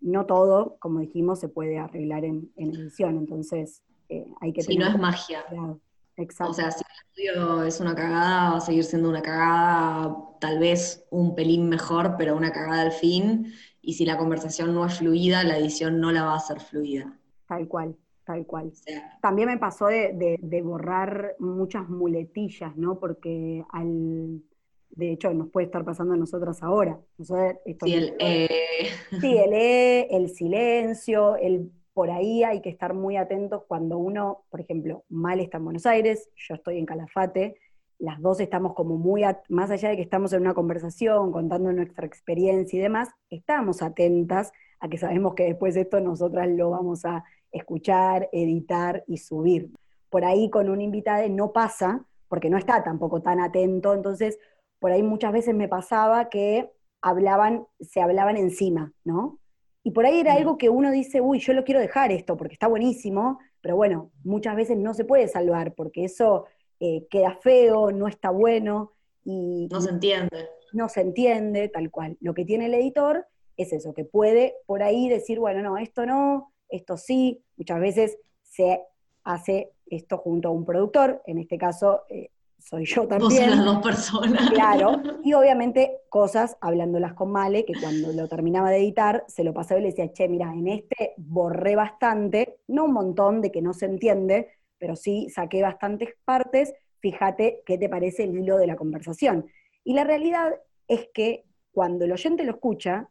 no 0.00 0.26
todo, 0.26 0.76
como 0.78 1.00
dijimos, 1.00 1.40
se 1.40 1.48
puede 1.48 1.78
arreglar 1.78 2.24
en, 2.24 2.50
en 2.56 2.70
edición. 2.74 3.16
Entonces, 3.18 3.82
eh, 4.08 4.26
hay 4.40 4.52
que 4.52 4.62
Si 4.62 4.76
no 4.76 4.84
tener 4.84 4.96
es 4.96 5.00
magia. 5.00 5.44
cuidado. 5.48 5.80
Exacto. 6.16 6.50
O 6.50 6.54
sea, 6.54 6.70
si 6.70 6.82
el 6.84 7.30
estudio 7.32 7.62
es 7.64 7.80
una 7.80 7.94
cagada, 7.94 8.50
va 8.52 8.56
a 8.58 8.60
seguir 8.60 8.84
siendo 8.84 9.08
una 9.08 9.22
cagada, 9.22 10.16
tal 10.40 10.58
vez 10.58 11.04
un 11.10 11.34
pelín 11.34 11.68
mejor, 11.68 12.14
pero 12.18 12.36
una 12.36 12.52
cagada 12.52 12.82
al 12.82 12.92
fin. 12.92 13.52
Y 13.82 13.94
si 13.94 14.04
la 14.06 14.18
conversación 14.18 14.74
no 14.74 14.86
es 14.86 14.98
fluida, 14.98 15.44
la 15.44 15.58
edición 15.58 16.00
no 16.00 16.12
la 16.12 16.24
va 16.24 16.32
a 16.34 16.36
hacer 16.36 16.60
fluida. 16.60 17.18
tal 17.46 17.68
cual, 17.68 17.96
tal 18.24 18.46
cual. 18.46 18.72
También 19.20 19.48
me 19.48 19.58
pasó 19.58 19.86
de, 19.86 20.12
de- 20.14 20.38
de 20.40 20.62
borrar 20.62 21.36
muchas 21.38 21.88
muletillas, 21.88 22.76
¿no? 22.76 22.98
Porque 22.98 23.64
al, 23.70 24.42
de 24.90 25.12
hecho 25.12 25.32
nos 25.34 25.50
puede 25.50 25.66
estar 25.66 25.84
pasando 25.84 26.14
a 26.14 26.16
nosotras 26.16 26.62
ahora. 26.62 27.00
Nosotras, 27.18 27.56
esto 27.64 27.86
si 27.86 27.94
el, 27.94 28.14
eh, 28.18 28.90
Sí, 29.20 29.36
el 29.36 29.52
E, 29.54 30.08
el 30.16 30.28
silencio, 30.30 31.36
el 31.36 31.72
por 31.96 32.10
ahí 32.10 32.44
hay 32.44 32.60
que 32.60 32.68
estar 32.68 32.92
muy 32.92 33.16
atentos 33.16 33.62
cuando 33.66 33.96
uno, 33.96 34.44
por 34.50 34.60
ejemplo, 34.60 35.06
Mal 35.08 35.40
está 35.40 35.56
en 35.56 35.64
Buenos 35.64 35.86
Aires, 35.86 36.28
yo 36.36 36.56
estoy 36.56 36.76
en 36.76 36.84
Calafate, 36.84 37.56
las 37.98 38.20
dos 38.20 38.38
estamos 38.40 38.74
como 38.74 38.98
muy, 38.98 39.22
más 39.48 39.70
allá 39.70 39.88
de 39.88 39.96
que 39.96 40.02
estamos 40.02 40.34
en 40.34 40.42
una 40.42 40.52
conversación, 40.52 41.32
contando 41.32 41.72
nuestra 41.72 42.06
experiencia 42.06 42.78
y 42.78 42.82
demás, 42.82 43.08
estamos 43.30 43.80
atentas 43.80 44.52
a 44.78 44.90
que 44.90 44.98
sabemos 44.98 45.32
que 45.34 45.44
después 45.44 45.74
de 45.74 45.80
esto 45.80 45.98
nosotras 46.00 46.50
lo 46.50 46.68
vamos 46.68 47.06
a 47.06 47.24
escuchar, 47.50 48.28
editar 48.30 49.02
y 49.06 49.16
subir. 49.16 49.72
Por 50.10 50.26
ahí 50.26 50.50
con 50.50 50.68
un 50.68 50.82
invitado 50.82 51.26
no 51.30 51.52
pasa, 51.54 52.04
porque 52.28 52.50
no 52.50 52.58
está 52.58 52.84
tampoco 52.84 53.22
tan 53.22 53.40
atento, 53.40 53.94
entonces 53.94 54.38
por 54.80 54.92
ahí 54.92 55.02
muchas 55.02 55.32
veces 55.32 55.54
me 55.54 55.66
pasaba 55.66 56.28
que 56.28 56.70
hablaban, 57.00 57.66
se 57.80 58.02
hablaban 58.02 58.36
encima, 58.36 58.92
¿no? 59.02 59.38
Y 59.86 59.92
por 59.92 60.04
ahí 60.04 60.18
era 60.18 60.32
algo 60.32 60.58
que 60.58 60.68
uno 60.68 60.90
dice, 60.90 61.20
uy, 61.20 61.38
yo 61.38 61.52
lo 61.52 61.62
quiero 61.62 61.78
dejar 61.78 62.10
esto 62.10 62.36
porque 62.36 62.54
está 62.54 62.66
buenísimo, 62.66 63.38
pero 63.60 63.76
bueno, 63.76 64.10
muchas 64.24 64.56
veces 64.56 64.76
no 64.76 64.94
se 64.94 65.04
puede 65.04 65.28
salvar 65.28 65.74
porque 65.74 66.04
eso 66.04 66.46
eh, 66.80 67.06
queda 67.08 67.38
feo, 67.40 67.92
no 67.92 68.08
está 68.08 68.30
bueno 68.30 68.94
y 69.22 69.68
no 69.70 69.80
se 69.80 69.90
entiende. 69.90 70.48
no 70.72 70.88
se 70.88 71.02
entiende 71.02 71.68
tal 71.68 71.92
cual. 71.92 72.16
Lo 72.20 72.34
que 72.34 72.44
tiene 72.44 72.66
el 72.66 72.74
editor 72.74 73.28
es 73.56 73.72
eso, 73.72 73.94
que 73.94 74.04
puede 74.04 74.56
por 74.66 74.82
ahí 74.82 75.08
decir, 75.08 75.38
bueno, 75.38 75.62
no, 75.62 75.78
esto 75.78 76.04
no, 76.04 76.52
esto 76.68 76.96
sí. 76.96 77.44
Muchas 77.56 77.78
veces 77.78 78.18
se 78.42 78.82
hace 79.22 79.70
esto 79.86 80.18
junto 80.18 80.48
a 80.48 80.50
un 80.50 80.64
productor, 80.64 81.22
en 81.26 81.38
este 81.38 81.58
caso 81.58 82.02
eh, 82.08 82.30
soy 82.68 82.84
yo 82.84 83.02
Vos 83.08 83.08
también. 83.08 83.50
son 83.50 83.56
las 83.58 83.64
dos 83.64 83.82
personas. 83.82 84.50
Claro, 84.50 85.00
y 85.24 85.32
obviamente 85.34 86.00
cosas, 86.08 86.56
hablándolas 86.60 87.14
con 87.14 87.30
Male, 87.30 87.64
que 87.64 87.74
cuando 87.80 88.12
lo 88.12 88.28
terminaba 88.28 88.70
de 88.70 88.78
editar, 88.78 89.24
se 89.28 89.44
lo 89.44 89.54
pasaba 89.54 89.78
y 89.80 89.84
le 89.84 89.90
decía, 89.90 90.12
che, 90.12 90.28
mira, 90.28 90.52
en 90.52 90.66
este 90.68 91.14
borré 91.16 91.76
bastante, 91.76 92.58
no 92.68 92.84
un 92.86 92.92
montón 92.92 93.40
de 93.40 93.50
que 93.52 93.62
no 93.62 93.72
se 93.72 93.86
entiende, 93.86 94.48
pero 94.78 94.96
sí 94.96 95.28
saqué 95.30 95.62
bastantes 95.62 96.10
partes, 96.24 96.74
fíjate 97.00 97.62
qué 97.64 97.78
te 97.78 97.88
parece 97.88 98.24
el 98.24 98.36
hilo 98.38 98.56
de 98.58 98.66
la 98.66 98.76
conversación. 98.76 99.46
Y 99.84 99.94
la 99.94 100.04
realidad 100.04 100.52
es 100.88 101.08
que 101.14 101.44
cuando 101.72 102.04
el 102.04 102.12
oyente 102.12 102.42
lo 102.44 102.52
escucha, 102.52 103.08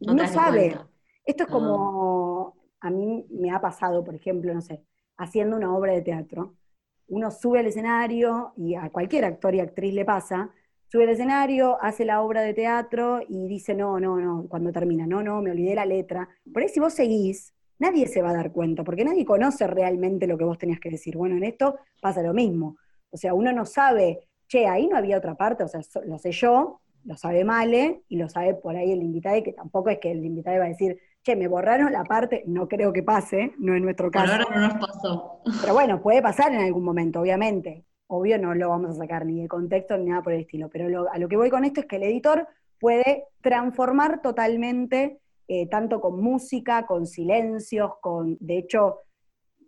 No 0.00 0.26
sabe. 0.28 0.70
cuenta. 0.70 0.88
Esto 1.24 1.44
es 1.44 1.48
Ah. 1.50 1.52
como, 1.52 2.54
a 2.80 2.90
mí 2.90 3.26
me 3.30 3.50
ha 3.52 3.60
pasado, 3.60 4.02
por 4.02 4.14
ejemplo, 4.14 4.52
no 4.54 4.60
sé, 4.62 4.82
haciendo 5.18 5.56
una 5.56 5.76
obra 5.76 5.92
de 5.92 6.02
teatro, 6.02 6.54
uno 7.12 7.30
sube 7.30 7.58
al 7.58 7.66
escenario, 7.66 8.54
y 8.56 8.74
a 8.74 8.88
cualquier 8.88 9.26
actor 9.26 9.54
y 9.54 9.60
actriz 9.60 9.92
le 9.92 10.04
pasa, 10.04 10.50
sube 10.88 11.04
al 11.04 11.10
escenario, 11.10 11.76
hace 11.82 12.06
la 12.06 12.22
obra 12.22 12.40
de 12.40 12.54
teatro 12.54 13.20
y 13.28 13.48
dice, 13.48 13.74
no, 13.74 14.00
no, 14.00 14.18
no, 14.18 14.46
cuando 14.48 14.72
termina, 14.72 15.06
no, 15.06 15.22
no, 15.22 15.42
me 15.42 15.50
olvidé 15.50 15.74
la 15.74 15.84
letra. 15.84 16.26
Por 16.50 16.62
ahí 16.62 16.70
si 16.70 16.80
vos 16.80 16.94
seguís, 16.94 17.52
nadie 17.78 18.06
se 18.06 18.22
va 18.22 18.30
a 18.30 18.34
dar 18.34 18.50
cuenta, 18.50 18.82
porque 18.82 19.04
nadie 19.04 19.26
conoce 19.26 19.66
realmente 19.66 20.26
lo 20.26 20.38
que 20.38 20.44
vos 20.44 20.56
tenías 20.56 20.80
que 20.80 20.88
decir. 20.88 21.18
Bueno, 21.18 21.36
en 21.36 21.44
esto 21.44 21.76
pasa 22.00 22.22
lo 22.22 22.32
mismo. 22.32 22.78
O 23.10 23.18
sea, 23.18 23.34
uno 23.34 23.52
no 23.52 23.66
sabe, 23.66 24.20
che, 24.48 24.66
ahí 24.66 24.88
no 24.88 24.96
había 24.96 25.18
otra 25.18 25.34
parte, 25.34 25.64
o 25.64 25.68
sea, 25.68 25.82
lo 26.06 26.18
sé 26.18 26.32
yo, 26.32 26.80
lo 27.04 27.16
sabe 27.18 27.44
Male, 27.44 28.04
y 28.08 28.16
lo 28.16 28.30
sabe 28.30 28.54
por 28.54 28.74
ahí 28.74 28.90
el 28.90 29.02
invitado, 29.02 29.42
que 29.42 29.52
tampoco 29.52 29.90
es 29.90 29.98
que 29.98 30.12
el 30.12 30.24
invitado 30.24 30.60
va 30.60 30.64
a 30.64 30.68
decir, 30.68 30.98
che, 31.22 31.36
me 31.36 31.48
borraron 31.48 31.92
la 31.92 32.04
parte, 32.04 32.42
no 32.46 32.68
creo 32.68 32.92
que 32.92 33.02
pase, 33.02 33.52
no 33.58 33.74
en 33.74 33.82
nuestro 33.84 34.06
Por 34.10 34.22
caso. 34.22 34.32
ahora 34.32 34.46
no 34.54 34.68
nos 34.68 34.74
pasó. 34.86 35.40
Pero 35.60 35.74
bueno, 35.74 36.02
puede 36.02 36.20
pasar 36.22 36.52
en 36.52 36.60
algún 36.60 36.84
momento, 36.84 37.20
obviamente. 37.20 37.84
Obvio 38.08 38.38
no 38.38 38.54
lo 38.54 38.68
vamos 38.68 38.90
a 38.90 38.94
sacar 38.94 39.24
ni 39.24 39.40
de 39.40 39.48
contexto 39.48 39.96
ni 39.96 40.06
nada 40.06 40.22
por 40.22 40.32
el 40.32 40.40
estilo. 40.40 40.68
Pero 40.68 40.88
lo- 40.88 41.10
a 41.10 41.18
lo 41.18 41.28
que 41.28 41.36
voy 41.36 41.48
con 41.50 41.64
esto 41.64 41.80
es 41.80 41.86
que 41.86 41.96
el 41.96 42.02
editor 42.02 42.46
puede 42.78 43.24
transformar 43.40 44.20
totalmente, 44.20 45.20
eh, 45.48 45.68
tanto 45.68 46.00
con 46.00 46.20
música, 46.20 46.84
con 46.86 47.06
silencios, 47.06 47.92
con. 48.00 48.36
De 48.40 48.58
hecho, 48.58 48.98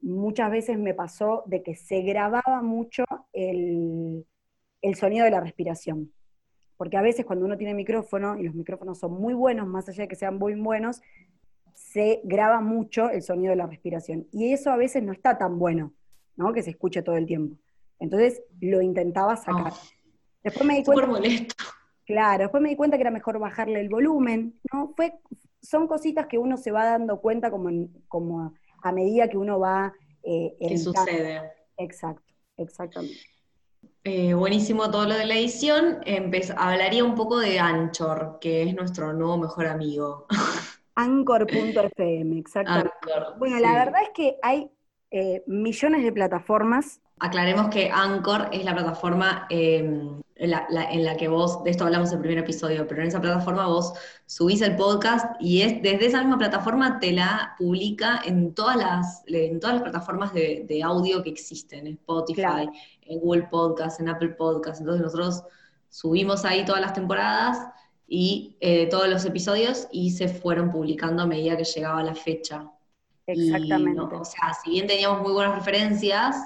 muchas 0.03 0.51
veces 0.51 0.79
me 0.79 0.93
pasó 0.93 1.45
de 1.47 1.63
que 1.63 1.75
se 1.77 2.03
grababa 2.03 2.61
mucho 2.63 3.05
el, 3.33 4.27
el 4.83 4.95
sonido 4.97 5.25
de 5.25 5.31
la 5.31 5.41
respiración. 5.41 6.13
Porque 6.77 6.97
a 6.97 7.03
veces 7.03 7.25
cuando 7.25 7.47
uno 7.47 7.57
tiene 7.57 7.73
micrófono, 7.73 8.37
y 8.37 8.43
los 8.43 8.55
micrófonos 8.55 8.99
son 8.99 9.13
muy 9.13 9.33
buenos, 9.33 9.67
más 9.69 9.89
allá 9.89 10.03
de 10.03 10.09
que 10.09 10.17
sean 10.17 10.37
muy 10.39 10.55
buenos, 10.61 11.01
se 11.95 12.21
graba 12.25 12.61
mucho 12.61 13.09
el 13.09 13.23
sonido 13.23 13.51
de 13.51 13.57
la 13.57 13.69
respiración. 13.69 14.27
Y 14.33 14.53
eso 14.53 14.73
a 14.73 14.77
veces 14.77 15.01
no 15.05 15.13
está 15.13 15.39
tan 15.39 15.61
bueno, 15.61 15.93
¿no? 16.35 16.53
Que 16.53 16.61
se 16.65 16.71
escuche 16.71 17.03
todo 17.03 17.17
el 17.17 17.25
tiempo. 17.25 17.57
Entonces 18.01 18.43
lo 18.61 18.83
intentaba 18.83 19.37
sacar. 19.37 19.73
No, 19.73 19.79
Después 20.43 20.67
me 20.67 20.75
di 20.75 20.83
cuenta, 20.85 21.07
molesto. 21.07 21.55
claro, 22.05 22.43
después 22.43 22.61
me 22.61 22.71
di 22.71 22.75
cuenta 22.77 22.97
que 22.97 23.03
era 23.03 23.13
mejor 23.13 23.39
bajarle 23.39 23.81
el 23.81 23.89
volumen, 23.89 24.59
¿no? 24.73 24.93
Fue, 24.97 25.15
son 25.63 25.87
cositas 25.87 26.27
que 26.27 26.37
uno 26.37 26.57
se 26.57 26.73
va 26.73 26.85
dando 26.85 27.21
cuenta 27.21 27.53
como, 27.53 27.69
en- 27.69 28.03
como 28.09 28.53
a 28.83 28.91
medida 28.91 29.29
que 29.29 29.39
uno 29.39 29.61
va 29.61 29.95
eh, 30.25 30.57
¿Qué 30.59 30.67
editando. 30.67 30.99
sucede? 31.01 31.43
Exacto, 31.77 32.33
exactamente. 32.57 33.21
Eh, 34.03 34.35
buenísimo 34.35 34.91
todo 34.91 35.07
lo 35.07 35.15
de 35.15 35.27
la 35.27 35.35
edición. 35.37 36.01
Empez- 36.05 36.53
hablaría 36.59 37.05
un 37.05 37.15
poco 37.15 37.39
de 37.39 37.61
Anchor, 37.61 38.39
que 38.41 38.65
es 38.65 38.75
nuestro 38.75 39.13
nuevo 39.13 39.39
mejor 39.39 39.67
amigo. 39.67 40.27
Anchor.fm, 40.95 42.39
exactamente. 42.39 42.91
Anchor, 43.03 43.39
Bueno, 43.39 43.57
sí. 43.57 43.63
la 43.63 43.73
verdad 43.73 44.03
es 44.03 44.11
que 44.15 44.37
hay 44.43 44.71
eh, 45.11 45.43
millones 45.47 46.03
de 46.03 46.13
plataformas. 46.13 47.01
Aclaremos 47.21 47.69
que 47.69 47.91
Anchor 47.91 48.49
es 48.53 48.65
la 48.65 48.75
plataforma 48.75 49.47
em, 49.49 50.21
en, 50.37 50.51
la, 50.51 51.17
que 51.17 51.29
vos, 51.29 51.63
de 51.63 51.71
esto 51.71 51.85
hablamos 51.85 52.11
en 52.11 52.17
el 52.17 52.23
primer 52.23 52.39
episodio, 52.39 52.87
pero 52.89 53.03
en 53.03 53.09
esa 53.09 53.21
plataforma 53.21 53.67
vos 53.67 53.93
subís 54.27 54.61
el 54.63 54.75
podcast 54.75 55.37
y 55.41 55.63
es 55.63 55.81
desde 55.81 56.07
esa 56.07 56.21
misma 56.21 56.39
plataforma 56.39 56.99
te 56.99 57.13
la 57.13 57.55
publica 57.57 58.21
en 58.25 58.53
todas 58.55 58.77
las, 58.77 59.23
en 59.27 59.61
todas 59.61 59.77
las 59.77 59.83
plataformas 59.85 60.35
de, 60.35 60.81
audio 60.85 61.23
que 61.23 61.31
existen, 61.31 61.87
en 61.87 61.95
Spotify, 61.95 62.69
en 63.03 63.21
Google 63.21 63.45
Podcast, 63.45 64.01
en 64.01 64.09
Apple 64.09 64.31
Podcast. 64.31 64.81
Entonces 64.81 65.03
nosotros 65.03 65.45
subimos 65.89 66.45
ahí 66.45 66.65
todas 66.65 66.81
las 66.81 66.93
temporadas 66.93 67.69
y 68.17 68.57
eh, 68.61 68.87
todos 68.87 69.09
los 69.09 69.25
episodios 69.25 69.89
y 69.91 70.13
se 70.13 70.29
fueron 70.29 70.71
publicando 70.71 71.25
a 71.25 71.27
medida 71.27 71.57
que 71.57 71.65
llegaba 71.65 72.01
la 72.01 72.15
fecha. 72.15 72.71
Exactamente. 73.27 74.01
o 74.01 74.25
sea, 74.25 74.55
si 74.63 74.71
bien 74.71 74.87
teníamos 74.87 75.21
muy 75.21 75.33
buenas 75.33 75.57
referencias, 75.57 76.37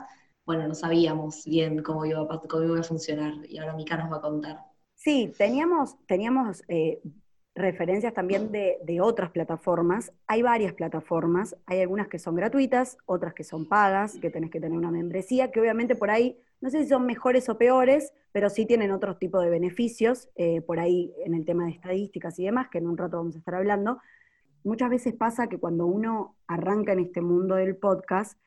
bueno, 0.46 0.66
no 0.66 0.74
sabíamos 0.74 1.44
bien 1.44 1.82
cómo 1.82 2.06
iba, 2.06 2.26
cómo 2.48 2.62
iba 2.62 2.80
a 2.80 2.82
funcionar 2.82 3.34
y 3.46 3.58
ahora 3.58 3.74
Mika 3.74 3.98
nos 3.98 4.10
va 4.10 4.16
a 4.16 4.20
contar. 4.22 4.64
Sí, 4.94 5.30
teníamos, 5.36 5.94
teníamos 6.06 6.64
eh, 6.68 7.02
referencias 7.54 8.14
también 8.14 8.50
de, 8.50 8.78
de, 8.82 9.02
otras 9.02 9.30
plataformas. 9.30 10.10
Hay 10.26 10.40
varias 10.40 10.72
plataformas, 10.72 11.54
hay 11.66 11.82
algunas 11.82 12.08
que 12.08 12.18
son 12.18 12.34
gratuitas, 12.34 12.96
otras 13.04 13.34
que 13.34 13.44
son 13.44 13.68
pagas, 13.68 14.16
que 14.22 14.30
tenés 14.30 14.50
que 14.50 14.58
tener 14.58 14.78
una 14.78 14.90
membresía, 14.90 15.50
que 15.50 15.60
obviamente 15.60 15.96
por 15.96 16.08
ahí 16.08 16.38
no 16.61 16.70
sé 16.70 16.82
si 16.82 16.88
son 16.88 17.06
mejores 17.06 17.48
o 17.48 17.56
peores, 17.56 18.12
pero 18.32 18.50
sí 18.50 18.66
tienen 18.66 18.90
otros 18.90 19.18
tipos 19.18 19.42
de 19.42 19.50
beneficios, 19.50 20.28
eh, 20.34 20.61
por 20.61 20.80
ahí 20.80 21.14
en 21.24 21.34
el 21.34 21.44
tema 21.44 21.64
de 21.64 21.72
estadísticas 21.72 22.38
y 22.38 22.44
demás, 22.44 22.68
que 22.68 22.78
en 22.78 22.86
un 22.86 22.96
rato 22.96 23.16
vamos 23.16 23.36
a 23.36 23.38
estar 23.38 23.54
hablando. 23.54 23.98
Muchas 24.64 24.90
veces 24.90 25.14
pasa 25.14 25.48
que 25.48 25.59
cuando 25.59 25.86
uno 25.86 26.36
arranca 26.46 26.92
en 26.92 27.00
este 27.00 27.20
mundo 27.20 27.54
del 27.54 27.76
podcast, 27.76 28.38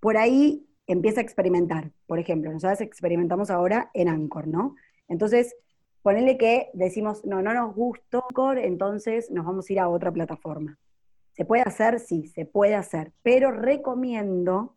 por 0.00 0.16
ahí 0.16 0.66
empieza 0.86 1.20
a 1.20 1.22
experimentar. 1.22 1.92
Por 2.06 2.18
ejemplo, 2.18 2.50
nosotros 2.50 2.80
experimentamos 2.80 3.50
ahora 3.50 3.90
en 3.94 4.08
Anchor, 4.08 4.48
¿no? 4.48 4.74
Entonces, 5.08 5.54
ponele 6.02 6.38
que 6.38 6.70
decimos, 6.72 7.24
no, 7.24 7.42
no 7.42 7.52
nos 7.52 7.74
gustó 7.74 8.24
Anchor, 8.28 8.58
entonces 8.58 9.30
nos 9.30 9.44
vamos 9.44 9.68
a 9.68 9.72
ir 9.72 9.80
a 9.80 9.88
otra 9.88 10.10
plataforma. 10.10 10.78
¿Se 11.32 11.44
puede 11.44 11.62
hacer? 11.62 12.00
Sí, 12.00 12.26
se 12.26 12.44
puede 12.44 12.74
hacer, 12.74 13.12
pero 13.22 13.50
recomiendo 13.50 14.74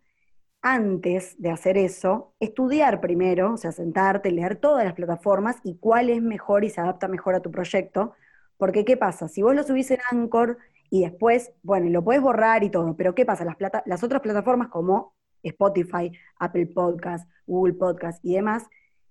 antes 0.68 1.40
de 1.40 1.52
hacer 1.52 1.78
eso, 1.78 2.34
estudiar 2.40 3.00
primero, 3.00 3.54
o 3.54 3.58
sea, 3.58 3.72
sentarte, 3.72 4.32
leer 4.32 4.56
todas 4.56 4.84
las 4.84 4.96
plataformas 4.96 5.58
y 5.64 5.78
cuál 5.78 6.10
es 6.10 6.24
mejor 6.24 6.64
y 6.66 6.72
se 6.72 6.82
adapta 6.82 7.08
mejor 7.08 7.36
a 7.36 7.40
tu 7.40 7.52
proyecto. 7.52 8.14
Porque, 8.58 8.84
¿qué 8.84 8.98
pasa? 8.98 9.28
Si 9.28 9.44
vos 9.44 9.54
lo 9.54 9.62
subís 9.62 9.92
en 9.92 10.00
Anchor 10.10 10.58
y 10.90 11.04
después, 11.04 11.52
bueno, 11.62 11.88
lo 11.92 12.04
puedes 12.04 12.20
borrar 12.20 12.64
y 12.64 12.72
todo, 12.72 12.96
pero 12.98 13.14
¿qué 13.14 13.28
pasa? 13.28 13.46
Las, 13.46 13.58
las 13.86 14.04
otras 14.04 14.24
plataformas 14.24 14.70
como 14.70 15.14
Spotify, 15.44 16.12
Apple 16.40 16.66
Podcast, 16.74 17.30
Google 17.46 17.76
Podcast 17.76 18.26
y 18.26 18.34
demás, 18.34 18.66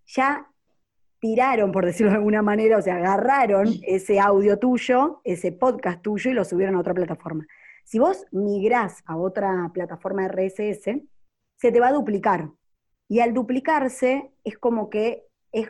ya 0.06 0.50
tiraron, 1.20 1.70
por 1.70 1.86
decirlo 1.86 2.10
de 2.10 2.18
alguna 2.18 2.42
manera, 2.42 2.78
o 2.78 2.82
sea, 2.82 2.96
agarraron 2.96 3.68
ese 3.86 4.18
audio 4.18 4.58
tuyo, 4.58 5.20
ese 5.22 5.52
podcast 5.52 6.02
tuyo 6.02 6.32
y 6.32 6.34
lo 6.34 6.44
subieron 6.44 6.74
a 6.74 6.80
otra 6.80 6.94
plataforma. 6.94 7.46
Si 7.84 8.00
vos 8.00 8.26
migrás 8.32 9.04
a 9.06 9.16
otra 9.16 9.70
plataforma 9.72 10.26
RSS, 10.26 11.00
se 11.64 11.72
te 11.72 11.80
va 11.80 11.88
a 11.88 11.92
duplicar. 11.92 12.50
Y 13.08 13.20
al 13.20 13.32
duplicarse 13.32 14.30
es 14.44 14.58
como 14.58 14.90
que 14.90 15.24
es 15.50 15.66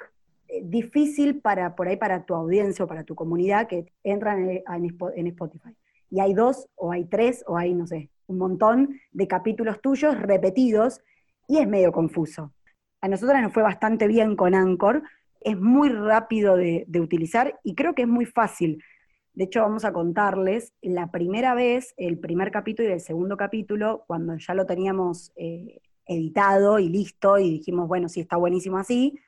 eh, 0.49 0.61
difícil 0.65 1.41
para 1.41 1.77
por 1.77 1.87
ahí 1.87 1.97
para 1.97 2.25
tu 2.25 2.35
audiencia 2.35 2.85
o 2.85 2.89
para 2.89 3.05
tu 3.05 3.15
comunidad 3.15 3.69
que 3.69 3.93
entran 4.03 4.51
en 4.51 5.27
Spotify. 5.29 5.77
Y 6.11 6.19
hay 6.19 6.35
dos, 6.35 6.67
o 6.75 6.91
hay 6.91 7.05
tres, 7.05 7.45
o 7.47 7.57
hay, 7.57 7.75
no 7.75 7.87
sé, 7.87 8.11
un 8.27 8.39
montón 8.39 8.99
de 9.13 9.29
capítulos 9.29 9.81
tuyos 9.81 10.21
repetidos 10.21 11.01
y 11.47 11.59
es 11.59 11.69
medio 11.69 11.93
confuso. 11.93 12.53
A 13.01 13.07
nosotras 13.07 13.41
nos 13.41 13.53
fue 13.53 13.63
bastante 13.63 14.09
bien 14.09 14.35
con 14.35 14.57
Anchor, 14.57 15.05
es 15.43 15.57
muy 15.57 15.91
rápido 15.91 16.57
de, 16.57 16.87
utilizar 17.01 17.61
y 17.63 17.77
creo 17.77 17.95
que 17.95 18.03
es 18.03 18.09
muy 18.09 18.27
fácil. 18.27 18.83
De 19.35 19.45
hecho, 19.45 19.63
vamos 19.63 19.85
a 19.85 19.93
contarles, 19.93 20.73
la 20.81 21.11
primera 21.11 21.55
vez, 21.55 21.93
el 21.97 22.19
primer 22.19 22.53
capítulo 22.53 22.89
y 22.89 22.93
el 22.93 23.01
segundo 23.01 23.37
capítulo, 23.37 24.05
cuando 24.07 24.37
ya 24.37 24.55
lo 24.55 24.65
teníamos 24.65 25.33
eh, 25.37 25.81
editado 26.07 26.79
y 26.79 26.89
listo, 26.89 27.39
y 27.39 27.51
dijimos, 27.51 27.89
bueno, 27.89 28.09
sí, 28.09 28.21
está 28.21 28.37
buenísimo 28.37 28.79
así, 28.79 29.19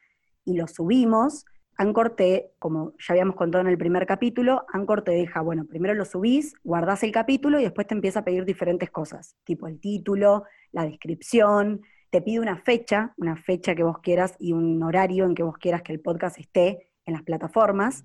y 0.44 0.56
lo 0.56 0.68
subimos, 0.68 1.44
Anchor 1.78 2.10
te, 2.10 2.52
como 2.58 2.94
ya 2.98 3.12
habíamos 3.12 3.36
contado 3.36 3.62
en 3.62 3.68
el 3.68 3.76
primer 3.76 4.06
capítulo, 4.06 4.64
Anchor 4.72 5.02
te 5.02 5.10
deja, 5.10 5.40
bueno, 5.42 5.66
primero 5.66 5.92
lo 5.94 6.04
subís, 6.04 6.54
guardás 6.64 7.02
el 7.02 7.12
capítulo 7.12 7.60
y 7.60 7.64
después 7.64 7.86
te 7.86 7.94
empieza 7.94 8.20
a 8.20 8.24
pedir 8.24 8.44
diferentes 8.44 8.90
cosas, 8.90 9.36
tipo 9.44 9.66
el 9.66 9.78
título, 9.78 10.44
la 10.72 10.84
descripción, 10.84 11.82
te 12.10 12.22
pide 12.22 12.40
una 12.40 12.56
fecha, 12.56 13.12
una 13.18 13.36
fecha 13.36 13.74
que 13.74 13.82
vos 13.82 13.98
quieras 13.98 14.36
y 14.38 14.52
un 14.52 14.82
horario 14.82 15.26
en 15.26 15.34
que 15.34 15.42
vos 15.42 15.58
quieras 15.58 15.82
que 15.82 15.92
el 15.92 16.00
podcast 16.00 16.38
esté 16.38 16.90
en 17.04 17.12
las 17.12 17.22
plataformas. 17.22 18.04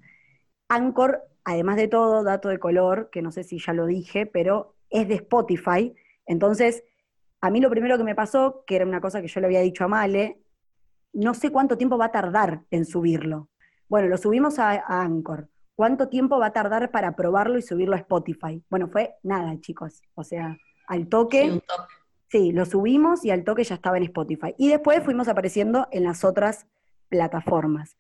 Anchor 0.67 1.21
además 1.43 1.77
de 1.77 1.87
todo, 1.87 2.23
dato 2.23 2.49
de 2.49 2.59
color, 2.59 3.09
que 3.11 3.21
no 3.21 3.31
sé 3.31 3.43
si 3.43 3.59
ya 3.59 3.73
lo 3.73 3.85
dije, 3.85 4.25
pero 4.25 4.75
es 4.89 5.07
de 5.07 5.15
Spotify. 5.15 5.93
Entonces, 6.25 6.83
a 7.41 7.49
mí 7.49 7.59
lo 7.59 7.69
primero 7.69 7.97
que 7.97 8.03
me 8.03 8.15
pasó, 8.15 8.63
que 8.65 8.75
era 8.75 8.85
una 8.85 9.01
cosa 9.01 9.21
que 9.21 9.27
yo 9.27 9.39
le 9.39 9.47
había 9.47 9.61
dicho 9.61 9.83
a 9.83 9.87
Male, 9.87 10.39
no 11.13 11.33
sé 11.33 11.51
cuánto 11.51 11.77
tiempo 11.77 11.97
va 11.97 12.05
a 12.05 12.11
tardar 12.11 12.61
en 12.69 12.85
subirlo. 12.85 13.49
Bueno, 13.89 14.07
lo 14.07 14.17
subimos 14.17 14.59
a, 14.59 14.83
Anchor. 15.01 15.49
¿Cuánto 15.75 16.07
tiempo 16.07 16.39
va 16.39 16.47
a 16.47 16.53
tardar 16.53 16.91
para 16.91 17.15
probarlo 17.15 17.57
y 17.57 17.61
subirlo 17.61 17.95
a 17.95 17.99
Spotify? 17.99 18.63
Bueno, 18.69 18.87
fue 18.87 19.15
nada, 19.23 19.59
chicos. 19.59 20.01
O 20.13 20.23
sea, 20.23 20.57
al 20.87 21.07
toque. 21.07 21.49
Sí, 21.49 21.61
sí, 22.27 22.51
lo 22.51 22.65
subimos 22.65 23.25
y 23.25 23.31
al 23.31 23.43
toque 23.43 23.63
ya 23.63 23.75
estaba 23.75 23.97
en 23.97 24.03
Spotify. 24.03 24.53
Y 24.57 24.69
después 24.69 25.03
fuimos 25.03 25.27
apareciendo 25.27 25.87
en 25.91 26.03
las 26.03 26.23
otras 26.23 26.67
plataformas. 27.09 27.97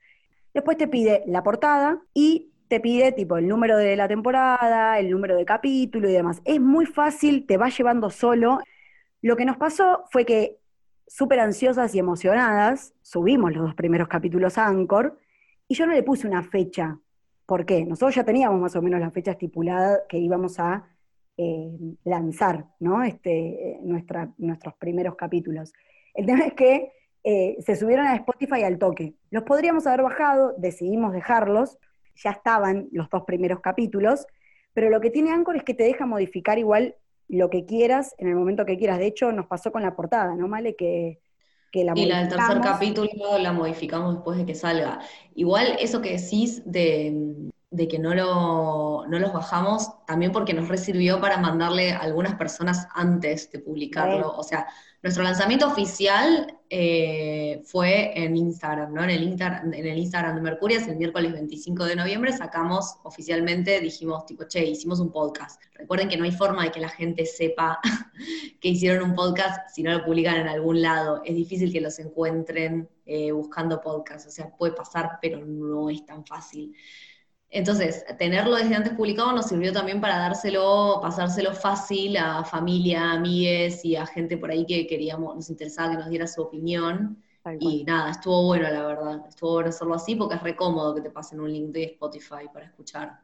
Después 0.53 0.77
te 0.77 0.87
pide 0.87 1.23
la 1.25 1.43
portada 1.43 2.01
y 2.13 2.50
te 2.71 2.79
pide 2.79 3.11
tipo 3.11 3.35
el 3.35 3.49
número 3.49 3.75
de 3.75 3.97
la 3.97 4.07
temporada, 4.07 4.97
el 4.97 5.11
número 5.11 5.35
de 5.35 5.43
capítulo 5.43 6.07
y 6.07 6.13
demás. 6.13 6.41
Es 6.45 6.61
muy 6.61 6.85
fácil, 6.85 7.45
te 7.45 7.57
va 7.57 7.67
llevando 7.67 8.09
solo. 8.09 8.59
Lo 9.21 9.35
que 9.35 9.43
nos 9.43 9.57
pasó 9.57 10.05
fue 10.09 10.23
que 10.23 10.57
súper 11.05 11.41
ansiosas 11.41 11.93
y 11.93 11.99
emocionadas, 11.99 12.93
subimos 13.01 13.51
los 13.51 13.63
dos 13.63 13.75
primeros 13.75 14.07
capítulos 14.07 14.57
a 14.57 14.67
Anchor 14.67 15.19
y 15.67 15.75
yo 15.75 15.85
no 15.85 15.91
le 15.91 16.01
puse 16.01 16.25
una 16.25 16.43
fecha. 16.43 16.97
¿Por 17.45 17.65
qué? 17.65 17.83
Nosotros 17.83 18.15
ya 18.15 18.23
teníamos 18.23 18.61
más 18.61 18.73
o 18.77 18.81
menos 18.81 19.01
la 19.01 19.11
fecha 19.11 19.31
estipulada 19.31 20.03
que 20.07 20.19
íbamos 20.19 20.57
a 20.57 20.87
eh, 21.35 21.77
lanzar, 22.05 22.67
¿no? 22.79 23.03
Este, 23.03 23.81
nuestros 23.81 24.75
primeros 24.79 25.15
capítulos. 25.17 25.73
El 26.13 26.25
tema 26.25 26.45
es 26.45 26.53
que 26.53 26.93
eh, 27.25 27.57
se 27.59 27.75
subieron 27.75 28.05
a 28.05 28.15
Spotify 28.15 28.63
al 28.63 28.79
toque. 28.79 29.15
Los 29.29 29.43
podríamos 29.43 29.85
haber 29.87 30.03
bajado, 30.03 30.55
decidimos 30.57 31.11
dejarlos, 31.11 31.77
ya 32.23 32.31
estaban 32.31 32.87
los 32.91 33.09
dos 33.09 33.23
primeros 33.23 33.59
capítulos, 33.59 34.25
pero 34.73 34.89
lo 34.89 35.01
que 35.01 35.09
tiene 35.09 35.31
Anchor 35.31 35.57
es 35.57 35.63
que 35.63 35.73
te 35.73 35.83
deja 35.83 36.05
modificar 36.05 36.57
igual 36.57 36.95
lo 37.27 37.49
que 37.49 37.65
quieras 37.65 38.13
en 38.17 38.27
el 38.27 38.35
momento 38.35 38.65
que 38.65 38.77
quieras. 38.77 38.99
De 38.99 39.07
hecho, 39.07 39.31
nos 39.31 39.47
pasó 39.47 39.71
con 39.71 39.81
la 39.81 39.95
portada, 39.95 40.35
¿no, 40.35 40.47
Male? 40.47 40.75
Que, 40.75 41.19
que 41.71 41.83
la 41.83 41.93
Y 41.95 42.05
la 42.05 42.19
del 42.19 42.29
tercer 42.29 42.61
capítulo 42.61 43.37
la 43.39 43.53
modificamos 43.53 44.15
después 44.15 44.37
de 44.37 44.45
que 44.45 44.55
salga. 44.55 44.99
Igual 45.35 45.77
eso 45.79 46.01
que 46.01 46.17
decís 46.17 46.61
de, 46.65 47.51
que 47.71 47.99
no, 47.99 48.13
lo, 48.13 49.05
no 49.07 49.19
los 49.19 49.31
bajamos, 49.31 50.05
también 50.05 50.33
porque 50.33 50.53
nos 50.53 50.67
resirvió 50.67 51.21
para 51.21 51.37
mandarle 51.37 51.93
a 51.93 51.99
algunas 51.99 52.35
personas 52.35 52.87
antes 52.93 53.49
de 53.49 53.59
publicarlo. 53.59 54.35
O 54.35 54.43
sea, 54.43 54.67
nuestro 55.01 55.23
lanzamiento 55.23 55.67
oficial 55.67 56.59
eh, 56.69 57.61
fue 57.63 58.11
en 58.21 58.35
Instagram, 58.35 58.93
¿no? 58.93 59.03
En 59.03 59.09
el, 59.09 59.23
en 59.23 59.85
el 59.87 59.97
Instagram 59.97 60.35
de 60.35 60.41
Mercurias, 60.41 60.85
el 60.89 60.97
miércoles 60.97 61.31
25 61.31 61.85
de 61.85 61.95
noviembre, 61.95 62.33
sacamos 62.33 62.97
oficialmente, 63.03 63.79
dijimos, 63.79 64.25
tipo, 64.25 64.43
che, 64.43 64.65
hicimos 64.65 64.99
un 64.99 65.11
podcast. 65.11 65.61
Recuerden 65.73 66.09
que 66.09 66.17
no 66.17 66.25
hay 66.25 66.31
forma 66.31 66.65
de 66.65 66.71
que 66.71 66.81
la 66.81 66.89
gente 66.89 67.25
sepa 67.25 67.79
que 68.59 68.67
hicieron 68.67 69.11
un 69.11 69.15
podcast 69.15 69.73
si 69.73 69.81
no 69.81 69.91
lo 69.91 70.03
publican 70.03 70.35
en 70.35 70.49
algún 70.49 70.81
lado. 70.81 71.21
Es 71.23 71.35
difícil 71.35 71.71
que 71.71 71.79
los 71.79 71.97
encuentren 71.99 72.89
eh, 73.05 73.31
buscando 73.31 73.79
podcast, 73.79 74.27
o 74.27 74.31
sea, 74.31 74.49
puede 74.55 74.73
pasar, 74.73 75.19
pero 75.21 75.45
no 75.45 75.89
es 75.89 76.05
tan 76.05 76.25
fácil. 76.25 76.75
Entonces, 77.53 78.05
tenerlo 78.17 78.55
desde 78.55 78.75
antes 78.75 78.93
publicado 78.93 79.33
nos 79.33 79.47
sirvió 79.47 79.73
también 79.73 79.99
para 79.99 80.17
dárselo, 80.17 80.99
pasárselo 81.01 81.53
fácil 81.53 82.15
a 82.15 82.45
familia, 82.45 83.11
amigues 83.11 83.83
y 83.83 83.97
a 83.97 84.05
gente 84.05 84.37
por 84.37 84.51
ahí 84.51 84.65
que 84.65 84.87
queríamos, 84.87 85.35
nos 85.35 85.49
interesaba 85.49 85.91
que 85.91 85.97
nos 85.97 86.09
diera 86.09 86.27
su 86.27 86.41
opinión. 86.41 87.21
Y 87.59 87.83
nada, 87.83 88.11
estuvo 88.11 88.43
bueno 88.43 88.69
la 88.69 88.85
verdad, 88.85 89.25
estuvo 89.27 89.53
bueno 89.53 89.69
hacerlo 89.69 89.95
así 89.95 90.15
porque 90.15 90.35
es 90.35 90.43
re 90.43 90.55
cómodo 90.55 90.95
que 90.95 91.01
te 91.01 91.09
pasen 91.09 91.41
un 91.41 91.51
link 91.51 91.71
de 91.71 91.83
Spotify 91.85 92.47
para 92.53 92.67
escuchar. 92.67 93.19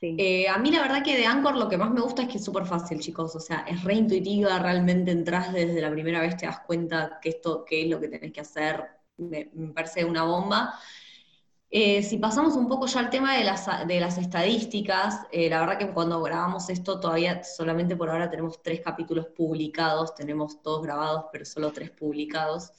Eh, 0.00 0.46
a 0.48 0.58
mí 0.58 0.70
la 0.70 0.82
verdad 0.82 1.02
que 1.02 1.16
de 1.16 1.26
Anchor 1.26 1.56
lo 1.56 1.68
que 1.68 1.78
más 1.78 1.90
me 1.90 2.02
gusta 2.02 2.22
es 2.22 2.28
que 2.28 2.38
es 2.38 2.44
súper 2.44 2.66
fácil, 2.66 3.00
chicos, 3.00 3.34
o 3.34 3.40
sea, 3.40 3.64
es 3.66 3.82
re 3.82 3.94
intuitiva, 3.94 4.58
realmente 4.58 5.10
entras 5.10 5.52
desde 5.52 5.80
la 5.80 5.90
primera 5.90 6.20
vez, 6.20 6.36
te 6.36 6.46
das 6.46 6.60
cuenta 6.60 7.18
que 7.20 7.30
esto, 7.30 7.64
qué 7.64 7.82
es 7.82 7.90
lo 7.90 7.98
que 7.98 8.08
tenés 8.08 8.32
que 8.32 8.40
hacer, 8.40 8.84
me 9.16 9.46
parece 9.74 10.04
una 10.04 10.22
bomba. 10.22 10.74
Eh, 11.76 12.04
si 12.04 12.18
pasamos 12.18 12.54
un 12.54 12.68
poco 12.68 12.86
ya 12.86 13.00
al 13.00 13.10
tema 13.10 13.36
de 13.36 13.42
las, 13.42 13.66
de 13.88 13.98
las 13.98 14.16
estadísticas, 14.16 15.26
eh, 15.32 15.50
la 15.50 15.58
verdad 15.58 15.76
que 15.76 15.92
cuando 15.92 16.22
grabamos 16.22 16.70
esto 16.70 17.00
todavía 17.00 17.42
solamente 17.42 17.96
por 17.96 18.08
ahora 18.08 18.30
tenemos 18.30 18.62
tres 18.62 18.80
capítulos 18.80 19.26
publicados, 19.36 20.14
tenemos 20.14 20.62
todos 20.62 20.84
grabados, 20.84 21.24
pero 21.32 21.44
solo 21.44 21.72
tres 21.72 21.90
publicados. 21.90 22.70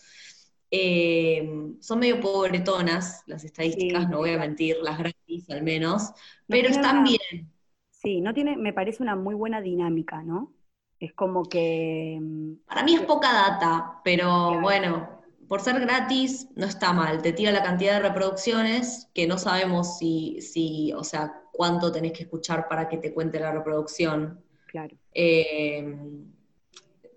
Eh, 0.71 1.75
son 1.81 1.99
medio 1.99 2.21
pobretonas 2.21 3.21
las 3.27 3.43
estadísticas, 3.43 4.07
no 4.09 4.19
voy 4.19 4.29
a 4.29 4.37
mentir, 4.37 4.77
las 4.81 4.97
gratis 4.97 5.49
al 5.49 5.61
menos, 5.61 6.13
pero 6.47 6.69
están 6.69 7.03
bien. 7.03 7.51
Sí, 7.89 8.21
no 8.21 8.33
tiene, 8.33 8.55
me 8.55 8.71
parece 8.71 9.03
una 9.03 9.17
muy 9.17 9.35
buena 9.35 9.59
dinámica, 9.59 10.23
¿no? 10.23 10.53
Es 11.01 11.11
como 11.11 11.43
que... 11.43 12.17
Mm, 12.21 12.53
Para 12.65 12.83
mí 12.83 12.95
es 12.95 13.01
poca 13.01 13.33
data, 13.33 13.99
pero 14.05 14.61
bueno, 14.61 15.14
por 15.47 15.61
ser 15.61 15.79
gratis 15.79 16.47
no 16.55 16.65
está 16.65 16.93
mal. 16.93 17.21
Te 17.21 17.33
tira 17.33 17.51
la 17.51 17.63
cantidad 17.63 17.93
de 17.93 18.07
reproducciones 18.07 19.09
que 19.13 19.27
no 19.27 19.37
sabemos 19.37 19.97
si, 19.97 20.41
si 20.41 20.93
o 20.93 21.03
sea, 21.03 21.41
cuánto 21.51 21.91
tenés 21.91 22.13
que 22.13 22.23
escuchar 22.23 22.67
para 22.67 22.89
que 22.89 22.97
te 22.97 23.13
cuente 23.13 23.39
la 23.39 23.51
reproducción. 23.51 24.39
Claro. 24.67 24.95
Eh, 25.13 25.95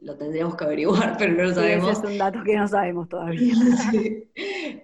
lo 0.01 0.17
tendríamos 0.17 0.57
que 0.57 0.65
averiguar, 0.65 1.17
pero 1.19 1.33
no 1.33 1.43
lo 1.45 1.55
sabemos. 1.55 1.91
ese 1.91 2.07
es 2.07 2.13
un 2.13 2.19
dato 2.19 2.39
que 2.45 2.57
no 2.57 2.69
sabemos 2.69 3.09
todavía. 3.09 3.55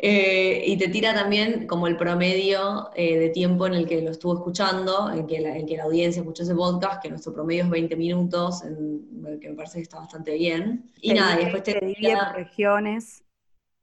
Eh, 0.07 0.65
y 0.67 0.77
te 0.77 0.89
tira 0.89 1.15
también 1.15 1.67
como 1.67 1.87
el 1.87 1.97
promedio 1.97 2.91
eh, 2.95 3.17
de 3.19 3.29
tiempo 3.31 3.67
en 3.67 3.75
el 3.75 3.87
que 3.87 4.03
lo 4.03 4.11
estuvo 4.11 4.35
escuchando, 4.35 5.11
en 5.11 5.27
que, 5.27 5.41
la, 5.41 5.57
en 5.57 5.67
que 5.67 5.77
la 5.77 5.85
audiencia 5.85 6.21
escuchó 6.21 6.43
ese 6.43 6.55
podcast, 6.55 7.01
que 7.03 7.09
nuestro 7.09 7.33
promedio 7.33 7.65
es 7.65 7.71
20 7.71 7.97
minutos, 7.97 8.65
en, 8.65 9.39
que 9.41 9.49
me 9.49 9.55
parece 9.55 9.79
que 9.79 9.83
está 9.83 10.01
bastante 10.01 10.35
bien. 10.35 10.91
Y 11.01 11.15
nada, 11.15 11.37
después 11.37 11.63
te, 11.63 11.79
divide 11.81 12.17
por 12.17 12.35
regiones. 12.35 13.24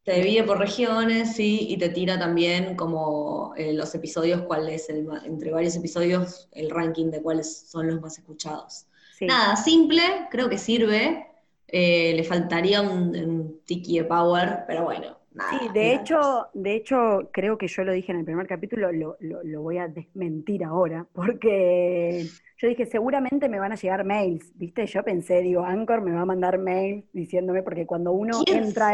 Te 0.03 0.15
divide 0.15 0.43
por 0.43 0.57
regiones, 0.57 1.35
sí, 1.35 1.67
y 1.69 1.77
te 1.77 1.89
tira 1.89 2.17
también 2.17 2.75
como 2.75 3.53
eh, 3.55 3.73
los 3.73 3.93
episodios, 3.93 4.41
cuál 4.41 4.67
es 4.67 4.89
el, 4.89 5.07
entre 5.25 5.51
varios 5.51 5.75
episodios, 5.75 6.49
el 6.53 6.71
ranking 6.71 7.11
de 7.11 7.21
cuáles 7.21 7.69
son 7.69 7.87
los 7.87 8.01
más 8.01 8.17
escuchados. 8.17 8.87
Nada, 9.21 9.55
simple, 9.55 10.01
creo 10.31 10.49
que 10.49 10.57
sirve. 10.57 11.27
Eh, 11.67 12.13
le 12.15 12.23
faltaría 12.23 12.81
un, 12.81 13.61
tiki 13.65 13.99
de 13.99 14.05
power, 14.05 14.63
pero 14.65 14.85
bueno, 14.85 15.17
nada. 15.33 15.59
Sí, 15.59 15.69
de 15.71 15.93
hecho, 15.93 16.47
de 16.55 16.75
hecho, 16.75 17.29
creo 17.31 17.57
que 17.59 17.67
yo 17.67 17.83
lo 17.83 17.93
dije 17.93 18.11
en 18.11 18.19
el 18.19 18.25
primer 18.25 18.47
capítulo, 18.47 18.91
lo, 18.91 19.17
lo 19.19 19.61
voy 19.61 19.77
a 19.77 19.87
desmentir 19.87 20.63
ahora, 20.63 21.05
porque 21.13 22.25
yo 22.57 22.67
dije, 22.67 22.85
seguramente 22.85 23.49
me 23.49 23.59
van 23.59 23.71
a 23.71 23.75
llegar 23.75 24.03
mails, 24.03 24.51
¿viste? 24.55 24.85
Yo 24.85 25.03
pensé, 25.03 25.41
digo, 25.41 25.63
Anchor 25.63 26.01
me 26.01 26.11
va 26.11 26.21
a 26.21 26.25
mandar 26.25 26.57
mails 26.57 27.05
diciéndome, 27.13 27.63
porque 27.63 27.85
cuando 27.85 28.11
uno 28.11 28.41
entra. 28.45 28.93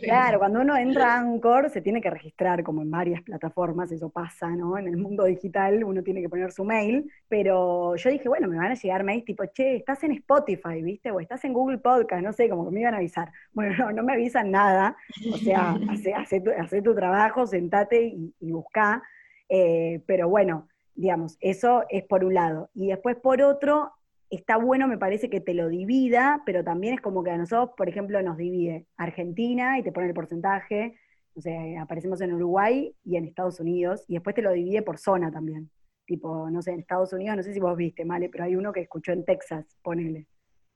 Claro, 0.00 0.38
cuando 0.38 0.60
uno 0.60 0.76
entra 0.76 1.14
a 1.14 1.18
Anchor 1.18 1.70
se 1.70 1.80
tiene 1.80 2.00
que 2.00 2.10
registrar, 2.10 2.62
como 2.62 2.82
en 2.82 2.90
varias 2.90 3.22
plataformas, 3.22 3.90
eso 3.92 4.08
pasa, 4.10 4.48
¿no? 4.50 4.78
En 4.78 4.88
el 4.88 4.96
mundo 4.96 5.24
digital 5.24 5.84
uno 5.84 6.02
tiene 6.02 6.20
que 6.20 6.28
poner 6.28 6.52
su 6.52 6.64
mail, 6.64 7.10
pero 7.28 7.96
yo 7.96 8.10
dije, 8.10 8.28
bueno, 8.28 8.48
me 8.48 8.56
van 8.56 8.72
a 8.72 8.74
llegar 8.74 9.04
mails 9.04 9.24
tipo, 9.24 9.44
che, 9.46 9.76
estás 9.76 10.02
en 10.04 10.12
Spotify, 10.12 10.82
¿viste? 10.82 11.10
O 11.10 11.20
estás 11.20 11.44
en 11.44 11.52
Google 11.52 11.78
Podcast, 11.78 12.22
no 12.22 12.32
sé, 12.32 12.48
como 12.48 12.64
que 12.64 12.70
me 12.70 12.80
iban 12.80 12.94
a 12.94 12.98
avisar. 12.98 13.30
Bueno, 13.52 13.74
no, 13.76 13.92
no 13.92 14.02
me 14.04 14.12
avisan 14.12 14.52
nada, 14.52 14.96
o 15.32 15.36
sea, 15.36 15.76
hace, 16.16 16.80
tu, 16.80 16.94
trabajo, 16.94 17.46
sentate 17.46 18.04
y, 18.04 18.32
y 18.38 18.52
buscá, 18.52 19.02
eh, 19.48 20.00
pero 20.06 20.28
bueno 20.28 20.68
Digamos, 20.98 21.38
eso 21.40 21.84
es 21.90 22.02
por 22.02 22.24
un 22.24 22.34
lado. 22.34 22.70
Y 22.74 22.88
después 22.88 23.14
por 23.14 23.40
otro, 23.40 23.92
está 24.30 24.56
bueno, 24.56 24.86
me 24.88 24.98
parece 24.98 25.30
que 25.30 25.40
te 25.40 25.54
lo 25.54 25.68
divida, 25.68 26.42
pero 26.44 26.64
también 26.64 26.94
es 26.94 27.00
como 27.00 27.22
que 27.22 27.30
a 27.30 27.38
nosotros, 27.38 27.74
por 27.76 27.88
ejemplo, 27.88 28.22
nos 28.22 28.36
divide 28.36 28.86
Argentina 28.96 29.78
y 29.78 29.82
te 29.82 29.92
pone 29.92 30.08
el 30.08 30.14
porcentaje, 30.14 30.98
o 31.34 31.40
sea, 31.40 31.82
aparecemos 31.82 32.20
en 32.20 32.32
Uruguay 32.32 32.94
y 33.04 33.16
en 33.16 33.24
Estados 33.24 33.60
Unidos, 33.60 34.04
y 34.08 34.14
después 34.14 34.34
te 34.34 34.42
lo 34.42 34.52
divide 34.52 34.82
por 34.82 34.98
zona 34.98 35.30
también. 35.30 35.70
Tipo, 36.04 36.50
no 36.50 36.62
sé, 36.62 36.72
en 36.72 36.80
Estados 36.80 37.12
Unidos, 37.12 37.36
no 37.36 37.42
sé 37.42 37.52
si 37.52 37.60
vos 37.60 37.76
viste, 37.76 38.04
Male, 38.04 38.28
pero 38.28 38.44
hay 38.44 38.56
uno 38.56 38.72
que 38.72 38.80
escuchó 38.80 39.12
en 39.12 39.24
Texas, 39.24 39.64
ponele. 39.82 40.26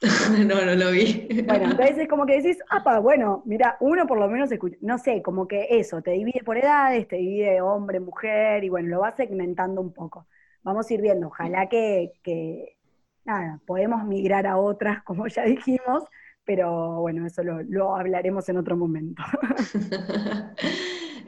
no, 0.47 0.65
no 0.65 0.75
lo 0.75 0.91
vi. 0.91 1.29
Bueno, 1.47 1.71
entonces 1.71 1.99
es 1.99 2.09
como 2.09 2.27
que 2.27 2.41
decís, 2.41 2.59
apa, 2.71 2.99
bueno, 2.99 3.43
mira, 3.47 3.77
uno 3.81 4.07
por 4.07 4.19
lo 4.19 4.29
menos 4.29 4.51
escucha, 4.53 4.77
no 4.81 4.99
sé, 4.99 5.23
como 5.23 5.47
que 5.47 5.67
eso, 5.71 6.03
te 6.03 6.13
divide 6.13 6.43
por 6.45 6.59
edades, 6.59 7.09
te 7.09 7.17
divide 7.17 7.61
hombre, 7.61 8.01
mujer, 8.01 8.65
y 8.65 8.69
bueno, 8.69 8.89
lo 8.89 9.01
vas 9.01 9.17
segmentando 9.17 9.81
un 9.81 9.93
poco. 9.93 10.27
Vamos 10.63 10.91
a 10.91 10.95
ir 10.95 11.01
viendo, 11.01 11.29
ojalá 11.29 11.69
que, 11.69 12.13
que 12.23 12.77
nada, 13.25 13.61
podemos 13.67 14.05
migrar 14.05 14.47
a 14.47 14.57
otras, 14.57 15.03
como 15.05 15.27
ya 15.29 15.45
dijimos, 15.45 16.05
pero 16.45 17.01
bueno, 17.01 17.27
eso 17.27 17.43
lo, 17.43 17.95
hablaremos 17.95 18.49
en 18.49 18.57
otro 18.59 18.77
momento. 18.77 19.23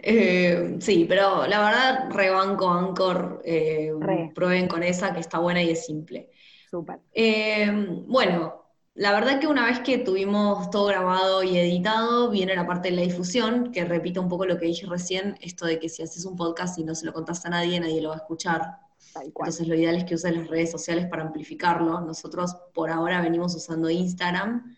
Eh, 0.06 0.76
sí, 0.80 1.06
pero 1.08 1.46
la 1.46 1.60
verdad, 1.60 2.10
rebanco 2.10 2.68
Anchor, 2.68 3.40
eh, 3.42 3.90
prueben 4.34 4.68
con 4.68 4.82
esa 4.82 5.14
que 5.14 5.20
está 5.20 5.38
buena 5.38 5.62
y 5.62 5.70
es 5.70 5.86
simple. 5.86 6.30
Súper. 6.70 7.00
Eh, 7.14 7.70
bueno, 8.06 8.64
la 8.96 9.12
verdad 9.12 9.40
que 9.40 9.48
una 9.48 9.64
vez 9.64 9.80
que 9.80 9.98
tuvimos 9.98 10.70
todo 10.70 10.86
grabado 10.86 11.42
y 11.42 11.58
editado, 11.58 12.30
viene 12.30 12.54
la 12.54 12.66
parte 12.66 12.90
de 12.90 12.96
la 12.96 13.02
difusión, 13.02 13.72
que 13.72 13.84
repito 13.84 14.20
un 14.20 14.28
poco 14.28 14.46
lo 14.46 14.58
que 14.58 14.66
dije 14.66 14.86
recién, 14.86 15.36
esto 15.40 15.66
de 15.66 15.80
que 15.80 15.88
si 15.88 16.02
haces 16.02 16.24
un 16.26 16.36
podcast 16.36 16.78
y 16.78 16.84
no 16.84 16.94
se 16.94 17.06
lo 17.06 17.12
contás 17.12 17.44
a 17.46 17.48
nadie, 17.48 17.80
nadie 17.80 18.00
lo 18.00 18.10
va 18.10 18.16
a 18.16 18.18
escuchar. 18.18 18.83
Entonces 19.22 19.68
lo 19.68 19.74
ideal 19.74 19.96
es 19.96 20.04
que 20.04 20.14
uses 20.14 20.36
las 20.36 20.48
redes 20.48 20.70
sociales 20.70 21.06
para 21.06 21.22
amplificarlo. 21.22 22.00
Nosotros 22.00 22.56
por 22.72 22.90
ahora 22.90 23.20
venimos 23.20 23.54
usando 23.54 23.90
Instagram. 23.90 24.76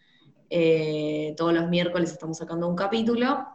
Eh, 0.50 1.34
todos 1.36 1.52
los 1.52 1.68
miércoles 1.68 2.12
estamos 2.12 2.38
sacando 2.38 2.68
un 2.68 2.76
capítulo. 2.76 3.46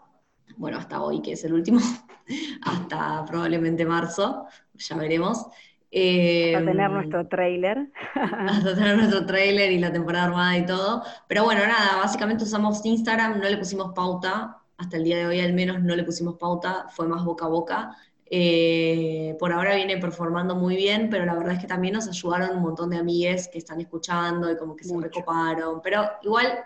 Bueno, 0.58 0.78
hasta 0.78 1.02
hoy, 1.02 1.22
que 1.22 1.34
es 1.34 1.44
el 1.44 1.54
último, 1.54 1.80
hasta 2.64 3.26
probablemente 3.26 3.86
marzo, 3.86 4.46
ya 4.74 4.96
veremos. 4.98 5.48
Eh, 5.92 6.56
hasta 6.56 6.72
tener 6.72 6.92
nuestro 6.92 7.28
trailer. 7.28 7.92
Hasta 8.16 8.76
tener 8.76 8.98
nuestro 8.98 9.26
trailer 9.26 9.72
y 9.72 9.80
la 9.80 9.92
temporada 9.92 10.26
armada 10.26 10.58
y 10.58 10.66
todo. 10.66 11.04
Pero 11.28 11.44
bueno, 11.44 11.62
nada, 11.62 11.98
básicamente 11.98 12.44
usamos 12.44 12.86
Instagram, 12.86 13.40
no 13.40 13.50
le 13.50 13.58
pusimos 13.58 13.94
pauta, 13.94 14.58
hasta 14.78 14.98
el 14.98 15.04
día 15.04 15.18
de 15.18 15.28
hoy 15.28 15.40
al 15.40 15.54
menos 15.54 15.82
no 15.82 15.96
le 15.96 16.04
pusimos 16.04 16.36
pauta, 16.36 16.88
fue 16.90 17.08
más 17.08 17.24
boca 17.24 17.46
a 17.46 17.50
boca. 17.50 17.98
Eh, 18.34 19.36
por 19.38 19.52
ahora 19.52 19.76
viene 19.76 19.98
performando 19.98 20.56
muy 20.56 20.78
bien, 20.78 21.10
pero 21.10 21.26
la 21.26 21.36
verdad 21.36 21.56
es 21.56 21.60
que 21.60 21.68
también 21.68 21.96
nos 21.96 22.08
ayudaron 22.08 22.56
un 22.56 22.62
montón 22.62 22.90
de 22.90 22.96
amigues 22.96 23.50
que 23.50 23.58
están 23.58 23.82
escuchando 23.82 24.50
y 24.50 24.56
como 24.56 24.74
que 24.74 24.86
se 24.86 24.98
recoparon. 24.98 25.82
Pero 25.82 26.10
igual, 26.24 26.64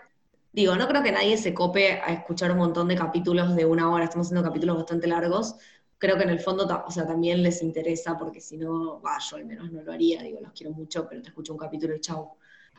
digo, 0.52 0.76
no 0.76 0.86
creo 0.86 1.02
que 1.02 1.10
nadie 1.10 1.36
se 1.36 1.52
cope 1.52 1.94
a 1.94 2.12
escuchar 2.12 2.52
un 2.52 2.58
montón 2.58 2.86
de 2.86 2.94
capítulos 2.94 3.56
de 3.56 3.64
una 3.64 3.90
hora, 3.90 4.04
estamos 4.04 4.28
haciendo 4.28 4.46
capítulos 4.48 4.76
bastante 4.76 5.08
largos, 5.08 5.56
creo 5.98 6.16
que 6.16 6.22
en 6.22 6.30
el 6.30 6.38
fondo, 6.38 6.84
o 6.86 6.90
sea, 6.92 7.04
también 7.04 7.42
les 7.42 7.60
interesa, 7.62 8.16
porque 8.16 8.40
si 8.40 8.56
no, 8.56 9.02
yo 9.02 9.36
al 9.36 9.44
menos 9.44 9.72
no 9.72 9.82
lo 9.82 9.92
haría, 9.92 10.22
digo, 10.22 10.38
los 10.40 10.52
quiero 10.52 10.72
mucho, 10.72 11.08
pero 11.08 11.20
te 11.20 11.30
escucho 11.30 11.52
un 11.52 11.58
capítulo 11.58 11.96
y 11.96 12.00
chau. 12.00 12.36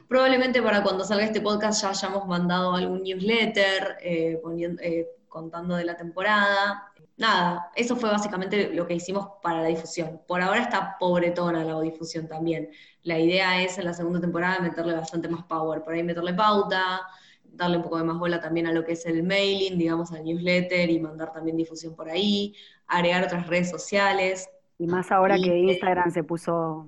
Probablemente 0.07 0.61
para 0.61 0.81
cuando 0.81 1.03
salga 1.03 1.25
este 1.25 1.41
podcast 1.41 1.81
ya 1.81 1.89
hayamos 1.89 2.25
mandado 2.25 2.73
algún 2.73 3.03
newsletter 3.03 3.97
eh, 4.01 4.39
eh, 4.81 5.07
contando 5.27 5.75
de 5.75 5.83
la 5.83 5.97
temporada. 5.97 6.93
Nada, 7.17 7.71
eso 7.75 7.95
fue 7.95 8.11
básicamente 8.11 8.71
lo 8.75 8.85
que 8.85 8.93
hicimos 8.93 9.27
para 9.41 9.63
la 9.63 9.67
difusión. 9.69 10.21
Por 10.27 10.39
ahora 10.39 10.61
está 10.61 10.97
pobretona 10.99 11.63
la 11.63 11.81
difusión 11.81 12.27
también. 12.27 12.69
La 13.01 13.17
idea 13.17 13.63
es 13.63 13.79
en 13.79 13.85
la 13.85 13.93
segunda 13.93 14.21
temporada 14.21 14.59
meterle 14.59 14.93
bastante 14.93 15.27
más 15.27 15.43
power, 15.45 15.83
por 15.83 15.95
ahí 15.95 16.03
meterle 16.03 16.35
pauta, 16.35 17.01
darle 17.43 17.77
un 17.77 17.83
poco 17.83 17.97
de 17.97 18.03
más 18.03 18.19
bola 18.19 18.39
también 18.39 18.67
a 18.67 18.71
lo 18.71 18.85
que 18.85 18.91
es 18.91 19.03
el 19.07 19.23
mailing, 19.23 19.79
digamos, 19.79 20.11
al 20.11 20.23
newsletter 20.23 20.91
y 20.91 20.99
mandar 20.99 21.33
también 21.33 21.57
difusión 21.57 21.95
por 21.95 22.07
ahí, 22.07 22.53
agregar 22.85 23.23
otras 23.23 23.47
redes 23.47 23.71
sociales. 23.71 24.47
Y 24.77 24.85
más 24.85 25.11
ahora 25.11 25.37
que 25.37 25.57
Instagram 25.57 26.11
se 26.11 26.23
puso... 26.23 26.87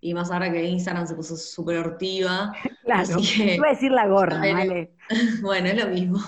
Y 0.00 0.14
más 0.14 0.30
ahora 0.30 0.50
que 0.50 0.62
Instagram 0.62 1.06
se 1.06 1.14
puso 1.14 1.36
súper 1.36 1.78
hortiva. 1.78 2.52
Claro, 2.86 3.18
iba 3.18 3.66
a 3.66 3.70
decir 3.70 3.90
la 3.90 4.06
gorra, 4.06 4.38
¿vale? 4.52 4.92
bueno, 5.42 5.66
es 5.66 5.84
lo 5.84 5.90
mismo. 5.90 6.20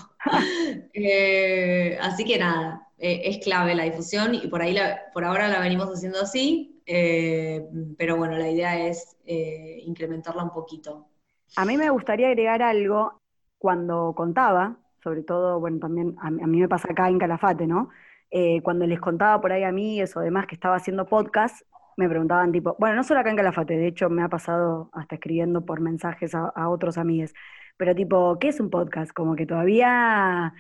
Eh, 0.93 1.97
así 2.01 2.25
que 2.25 2.37
nada, 2.37 2.88
eh, 2.99 3.23
es 3.25 3.39
clave 3.39 3.75
la 3.75 3.85
difusión 3.85 4.35
y 4.35 4.47
por 4.49 4.63
ahí 4.63 4.77
por 5.13 5.25
ahora 5.25 5.49
la 5.49 5.61
venimos 5.61 5.89
haciendo 5.89 6.21
así, 6.21 6.83
eh, 6.87 7.65
pero 7.97 8.17
bueno, 8.17 8.37
la 8.37 8.51
idea 8.51 8.87
es 8.87 9.17
incrementarla 9.27 10.43
un 10.43 10.51
poquito. 10.51 11.09
A 11.57 11.65
mí 11.65 11.77
me 11.77 11.91
gustaría 11.91 12.29
agregar 12.29 12.63
algo 12.63 13.21
cuando 13.59 14.15
contaba, 14.17 14.77
sobre 15.03 15.23
todo, 15.23 15.61
bueno, 15.61 15.79
también 15.79 16.17
a, 16.21 16.31
mí 16.31 16.61
me 16.61 16.69
pasa 16.69 16.89
acá 16.91 17.09
en 17.09 17.19
Calafate, 17.19 17.67
¿no? 17.67 17.91
Eh, 18.31 18.61
cuando 18.63 18.87
les 18.87 19.01
contaba 19.01 19.41
por 19.41 19.53
ahí 19.53 19.65
a 19.65 19.73
mí 19.73 20.01
eso, 20.01 20.21
demás 20.21 20.47
que 20.47 20.55
estaba 20.55 20.77
haciendo 20.77 21.07
podcast, 21.07 21.63
me 21.97 22.09
preguntaban 22.09 22.53
tipo, 22.53 22.77
bueno, 22.79 22.97
no 22.97 23.05
solo 23.05 23.21
acá 23.21 23.31
en 23.31 23.37
Calafate, 23.37 23.77
de 23.77 23.89
hecho 23.89 24.11
me 24.11 24.23
ha 24.23 24.29
pasado 24.29 24.91
hasta 24.93 25.17
escribiendo 25.17 25.65
por 25.65 25.81
mensajes 25.81 26.35
a, 26.35 26.69
otros 26.69 26.99
amigos, 26.99 27.33
pero 27.77 27.95
tipo, 27.95 28.39
¿qué 28.39 28.49
es 28.49 28.61
un 28.61 28.71
podcast? 28.71 29.13
Como 29.13 29.35
que 29.35 29.47
todavía 29.47 30.53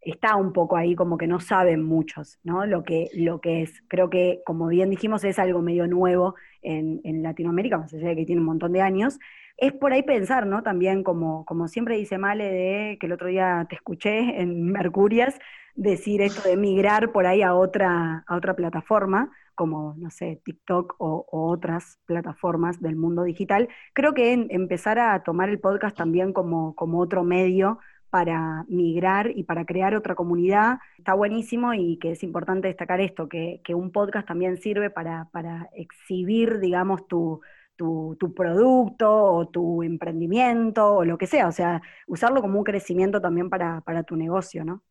está 0.00 0.36
un 0.36 0.52
poco 0.52 0.76
ahí, 0.76 0.94
como 0.94 1.18
que 1.18 1.26
no 1.26 1.40
saben 1.40 1.82
muchos, 1.82 2.38
¿no? 2.44 2.66
Lo 2.66 2.82
que, 2.84 3.08
lo 3.14 3.40
que 3.40 3.62
es. 3.62 3.82
Creo 3.88 4.10
que, 4.10 4.40
como 4.44 4.68
bien 4.68 4.90
dijimos, 4.90 5.24
es 5.24 5.38
algo 5.38 5.62
medio 5.62 5.86
nuevo 5.86 6.34
en, 6.62 7.00
en 7.04 7.22
Latinoamérica, 7.22 7.78
más 7.78 7.92
allá 7.92 8.08
de 8.08 8.16
que 8.16 8.26
tiene 8.26 8.40
un 8.40 8.46
montón 8.46 8.72
de 8.72 8.82
años, 8.82 9.18
es 9.56 9.72
por 9.72 9.92
ahí 9.92 10.02
pensar, 10.02 10.46
¿no? 10.46 10.62
También 10.62 11.02
como, 11.02 11.44
como 11.44 11.68
siempre 11.68 11.96
dice 11.96 12.18
Male, 12.18 12.44
de 12.44 12.98
que 13.00 13.06
el 13.06 13.12
otro 13.12 13.28
día 13.28 13.66
te 13.68 13.76
escuché 13.76 14.40
en 14.40 14.70
Mercurias, 14.70 15.38
decir 15.74 16.22
esto 16.22 16.48
de 16.48 16.56
migrar 16.56 17.12
por 17.12 17.26
ahí 17.26 17.42
a 17.42 17.54
otra, 17.54 18.24
a 18.26 18.36
otra 18.36 18.54
plataforma, 18.54 19.30
como, 19.54 19.94
no 19.98 20.10
sé, 20.10 20.40
TikTok 20.44 20.96
o, 20.98 21.26
otras 21.30 21.98
plataformas 22.06 22.80
del 22.80 22.96
mundo 22.96 23.22
digital. 23.24 23.68
Creo 23.94 24.12
que 24.14 24.32
empezar 24.50 24.98
a 24.98 25.22
tomar 25.22 25.48
el 25.48 25.60
podcast 25.60 25.96
también 25.96 26.32
como, 26.32 26.74
como 26.74 27.00
otro 27.00 27.24
medio 27.24 27.78
para 28.10 28.64
migrar 28.68 29.30
y 29.34 29.44
para 29.44 29.64
crear 29.64 29.94
otra 29.94 30.14
comunidad, 30.14 30.78
está 30.98 31.14
buenísimo 31.14 31.74
y 31.74 31.98
que 31.98 32.12
es 32.12 32.22
importante 32.22 32.68
destacar 32.68 33.00
esto, 33.00 33.28
que, 33.28 33.60
un 33.74 33.92
podcast 33.92 34.26
también 34.26 34.56
sirve 34.56 34.90
para, 34.90 35.28
para 35.32 35.68
exhibir, 35.74 36.58
digamos, 36.60 37.06
tu, 37.06 37.40
tu, 37.76 38.34
producto 38.34 39.12
o 39.12 39.48
tu 39.48 39.82
emprendimiento 39.82 40.94
o 40.94 41.04
lo 41.04 41.18
que 41.18 41.26
sea, 41.26 41.48
o 41.48 41.52
sea, 41.52 41.82
usarlo 42.06 42.40
como 42.40 42.58
un 42.58 42.64
crecimiento 42.64 43.20
también 43.20 43.50
para, 43.50 43.80
para 43.82 44.02
tu 44.02 44.16
negocio, 44.16 44.64
¿no? 44.64 44.82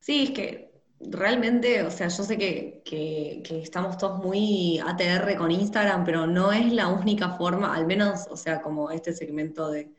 Sí, 0.00 0.24
es 0.24 0.30
que 0.30 0.70
realmente, 1.00 1.82
o 1.82 1.90
sea, 1.90 2.08
yo 2.08 2.22
sé 2.22 2.38
que, 2.38 2.82
que, 2.84 3.42
estamos 3.60 3.98
todos 3.98 4.22
muy 4.24 4.78
ATR 4.78 5.36
con 5.36 5.50
Instagram, 5.50 6.04
pero 6.04 6.26
no 6.26 6.52
es 6.52 6.72
la 6.72 6.88
única 6.88 7.30
forma, 7.30 7.74
al 7.74 7.86
menos, 7.86 8.26
o 8.30 8.36
sea, 8.36 8.62
como 8.62 8.90
este 8.90 9.12
segmento 9.12 9.70
de 9.70 9.90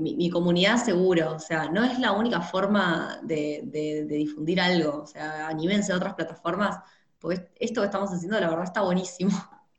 mi, 0.00 0.30
comunidad 0.30 0.76
seguro, 0.76 1.34
o 1.34 1.38
sea, 1.38 1.70
no 1.70 1.84
es 1.84 1.98
la 1.98 2.12
única 2.12 2.40
forma 2.40 3.20
de, 3.22 3.62
de, 3.64 4.04
difundir 4.04 4.60
algo, 4.60 5.02
o 5.02 5.06
sea, 5.06 5.48
anímense 5.48 5.92
a 5.92 5.96
otras 5.96 6.14
plataformas, 6.14 6.78
porque 7.18 7.48
esto 7.56 7.80
que 7.80 7.86
estamos 7.86 8.10
haciendo, 8.10 8.38
la 8.40 8.48
verdad, 8.48 8.64
está 8.64 8.82
buenísimo. 8.82 9.30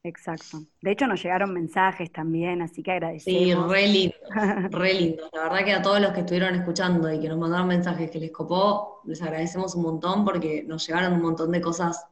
Exacto. 0.04 0.62
De 0.82 0.92
hecho, 0.92 1.08
nos 1.08 1.22
llegaron 1.24 1.52
mensajes 1.52 2.12
también, 2.12 2.62
así 2.62 2.84
que 2.84 2.92
agradecemos. 2.92 3.42
Sí, 3.42 3.54
re 3.56 3.88
lindo, 3.88 4.16
re 4.70 4.94
lindo. 4.94 5.24
La 5.34 5.44
verdad 5.44 5.66
que 5.66 5.74
a 5.74 5.82
todos 5.82 6.00
los 6.00 6.12
que 6.12 6.20
estuvieron 6.20 6.54
escuchando 6.54 7.12
y 7.12 7.20
que 7.20 7.28
nos 7.28 7.40
mandaron 7.40 7.68
mensajes 7.68 8.12
que 8.12 8.20
les 8.20 8.32
copó, 8.32 9.02
les 9.06 9.20
agradecemos 9.24 9.74
un 9.74 9.82
montón 9.82 10.24
porque 10.24 10.64
nos 10.64 10.86
llegaron 10.86 11.14
un 11.14 11.24
montón 11.24 11.52
de 11.52 11.60
cosas 11.60 12.06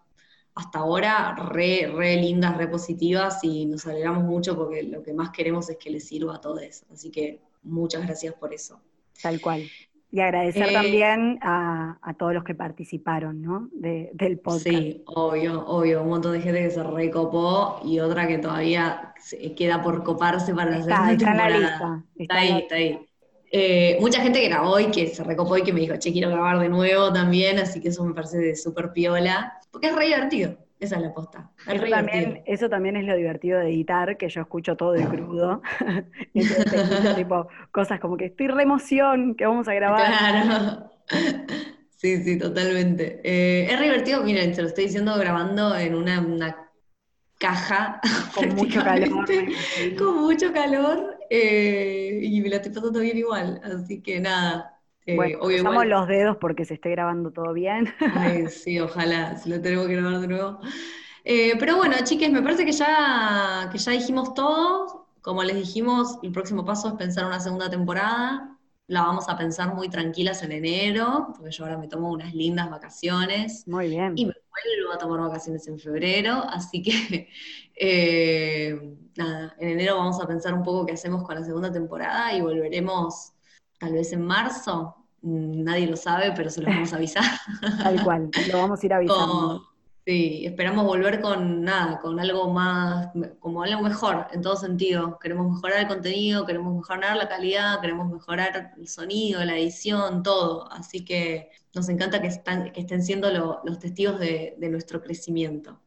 hasta 0.56 0.80
ahora 0.80 1.36
re, 1.36 1.92
re 1.94 2.16
lindas, 2.18 2.58
re 2.58 2.68
positivas 2.68 3.44
y 3.44 3.68
nos 3.68 3.86
alegramos 3.86 4.24
mucho 4.24 4.56
porque 4.56 4.84
lo 4.84 5.04
que 5.04 5.14
más 5.14 5.30
queremos 5.30 5.70
es 5.70 5.78
que 5.78 5.92
les 5.92 6.08
sirva 6.08 6.36
a 6.36 6.42
todos. 6.42 6.84
Así 6.92 7.12
que 7.12 7.42
muchas 7.64 8.06
gracias 8.06 8.34
por 8.36 8.54
eso. 8.54 8.80
Tal 9.22 9.40
cual. 9.42 9.64
Y 10.12 10.20
agradecer 10.20 10.70
eh, 10.70 10.74
también 10.74 11.40
a, 11.42 12.16
todos 12.20 12.36
los 12.36 12.44
que 12.44 12.54
participaron, 12.54 13.42
¿no? 13.42 13.70
del 13.72 14.38
podcast. 14.38 14.68
Sí, 14.68 15.02
obvio, 15.08 15.66
obvio. 15.66 16.04
Un 16.04 16.10
montón 16.10 16.34
de 16.34 16.42
gente 16.42 16.62
que 16.62 16.70
se 16.70 16.84
recopó 16.84 17.82
y 17.84 18.00
otra 18.00 18.28
que 18.28 18.38
todavía 18.38 19.16
queda 19.58 19.82
por 19.82 20.04
coparse 20.04 20.54
para 20.54 20.70
la 20.70 20.84
segunda 20.84 21.12
está 21.14 21.32
En 21.32 21.38
la 21.38 21.50
lista. 21.50 22.04
Está, 22.16 22.36
ahí, 22.36 22.60
está 22.60 22.76
ahí. 22.76 23.08
Eh, 23.56 23.98
mucha 24.02 24.22
gente 24.22 24.40
que 24.40 24.50
grabó 24.50 24.80
y 24.80 24.92
que 24.92 25.08
se 25.08 25.24
recopó 25.24 25.58
y 25.58 25.64
que 25.64 25.74
me 25.74 25.80
dijo, 25.80 25.96
che, 25.98 26.12
quiero 26.12 26.30
grabar 26.30 26.60
de 26.60 26.70
nuevo 26.70 27.12
también, 27.12 27.60
así 27.60 27.80
que 27.80 27.90
eso 27.90 28.04
me 28.04 28.14
parece 28.14 28.38
de 28.38 28.56
súper 28.56 28.94
piola, 28.94 29.60
porque 29.72 29.88
es 29.88 29.96
re 29.96 30.06
divertido. 30.06 30.58
Esa 30.84 30.98
es 30.98 31.02
la 31.02 31.14
posta. 31.14 31.50
eso, 31.66 31.86
también, 31.90 32.44
eso 32.46 32.70
también 32.70 32.98
es 32.98 33.06
lo 33.06 33.16
divertido 33.16 33.58
de 33.60 33.70
editar, 33.70 34.18
que 34.18 34.28
yo 34.28 34.42
escucho 34.42 34.76
todo 34.76 34.92
de 34.92 35.06
crudo. 35.06 35.62
Entonces, 36.34 37.16
tipo, 37.16 37.48
cosas 37.72 38.02
como 38.02 38.18
que 38.18 38.26
estoy 38.26 38.50
re 38.50 38.64
emoción, 38.64 39.34
que 39.36 39.46
vamos 39.46 39.66
a 39.70 39.74
grabar. 39.74 40.06
Claro. 40.06 40.92
Sí, 41.96 42.22
sí, 42.22 42.38
totalmente. 42.38 43.22
Eh, 43.24 43.66
es 43.72 43.80
divertido, 43.80 44.26
miren, 44.26 44.54
se 44.54 44.62
lo 44.62 44.68
estoy 44.68 44.88
diciendo 44.88 45.18
grabando 45.18 45.74
en 45.74 45.96
una, 45.96 46.70
caja. 47.38 48.02
Con 48.36 48.56
mucho 48.56 48.84
calor. 48.84 49.26
Con 49.98 50.18
mucho 50.18 50.52
calor. 50.52 51.18
Eh, 51.30 52.20
y 52.24 52.42
me 52.42 52.50
la 52.50 52.58
estoy 52.58 52.74
pasando 52.74 53.00
bien 53.00 53.18
igual. 53.18 53.62
Así 53.64 54.02
que 54.02 54.20
nada, 54.20 54.82
eh, 55.06 55.16
bueno, 55.16 55.84
los 55.84 56.08
dedos 56.08 56.38
porque 56.38 56.66
se 56.66 56.76
esté 56.76 56.90
grabando 56.90 57.32
todo 57.32 57.54
bien. 57.54 57.94
sí, 58.50 58.80
ojalá, 58.80 59.38
si 59.38 59.50
lo 59.50 59.62
tenemos 59.62 59.88
que 59.88 59.96
grabar 59.96 60.20
de 60.20 60.28
nuevo. 60.28 60.60
Eh, 61.26 61.54
pero 61.60 61.78
bueno, 61.78 61.96
chiques, 62.04 62.32
me 62.32 62.42
parece 62.42 62.66
que 62.66 62.72
ya, 62.72 63.70
que 63.72 63.78
ya 63.78 63.92
dijimos 63.92 64.34
todo. 64.34 65.08
Como 65.22 65.44
les 65.44 65.56
dijimos, 65.56 66.20
el 66.22 66.32
próximo 66.32 66.66
paso 66.66 66.90
es 66.90 66.94
pensar 66.96 67.26
una 67.26 67.40
segunda 67.40 67.70
temporada. 67.70 68.58
La 68.88 69.04
vamos 69.04 69.30
a 69.30 69.38
pensar 69.38 69.74
muy 69.74 69.88
tranquilas 69.90 70.44
en 70.44 70.52
enero, 70.52 71.30
porque 71.36 71.52
yo 71.52 71.64
ahora 71.64 71.78
me 71.78 71.88
tomo 71.88 72.12
unas 72.12 72.34
lindas 72.34 72.70
vacaciones. 72.70 73.66
Muy 73.68 73.88
bien. 73.90 74.14
Y 74.18 74.26
me 74.26 74.34
vuelvo 74.34 74.94
a 74.94 74.98
tomar 74.98 75.22
vacaciones 75.22 75.66
en 75.68 75.80
febrero, 75.80 76.44
así 76.50 76.82
que 76.82 77.30
eh, 77.76 78.98
nada, 79.16 79.56
en 79.60 79.70
enero 79.70 79.98
vamos 79.98 80.22
a 80.22 80.28
pensar 80.28 80.54
un 80.54 80.64
poco 80.64 80.86
qué 80.86 80.94
hacemos 80.94 81.24
con 81.24 81.36
la 81.36 81.46
segunda 81.46 81.72
temporada 81.72 82.36
y 82.36 82.42
volveremos 82.42 83.34
tal 83.80 83.94
vez 83.94 84.14
en 84.14 84.22
marzo, 84.22 84.96
mm, 85.22 85.64
nadie 85.64 85.88
lo 85.88 85.96
sabe, 85.96 86.32
pero 86.36 86.50
se 86.50 86.62
lo 86.62 86.70
vamos 86.70 86.94
a 86.94 86.98
avisar. 86.98 87.24
Tal 87.84 88.04
cual, 88.04 88.30
lo 88.52 88.58
vamos 88.58 88.82
a 88.82 88.86
ir 88.86 88.94
avisando. 88.94 89.64
sí, 90.06 90.46
esperamos 90.46 90.86
volver 90.86 91.22
con 91.22 91.64
nada, 91.64 92.00
con 92.00 92.20
algo 92.20 92.50
más, 92.50 93.10
como 93.40 93.64
algo 93.64 93.82
mejor 93.82 94.28
en 94.32 94.42
todo 94.42 94.56
sentido. 94.56 95.18
Queremos 95.20 95.52
mejorar 95.52 95.80
el 95.80 95.88
contenido, 95.88 96.46
queremos 96.46 96.76
mejorar 96.76 97.18
la 97.18 97.28
calidad, 97.28 97.82
queremos 97.82 98.12
mejorar 98.12 98.74
el 98.78 98.88
sonido, 98.88 99.44
la 99.44 99.58
edición, 99.58 100.24
todo. 100.24 100.72
Así 100.72 101.04
que 101.04 101.50
nos 101.74 101.90
encanta 101.90 102.22
que, 102.22 102.28
estén 102.28 103.04
siendo 103.04 103.32
los 103.64 103.80
testigos 103.80 104.20
de, 104.20 104.56
nuestro 104.70 105.02
crecimiento. 105.02 105.80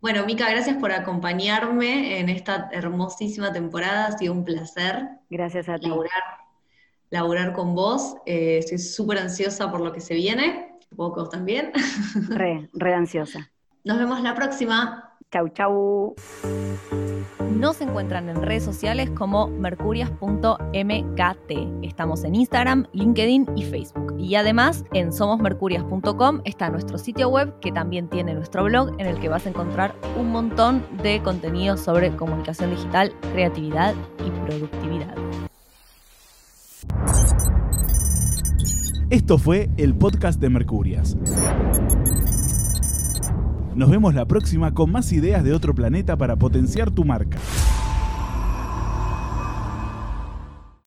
Bueno, 0.00 0.26
Mica, 0.26 0.50
gracias 0.50 0.76
por 0.78 0.90
acompañarme 0.90 2.18
en 2.18 2.28
esta 2.28 2.68
hermosísima 2.72 3.52
temporada. 3.52 4.06
Ha 4.06 4.18
sido 4.18 4.32
un 4.32 4.44
placer. 4.44 5.08
Gracias 5.30 5.68
a 5.68 5.78
ti 5.78 5.88
laburar 7.12 7.52
con 7.52 7.74
vos. 7.74 8.16
Eh, 8.26 8.58
estoy 8.58 8.78
súper 8.78 9.18
ansiosa 9.18 9.70
por 9.70 9.80
lo 9.80 9.92
que 9.92 10.00
se 10.00 10.14
viene. 10.14 10.78
Supongo 10.88 11.14
que 11.14 11.20
vos 11.20 11.30
también. 11.30 11.72
Re, 12.30 12.68
re 12.72 12.94
ansiosa. 12.94 13.50
Nos 13.84 13.98
vemos 13.98 14.20
la 14.22 14.34
próxima. 14.34 15.16
Chau, 15.30 15.48
chau. 15.50 16.14
Nos 17.50 17.80
encuentran 17.80 18.28
en 18.28 18.42
redes 18.42 18.64
sociales 18.64 19.10
como 19.10 19.48
mercurias.mkt. 19.48 21.52
Estamos 21.82 22.24
en 22.24 22.34
Instagram, 22.34 22.86
LinkedIn 22.92 23.46
y 23.56 23.64
Facebook. 23.64 24.14
Y 24.18 24.34
además 24.34 24.84
en 24.92 25.12
somosmercurias.com 25.12 26.40
está 26.44 26.70
nuestro 26.70 26.98
sitio 26.98 27.28
web 27.28 27.58
que 27.60 27.72
también 27.72 28.08
tiene 28.08 28.34
nuestro 28.34 28.64
blog 28.64 28.94
en 28.98 29.06
el 29.06 29.20
que 29.20 29.28
vas 29.28 29.46
a 29.46 29.50
encontrar 29.50 29.94
un 30.18 30.30
montón 30.30 30.84
de 31.02 31.22
contenido 31.22 31.76
sobre 31.76 32.14
comunicación 32.16 32.70
digital, 32.70 33.14
creatividad 33.32 33.94
y 34.26 34.30
productividad. 34.46 35.14
Esto 39.12 39.36
fue 39.36 39.68
el 39.76 39.94
podcast 39.94 40.40
de 40.40 40.48
Mercurias. 40.48 41.18
Nos 43.74 43.90
vemos 43.90 44.14
la 44.14 44.24
próxima 44.24 44.72
con 44.72 44.90
más 44.90 45.12
ideas 45.12 45.44
de 45.44 45.52
otro 45.52 45.74
planeta 45.74 46.16
para 46.16 46.36
potenciar 46.36 46.90
tu 46.90 47.04
marca. 47.04 47.36